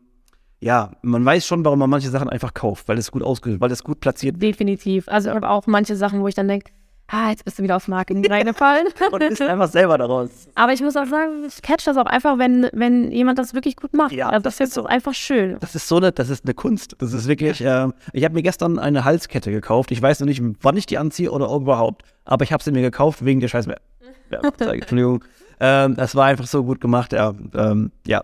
ja, 0.60 0.92
man 1.02 1.24
weiß 1.24 1.46
schon, 1.46 1.64
warum 1.64 1.78
man 1.78 1.90
manche 1.90 2.10
Sachen 2.10 2.28
einfach 2.28 2.54
kauft, 2.54 2.88
weil 2.88 2.98
es 2.98 3.10
gut 3.10 3.22
ausgeht, 3.22 3.60
weil 3.60 3.70
es 3.70 3.84
gut 3.84 4.00
platziert. 4.00 4.40
Definitiv. 4.40 5.08
Also 5.08 5.30
auch 5.30 5.66
manche 5.66 5.96
Sachen, 5.96 6.20
wo 6.20 6.28
ich 6.28 6.34
dann 6.34 6.48
denke, 6.48 6.72
ah, 7.08 7.30
jetzt 7.30 7.44
bist 7.44 7.58
du 7.58 7.62
wieder 7.62 7.76
aufs 7.76 7.88
Marketing 7.88 8.26
reingefallen. 8.26 8.86
und 9.12 9.18
bist 9.18 9.42
einfach 9.42 9.68
selber 9.68 9.98
daraus. 9.98 10.48
Aber 10.54 10.72
ich 10.72 10.80
muss 10.80 10.96
auch 10.96 11.06
sagen, 11.06 11.44
ich 11.46 11.62
catch 11.62 11.84
das 11.84 11.96
auch 11.96 12.06
einfach, 12.06 12.38
wenn, 12.38 12.68
wenn 12.72 13.10
jemand 13.10 13.38
das 13.38 13.54
wirklich 13.54 13.76
gut 13.76 13.94
macht. 13.94 14.12
Ja, 14.12 14.28
also 14.28 14.42
das, 14.42 14.56
das 14.56 14.68
ist 14.68 14.74
so 14.74 14.84
einfach 14.84 15.14
schön. 15.14 15.56
Das 15.60 15.74
ist 15.74 15.88
so 15.88 15.96
eine, 15.96 16.12
das 16.12 16.28
ist 16.28 16.44
eine 16.44 16.54
Kunst. 16.54 16.96
Das 16.98 17.12
ist 17.12 17.28
wirklich, 17.28 17.60
äh, 17.60 17.88
ich 18.12 18.24
habe 18.24 18.34
mir 18.34 18.42
gestern 18.42 18.78
eine 18.78 19.04
Halskette 19.04 19.50
gekauft. 19.50 19.90
Ich 19.90 20.00
weiß 20.00 20.20
noch 20.20 20.26
nicht, 20.26 20.42
wann 20.62 20.76
ich 20.76 20.86
die 20.86 20.98
anziehe 20.98 21.30
oder 21.30 21.52
überhaupt. 21.54 22.02
Aber 22.24 22.44
ich 22.44 22.52
habe 22.52 22.62
sie 22.62 22.72
mir 22.72 22.82
gekauft 22.82 23.24
wegen 23.24 23.40
der 23.40 23.48
scheiß 23.48 23.68
Werbeanzeige. 24.28 24.80
Entschuldigung. 24.80 25.24
Ähm, 25.60 25.94
das 25.94 26.14
war 26.14 26.26
einfach 26.26 26.46
so 26.46 26.64
gut 26.64 26.80
gemacht. 26.80 27.12
Ja, 27.12 27.34
ähm, 27.54 27.92
ja. 28.06 28.22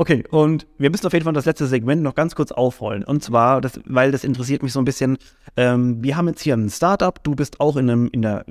Okay, 0.00 0.22
und 0.30 0.68
wir 0.78 0.90
müssen 0.90 1.08
auf 1.08 1.12
jeden 1.12 1.24
Fall 1.24 1.32
das 1.32 1.44
letzte 1.44 1.66
Segment 1.66 2.02
noch 2.02 2.14
ganz 2.14 2.36
kurz 2.36 2.52
aufrollen. 2.52 3.02
Und 3.02 3.24
zwar, 3.24 3.60
das, 3.60 3.80
weil 3.84 4.12
das 4.12 4.22
interessiert 4.22 4.62
mich 4.62 4.72
so 4.72 4.78
ein 4.80 4.84
bisschen. 4.84 5.18
Ähm, 5.56 6.00
wir 6.04 6.16
haben 6.16 6.28
jetzt 6.28 6.40
hier 6.40 6.54
ein 6.54 6.70
Startup. 6.70 7.22
Du 7.24 7.34
bist 7.34 7.58
auch 7.60 7.76
in 7.76 7.90
einem 7.90 8.08
in 8.12 8.24
einer 8.24 8.44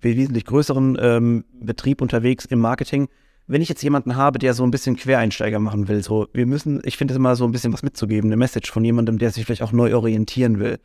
wesentlich 0.00 0.46
größeren 0.46 0.96
ähm, 0.98 1.44
Betrieb 1.60 2.00
unterwegs 2.00 2.46
im 2.46 2.60
Marketing. 2.60 3.08
Wenn 3.46 3.60
ich 3.60 3.68
jetzt 3.68 3.82
jemanden 3.82 4.16
habe, 4.16 4.38
der 4.38 4.54
so 4.54 4.64
ein 4.64 4.70
bisschen 4.70 4.96
Quereinsteiger 4.96 5.58
machen 5.58 5.88
will, 5.88 6.02
so, 6.02 6.26
wir 6.32 6.46
müssen, 6.46 6.80
ich 6.84 6.96
finde 6.96 7.12
es 7.12 7.18
immer 7.18 7.36
so 7.36 7.44
ein 7.44 7.52
bisschen 7.52 7.72
was 7.74 7.82
mitzugeben, 7.82 8.30
eine 8.30 8.36
Message 8.38 8.70
von 8.70 8.82
jemandem, 8.82 9.18
der 9.18 9.30
sich 9.30 9.44
vielleicht 9.44 9.62
auch 9.62 9.72
neu 9.72 9.94
orientieren 9.94 10.58
will. 10.58 10.78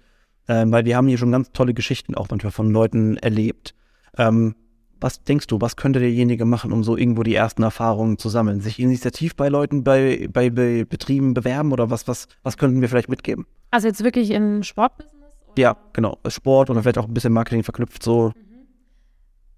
Ähm, 0.49 0.69
weil 0.73 0.83
wir 0.83 0.97
haben 0.97 1.07
hier 1.07 1.17
schon 1.17 1.31
ganz 1.31 1.53
tolle 1.53 1.73
Geschichten 1.73 2.15
auch 2.15 2.27
manchmal 2.29 2.51
von 2.51 2.69
Leuten 2.71 3.15
erlebt. 3.15 3.73
Ähm, 4.17 4.55
was 5.03 5.21
denkst 5.21 5.47
du, 5.47 5.59
was 5.59 5.75
könnte 5.75 5.99
derjenige 5.99 6.45
machen, 6.45 6.71
um 6.71 6.83
so 6.83 6.95
irgendwo 6.95 7.23
die 7.23 7.35
ersten 7.35 7.61
Erfahrungen 7.61 8.17
zu 8.17 8.29
sammeln? 8.29 8.61
Sich 8.61 8.79
initiativ 8.79 9.35
bei 9.35 9.49
Leuten, 9.49 9.83
bei, 9.83 10.29
bei, 10.31 10.49
bei 10.49 10.85
Betrieben 10.85 11.33
bewerben 11.33 11.73
oder 11.73 11.89
was, 11.89 12.07
was, 12.07 12.29
was 12.41 12.57
könnten 12.57 12.79
wir 12.79 12.87
vielleicht 12.87 13.09
mitgeben? 13.09 13.45
Also 13.69 13.87
jetzt 13.87 14.01
wirklich 14.03 14.31
im 14.31 14.63
Sportbusiness? 14.63 15.35
Ja, 15.57 15.75
genau. 15.91 16.17
Sport 16.27 16.69
oder 16.69 16.81
vielleicht 16.81 16.97
auch 16.97 17.07
ein 17.07 17.13
bisschen 17.13 17.33
Marketing 17.33 17.63
verknüpft 17.63 18.01
so. 18.01 18.29
Mhm. 18.29 18.67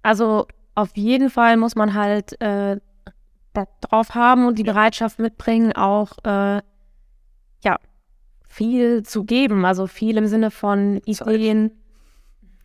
Also 0.02 0.48
auf 0.74 0.98
jeden 0.98 1.30
Fall 1.30 1.58
muss 1.58 1.76
man 1.76 1.94
halt 1.94 2.42
äh, 2.42 2.80
drauf 3.82 4.16
haben 4.16 4.48
und 4.48 4.58
die 4.58 4.64
Bereitschaft 4.64 5.20
mitbringen, 5.20 5.74
auch 5.74 6.14
äh, 6.24 6.62
ja, 7.64 7.78
viel 8.48 9.04
zu 9.04 9.26
geben. 9.26 9.64
Also 9.64 9.86
viel 9.86 10.18
im 10.18 10.26
Sinne 10.26 10.50
von 10.50 11.02
Ideen, 11.06 11.70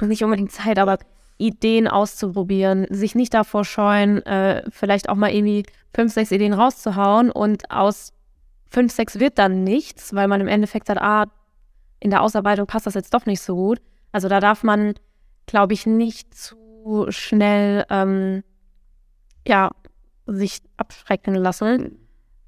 nicht 0.00 0.24
unbedingt 0.24 0.50
Zeit, 0.50 0.78
aber 0.78 0.98
Ideen 1.40 1.88
auszuprobieren, 1.88 2.86
sich 2.90 3.14
nicht 3.14 3.34
davor 3.34 3.64
scheuen, 3.64 4.24
äh, 4.26 4.62
vielleicht 4.70 5.08
auch 5.08 5.16
mal 5.16 5.32
irgendwie 5.32 5.64
fünf, 5.94 6.12
sechs 6.12 6.30
Ideen 6.30 6.52
rauszuhauen 6.52 7.30
und 7.30 7.70
aus 7.70 8.12
fünf, 8.70 8.92
sechs 8.92 9.18
wird 9.18 9.38
dann 9.38 9.64
nichts, 9.64 10.14
weil 10.14 10.28
man 10.28 10.40
im 10.40 10.48
Endeffekt 10.48 10.86
sagt, 10.86 11.00
ah, 11.00 11.26
in 11.98 12.10
der 12.10 12.22
Ausarbeitung 12.22 12.66
passt 12.66 12.86
das 12.86 12.94
jetzt 12.94 13.14
doch 13.14 13.26
nicht 13.26 13.40
so 13.40 13.56
gut. 13.56 13.80
Also 14.12 14.28
da 14.28 14.40
darf 14.40 14.62
man, 14.62 14.94
glaube 15.46 15.72
ich, 15.72 15.86
nicht 15.86 16.34
zu 16.34 17.06
schnell 17.08 17.84
ähm, 17.90 18.42
ja, 19.46 19.70
sich 20.26 20.60
abschrecken 20.76 21.34
lassen. 21.34 21.98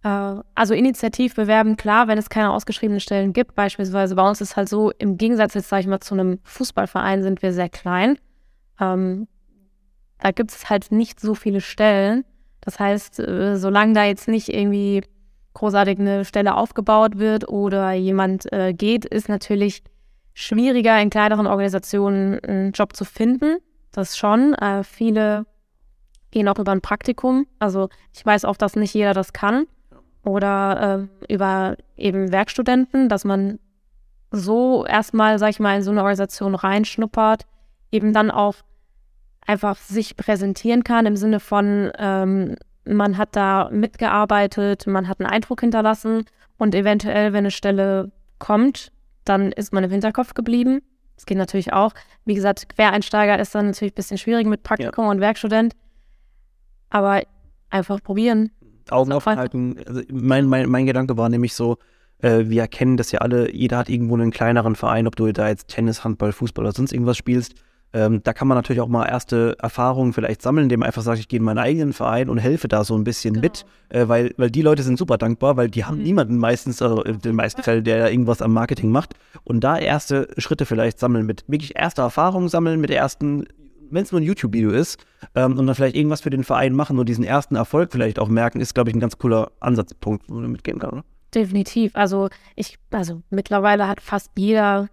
Äh, 0.05 0.35
also 0.55 0.75
initiativ 0.75 1.35
bewerben, 1.35 1.77
klar, 1.77 2.09
wenn 2.09 2.19
es 2.19 2.31
keine 2.31 2.51
ausgeschriebenen 2.53 3.01
Stellen 3.01 3.33
gibt. 3.33 3.55
Beispielsweise 3.55 4.15
bei 4.15 4.29
uns 4.29 4.41
ist 4.41 4.57
halt 4.57 4.69
so, 4.69 4.91
im 4.99 5.17
Gegensatz 5.17 5.55
jetzt, 5.55 5.69
sage 5.69 5.83
ich 5.83 5.87
mal, 5.87 6.01
zu 6.01 6.15
einem 6.15 6.39
Fußballverein 6.45 7.23
sind 7.23 7.43
wir 7.43 7.53
sehr 7.53 7.69
klein. 7.69 8.19
Ähm, 8.81 9.29
da 10.19 10.31
gibt 10.31 10.53
es 10.53 10.71
halt 10.71 10.93
nicht 10.93 11.21
so 11.21 11.35
viele 11.35 11.61
Stellen. 11.61 12.25
Das 12.61 12.79
heißt, 12.79 13.19
äh, 13.21 13.57
solange 13.57 13.93
da 13.93 14.05
jetzt 14.05 14.29
nicht 14.29 14.49
irgendwie 14.49 15.03
großartig 15.55 15.99
eine 15.99 16.25
Stelle 16.25 16.55
aufgebaut 16.55 17.19
wird 17.19 17.49
oder 17.49 17.93
jemand 17.93 18.51
äh, 18.53 18.73
geht, 18.73 19.05
ist 19.05 19.29
natürlich 19.29 19.83
schwieriger 20.35 21.01
in 21.01 21.11
kleineren 21.11 21.47
Organisationen 21.47 22.39
einen 22.41 22.73
Job 22.73 22.97
zu 22.97 23.05
finden. 23.05 23.59
Das 23.91 24.17
schon. 24.17 24.55
Äh, 24.55 24.85
viele 24.85 25.45
gehen 26.31 26.49
auch 26.49 26.59
über 26.59 26.73
ein 26.73 26.81
Praktikum. 26.81 27.47
Also 27.59 27.89
ich 28.15 28.25
weiß 28.25 28.45
auch, 28.45 28.57
dass 28.57 28.77
nicht 28.77 28.95
jeder 28.95 29.15
das 29.15 29.33
kann. 29.33 29.67
Oder 30.25 31.09
äh, 31.29 31.33
über 31.33 31.77
eben 31.97 32.33
Werkstudenten, 32.33 33.09
dass 33.09 33.25
man 33.25 33.59
so 34.31 34.87
erstmal, 34.87 35.39
sag 35.39 35.51
ich 35.51 35.61
mal, 35.61 35.77
in 35.77 35.83
so 35.83 35.91
eine 35.91 36.01
Organisation 36.01 36.55
reinschnuppert, 36.55 37.45
eben 37.93 38.13
dann 38.13 38.31
auch 38.31 38.57
einfach 39.47 39.77
sich 39.77 40.17
präsentieren 40.17 40.85
kann 40.85 41.07
im 41.07 41.17
Sinne 41.17 41.41
von, 41.41 41.93
ähm, 41.99 42.57
man 42.85 43.17
hat 43.17 43.37
da 43.37 43.69
mitgearbeitet, 43.71 44.87
man 44.87 45.09
hat 45.09 45.21
einen 45.21 45.31
Eindruck 45.31 45.61
hinterlassen 45.61 46.25
und 46.59 46.75
eventuell, 46.75 47.33
wenn 47.33 47.41
eine 47.41 47.51
Stelle 47.51 48.11
kommt, 48.39 48.93
dann 49.25 49.53
ist 49.53 49.73
man 49.73 49.85
im 49.85 49.91
Hinterkopf 49.91 50.35
geblieben. 50.35 50.81
Das 51.17 51.27
geht 51.27 51.39
natürlich 51.39 51.73
auch. 51.73 51.93
Wie 52.25 52.35
gesagt, 52.35 52.69
Quereinsteiger 52.69 53.39
ist 53.39 53.55
dann 53.55 53.67
natürlich 53.67 53.93
ein 53.93 53.97
bisschen 53.97 54.19
schwierig 54.19 54.47
mit 54.47 54.63
Praktikum 54.63 55.05
ja. 55.05 55.11
und 55.11 55.21
Werkstudent. 55.21 55.75
Aber 56.91 57.23
einfach 57.71 58.03
probieren. 58.03 58.51
Augen 58.91 59.13
aufhalten. 59.13 59.77
Also 59.87 60.03
mein, 60.11 60.47
mein, 60.47 60.69
mein 60.69 60.87
Gedanke 60.87 61.17
war 61.17 61.29
nämlich 61.29 61.55
so, 61.55 61.79
äh, 62.19 62.45
wir 62.47 62.63
erkennen 62.63 62.97
das 62.97 63.13
ja 63.13 63.21
alle, 63.21 63.55
jeder 63.55 63.79
hat 63.79 63.89
irgendwo 63.89 64.15
einen 64.15 64.31
kleineren 64.31 64.75
Verein, 64.75 65.07
ob 65.07 65.17
du 65.17 65.31
da 65.33 65.49
jetzt 65.49 65.69
Tennis, 65.69 66.05
Handball, 66.05 66.33
Fußball 66.33 66.65
oder 66.65 66.73
sonst 66.73 66.93
irgendwas 66.93 67.17
spielst. 67.17 67.55
Ähm, 67.95 68.23
da 68.23 68.33
kann 68.33 68.49
man 68.49 68.57
natürlich 68.57 68.81
auch 68.81 68.89
mal 68.89 69.07
erste 69.07 69.57
Erfahrungen 69.61 70.13
vielleicht 70.13 70.41
sammeln, 70.43 70.65
indem 70.65 70.81
man 70.81 70.87
einfach 70.87 71.03
sagt, 71.03 71.19
ich 71.19 71.29
gehe 71.29 71.39
in 71.39 71.45
meinen 71.45 71.59
eigenen 71.59 71.93
Verein 71.93 72.31
und 72.31 72.39
helfe 72.39 72.69
da 72.69 72.85
so 72.85 72.97
ein 72.97 73.05
bisschen 73.05 73.35
genau. 73.35 73.45
mit, 73.45 73.67
äh, 73.91 74.09
weil, 74.09 74.33
weil 74.39 74.51
die 74.51 74.63
Leute 74.63 74.83
sind 74.83 74.99
super 74.99 75.19
dankbar, 75.19 75.57
weil 75.57 75.69
die 75.69 75.85
haben 75.85 75.99
mhm. 75.99 76.05
niemanden 76.05 76.39
meistens, 76.39 76.81
also 76.81 77.03
in 77.03 77.19
den 77.19 77.37
meisten 77.37 77.63
Fällen, 77.63 77.85
der 77.85 77.99
da 77.99 78.09
irgendwas 78.09 78.41
am 78.41 78.53
Marketing 78.53 78.91
macht 78.91 79.15
und 79.45 79.61
da 79.61 79.79
erste 79.79 80.29
Schritte 80.39 80.65
vielleicht 80.65 80.99
sammeln 80.99 81.27
mit, 81.27 81.45
wirklich 81.49 81.77
erste 81.77 82.03
Erfahrungen 82.03 82.49
sammeln 82.49 82.81
mit 82.81 82.91
der 82.91 82.99
ersten 82.99 83.47
wenn 83.93 84.05
es 84.05 84.11
nur 84.11 84.23
ein 84.23 84.25
YouTube-Video 84.25 84.71
ist 84.71 85.05
ähm, 85.35 85.59
und 85.59 85.67
dann 85.67 85.75
vielleicht 85.75 85.97
irgendwas 85.97 86.23
für 86.23 86.31
den 86.31 86.45
Verein 86.45 86.73
machen 86.73 86.99
und 86.99 87.09
diesen 87.09 87.25
ersten 87.25 87.57
Erfolg 87.57 87.93
vielleicht 87.93 88.19
auch 88.19 88.29
merken, 88.29 88.61
ist, 88.61 88.75
glaube 88.75 88.89
ich, 88.89 88.97
ein 88.97 89.01
ganz 89.01 89.19
cooler 89.19 89.53
Ansatzpunkt, 89.61 90.29
wo 90.29 90.35
man 90.35 90.51
mitgehen 90.51 90.79
kann, 90.79 90.91
oder? 90.91 91.05
Definitiv. 91.35 91.95
Also 91.95 92.29
ich, 92.57 92.79
also 92.91 93.23
mittlerweile 93.31 93.89
hat 93.89 94.01
fast 94.01 94.31
jeder 94.37 94.89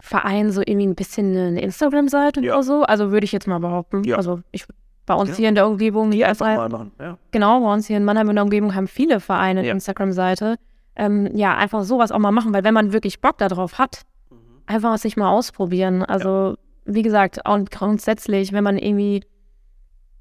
Verein 0.00 0.50
so 0.52 0.60
irgendwie 0.60 0.86
ein 0.86 0.94
bisschen 0.94 1.36
eine 1.36 1.60
Instagram-Seite 1.60 2.40
ja. 2.40 2.54
oder 2.54 2.62
so. 2.62 2.82
Also 2.84 3.10
würde 3.10 3.24
ich 3.24 3.32
jetzt 3.32 3.46
mal 3.46 3.58
behaupten. 3.58 4.04
Ja. 4.04 4.16
Also 4.16 4.40
ich 4.52 4.66
bei 5.08 5.14
uns 5.14 5.30
ja. 5.30 5.36
hier 5.36 5.48
in 5.48 5.54
der 5.56 5.66
Umgebung. 5.66 6.10
Die 6.12 6.24
einfach 6.24 6.46
mal 6.46 6.68
machen. 6.68 6.92
Ja. 7.00 7.18
Genau, 7.32 7.60
bei 7.60 7.72
uns 7.72 7.86
hier 7.86 7.96
in 7.96 8.04
Mannheim 8.04 8.28
in 8.28 8.36
der 8.36 8.44
Umgebung 8.44 8.74
haben 8.74 8.86
viele 8.86 9.18
Vereine 9.18 9.60
eine 9.60 9.70
Instagram-Seite. 9.70 10.56
Ähm, 10.94 11.30
ja, 11.34 11.56
einfach 11.56 11.82
sowas 11.82 12.12
auch 12.12 12.18
mal 12.18 12.30
machen, 12.30 12.52
weil 12.52 12.62
wenn 12.62 12.74
man 12.74 12.92
wirklich 12.92 13.20
Bock 13.20 13.38
darauf 13.38 13.78
hat, 13.78 14.02
mhm. 14.30 14.36
einfach 14.66 14.98
sich 14.98 15.16
mal 15.16 15.30
ausprobieren. 15.30 16.04
Also, 16.04 16.56
wie 16.84 17.02
gesagt, 17.02 17.46
auch 17.46 17.58
grundsätzlich, 17.70 18.52
wenn 18.52 18.64
man 18.64 18.78
irgendwie, 18.78 19.24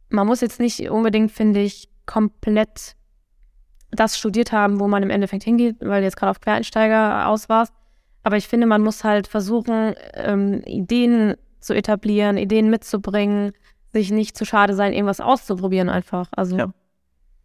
man 0.10 0.26
muss 0.26 0.42
jetzt 0.42 0.60
nicht 0.60 0.90
unbedingt, 0.90 1.32
finde 1.32 1.62
ich, 1.62 1.90
komplett 2.06 2.96
das 3.92 4.18
studiert 4.18 4.52
haben, 4.52 4.80
wo 4.80 4.88
man 4.88 5.04
im 5.04 5.10
Endeffekt 5.10 5.44
hingeht, 5.44 5.78
weil 5.82 6.02
du 6.02 6.06
jetzt 6.06 6.18
gerade 6.18 6.32
auf 6.32 6.42
Quereinsteiger 6.42 7.28
aus 7.28 7.50
warst. 7.50 7.74
Aber 8.24 8.38
ich 8.38 8.48
finde, 8.48 8.68
man 8.68 8.82
muss 8.82 9.04
halt 9.04 9.28
versuchen, 9.28 9.96
ähm, 10.14 10.62
Ideen 10.66 11.36
zu 11.60 11.74
etablieren, 11.74 12.38
Ideen 12.38 12.70
mitzubringen, 12.70 13.52
sich 13.94 14.12
nicht 14.12 14.38
zu 14.38 14.46
schade 14.46 14.74
sein, 14.74 14.94
irgendwas 14.94 15.22
auszuprobieren 15.22 15.90
einfach. 15.90 16.28
Also. 16.36 16.58
Ja. 16.58 16.74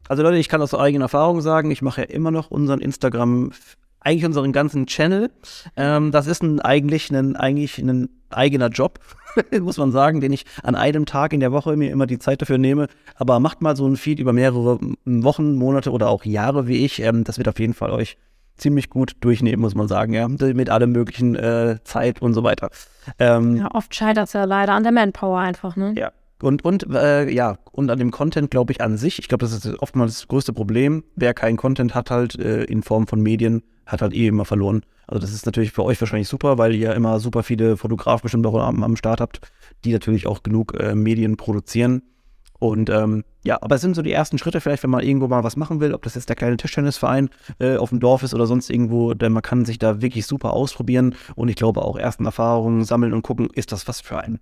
Also 0.08 0.22
Leute, 0.22 0.38
ich 0.38 0.48
kann 0.48 0.62
aus 0.62 0.74
eigener 0.74 1.04
Erfahrung 1.04 1.40
sagen, 1.40 1.70
ich 1.70 1.82
mache 1.82 2.02
ja 2.02 2.06
immer 2.08 2.30
noch 2.30 2.50
unseren 2.50 2.80
Instagram, 2.80 3.52
eigentlich 4.00 4.24
unseren 4.24 4.52
ganzen 4.52 4.87
Channel. 4.87 5.30
Ähm, 5.76 6.11
das 6.11 6.26
ist 6.26 6.42
ein, 6.42 6.61
eigentlich 6.61 7.11
ein, 7.11 7.37
eigentlich 7.37 7.78
ein 7.78 8.08
eigener 8.30 8.68
Job, 8.68 8.98
muss 9.61 9.78
man 9.78 9.92
sagen, 9.92 10.20
den 10.20 10.32
ich 10.32 10.44
an 10.62 10.74
einem 10.74 11.06
Tag 11.06 11.32
in 11.32 11.40
der 11.40 11.52
Woche 11.52 11.76
mir 11.76 11.90
immer 11.90 12.06
die 12.06 12.18
Zeit 12.18 12.42
dafür 12.42 12.58
nehme. 12.58 12.88
Aber 13.14 13.38
macht 13.40 13.62
mal 13.62 13.76
so 13.76 13.87
ein 13.87 13.96
Feed 13.96 14.18
über 14.18 14.32
mehrere 14.32 14.80
Wochen, 15.04 15.54
Monate 15.54 15.92
oder 15.92 16.08
auch 16.08 16.24
Jahre 16.24 16.66
wie 16.66 16.85
ich. 16.85 17.00
Ähm, 17.00 17.24
das 17.24 17.38
wird 17.38 17.48
auf 17.48 17.61
jeden 17.61 17.74
Fall 17.74 17.92
euch 17.92 18.16
ziemlich 18.62 18.88
gut 18.88 19.16
durchnehmen, 19.20 19.61
muss 19.61 19.75
man 19.75 19.88
sagen, 19.88 20.14
ja. 20.14 20.29
Mit 20.29 20.70
allem 20.70 20.92
möglichen 20.92 21.35
äh, 21.35 21.79
Zeit 21.85 22.22
und 22.22 22.33
so 22.35 22.42
weiter. 22.42 22.70
Ähm, 23.18 23.57
ja, 23.57 23.68
oft 23.72 23.94
scheitert 23.94 24.29
es 24.29 24.33
ja 24.33 24.44
leider 24.44 24.72
an 24.72 24.83
der 24.85 24.92
Manpower 24.92 25.38
einfach, 25.38 25.77
ne? 25.77 25.94
Ja. 25.96 26.12
Und, 26.40 26.64
und 26.64 26.87
äh, 26.92 27.31
ja, 27.31 27.59
und 27.70 27.90
an 27.90 27.98
dem 27.98 28.11
Content, 28.11 28.51
glaube 28.51 28.72
ich, 28.72 28.81
an 28.81 28.96
sich. 28.96 29.20
Ich 29.20 29.29
glaube, 29.29 29.44
das 29.44 29.53
ist 29.53 29.79
oftmals 29.81 30.14
das 30.14 30.29
größte 30.29 30.53
Problem. 30.53 31.05
Wer 31.14 31.35
keinen 31.35 31.57
Content 31.57 31.94
hat, 31.94 32.11
halt 32.11 32.37
äh, 32.38 32.64
in 32.64 32.83
Form 32.83 33.07
von 33.07 33.20
Medien, 33.20 33.62
hat 33.87 34.03
halt 34.03 34.12
eh 34.12 34.27
immer 34.27 34.44
verloren. 34.44 34.83
Also 35.07 35.20
das 35.20 35.33
ist 35.33 35.46
natürlich 35.46 35.72
für 35.72 35.85
euch 35.85 36.01
wahrscheinlich 36.01 36.29
super, 36.29 36.59
weil 36.59 36.75
ihr 36.75 36.94
immer 36.94 37.20
super 37.20 37.42
viele 37.42 37.77
Fotografen 37.77 38.22
bestimmt 38.22 38.46
auch 38.46 38.55
am, 38.55 38.83
am 38.83 38.96
Start 38.96 39.20
habt, 39.20 39.40
die 39.85 39.92
natürlich 39.92 40.27
auch 40.27 40.42
genug 40.42 40.75
äh, 40.81 40.94
Medien 40.94 41.37
produzieren. 41.37 42.03
Und 42.62 42.90
ähm, 42.90 43.25
ja, 43.42 43.59
aber 43.61 43.75
es 43.75 43.81
sind 43.81 43.96
so 43.96 44.03
die 44.03 44.12
ersten 44.12 44.38
Schritte, 44.38 44.61
vielleicht, 44.61 44.85
wenn 44.85 44.90
man 44.90 45.03
irgendwo 45.03 45.27
mal 45.27 45.42
was 45.42 45.57
machen 45.57 45.81
will, 45.81 45.94
ob 45.94 46.03
das 46.03 46.14
jetzt 46.14 46.29
der 46.29 46.37
kleine 46.37 46.57
Tischtennisverein 46.57 47.29
äh, 47.59 47.75
auf 47.77 47.88
dem 47.88 47.98
Dorf 47.98 48.22
ist 48.22 48.35
oder 48.35 48.46
sonst 48.46 48.70
irgendwo, 48.70 49.14
denn 49.14 49.33
man 49.33 49.42
kann 49.42 49.64
sich 49.64 49.81
da 49.81 50.01
wirklich 50.01 50.27
super 50.27 50.53
ausprobieren 50.53 51.16
und 51.35 51.48
ich 51.48 51.57
glaube 51.57 51.83
auch 51.83 51.98
ersten 51.98 52.25
Erfahrungen 52.25 52.85
sammeln 52.85 53.14
und 53.14 53.22
gucken, 53.22 53.48
ist 53.53 53.72
das 53.72 53.88
was 53.88 54.01
für 54.01 54.20
einen 54.20 54.38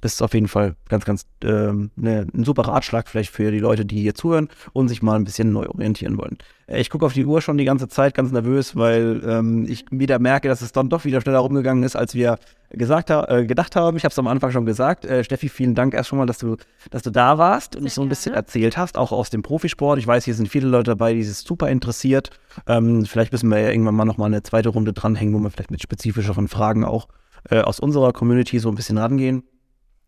das 0.00 0.14
ist 0.14 0.22
auf 0.22 0.34
jeden 0.34 0.48
Fall 0.48 0.76
ganz, 0.88 1.04
ganz 1.04 1.26
ähm, 1.44 1.90
ne, 1.96 2.26
ein 2.34 2.44
super 2.44 2.62
Ratschlag 2.62 3.08
vielleicht 3.08 3.30
für 3.30 3.50
die 3.50 3.58
Leute, 3.58 3.84
die 3.84 4.00
hier 4.00 4.14
zuhören 4.14 4.48
und 4.72 4.88
sich 4.88 5.02
mal 5.02 5.16
ein 5.16 5.24
bisschen 5.24 5.52
neu 5.52 5.66
orientieren 5.68 6.16
wollen. 6.16 6.38
Äh, 6.66 6.80
ich 6.80 6.90
gucke 6.90 7.04
auf 7.04 7.12
die 7.12 7.24
Uhr 7.24 7.42
schon 7.42 7.58
die 7.58 7.64
ganze 7.64 7.88
Zeit 7.88 8.14
ganz 8.14 8.32
nervös, 8.32 8.76
weil 8.76 9.22
ähm, 9.26 9.66
ich 9.68 9.84
wieder 9.90 10.18
merke, 10.18 10.48
dass 10.48 10.62
es 10.62 10.72
dann 10.72 10.88
doch 10.88 11.04
wieder 11.04 11.20
schneller 11.20 11.40
rumgegangen 11.40 11.82
ist, 11.82 11.96
als 11.96 12.14
wir 12.14 12.38
gesagt 12.70 13.10
ha 13.10 13.26
äh, 13.28 13.46
gedacht 13.46 13.76
haben. 13.76 13.96
Ich 13.96 14.04
habe 14.04 14.12
es 14.12 14.18
am 14.18 14.26
Anfang 14.26 14.52
schon 14.52 14.64
gesagt. 14.64 15.04
Äh, 15.04 15.24
Steffi, 15.24 15.48
vielen 15.48 15.74
Dank 15.74 15.92
erst 15.92 16.08
schon 16.08 16.18
mal, 16.18 16.26
dass 16.26 16.38
du, 16.38 16.56
dass 16.90 17.02
du 17.02 17.10
da 17.10 17.36
warst 17.36 17.76
und 17.76 17.82
uns 17.82 17.94
so 17.94 18.02
ein 18.02 18.08
bisschen 18.08 18.34
erzählt 18.34 18.76
hast, 18.76 18.96
auch 18.96 19.12
aus 19.12 19.30
dem 19.30 19.42
Profisport. 19.42 19.98
Ich 19.98 20.06
weiß, 20.06 20.24
hier 20.24 20.34
sind 20.34 20.48
viele 20.48 20.68
Leute 20.68 20.92
dabei, 20.92 21.12
die 21.14 21.22
sich 21.22 21.36
super 21.36 21.68
interessiert. 21.68 22.30
Ähm, 22.66 23.04
vielleicht 23.04 23.32
müssen 23.32 23.48
wir 23.48 23.58
ja 23.58 23.70
irgendwann 23.70 23.96
mal 23.96 24.04
nochmal 24.04 24.28
eine 24.28 24.42
zweite 24.42 24.70
Runde 24.70 24.92
dranhängen, 24.92 25.34
wo 25.34 25.38
wir 25.40 25.50
vielleicht 25.50 25.70
mit 25.70 25.82
spezifischeren 25.82 26.48
Fragen 26.48 26.84
auch 26.84 27.08
äh, 27.50 27.60
aus 27.60 27.80
unserer 27.80 28.12
Community 28.12 28.58
so 28.58 28.68
ein 28.68 28.74
bisschen 28.74 28.98
rangehen. 28.98 29.42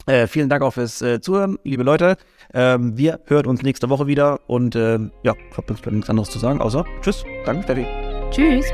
Äh, 0.06 0.26
vielen 0.26 0.48
Dank 0.48 0.62
auch 0.62 0.72
fürs 0.72 1.00
äh, 1.02 1.20
Zuhören, 1.20 1.58
liebe 1.64 1.82
Leute. 1.82 2.16
Ähm, 2.54 2.96
wir 2.96 3.20
hören 3.26 3.46
uns 3.46 3.62
nächste 3.62 3.88
Woche 3.88 4.06
wieder 4.06 4.40
und 4.46 4.74
äh, 4.74 4.98
ja, 5.22 5.34
ich 5.50 5.56
habe 5.56 5.74
nichts 5.90 6.10
anderes 6.10 6.30
zu 6.30 6.38
sagen, 6.38 6.60
außer 6.60 6.84
Tschüss. 7.02 7.24
Danke, 7.44 7.62
Steffi. 7.62 7.86
Tschüss. 8.30 8.66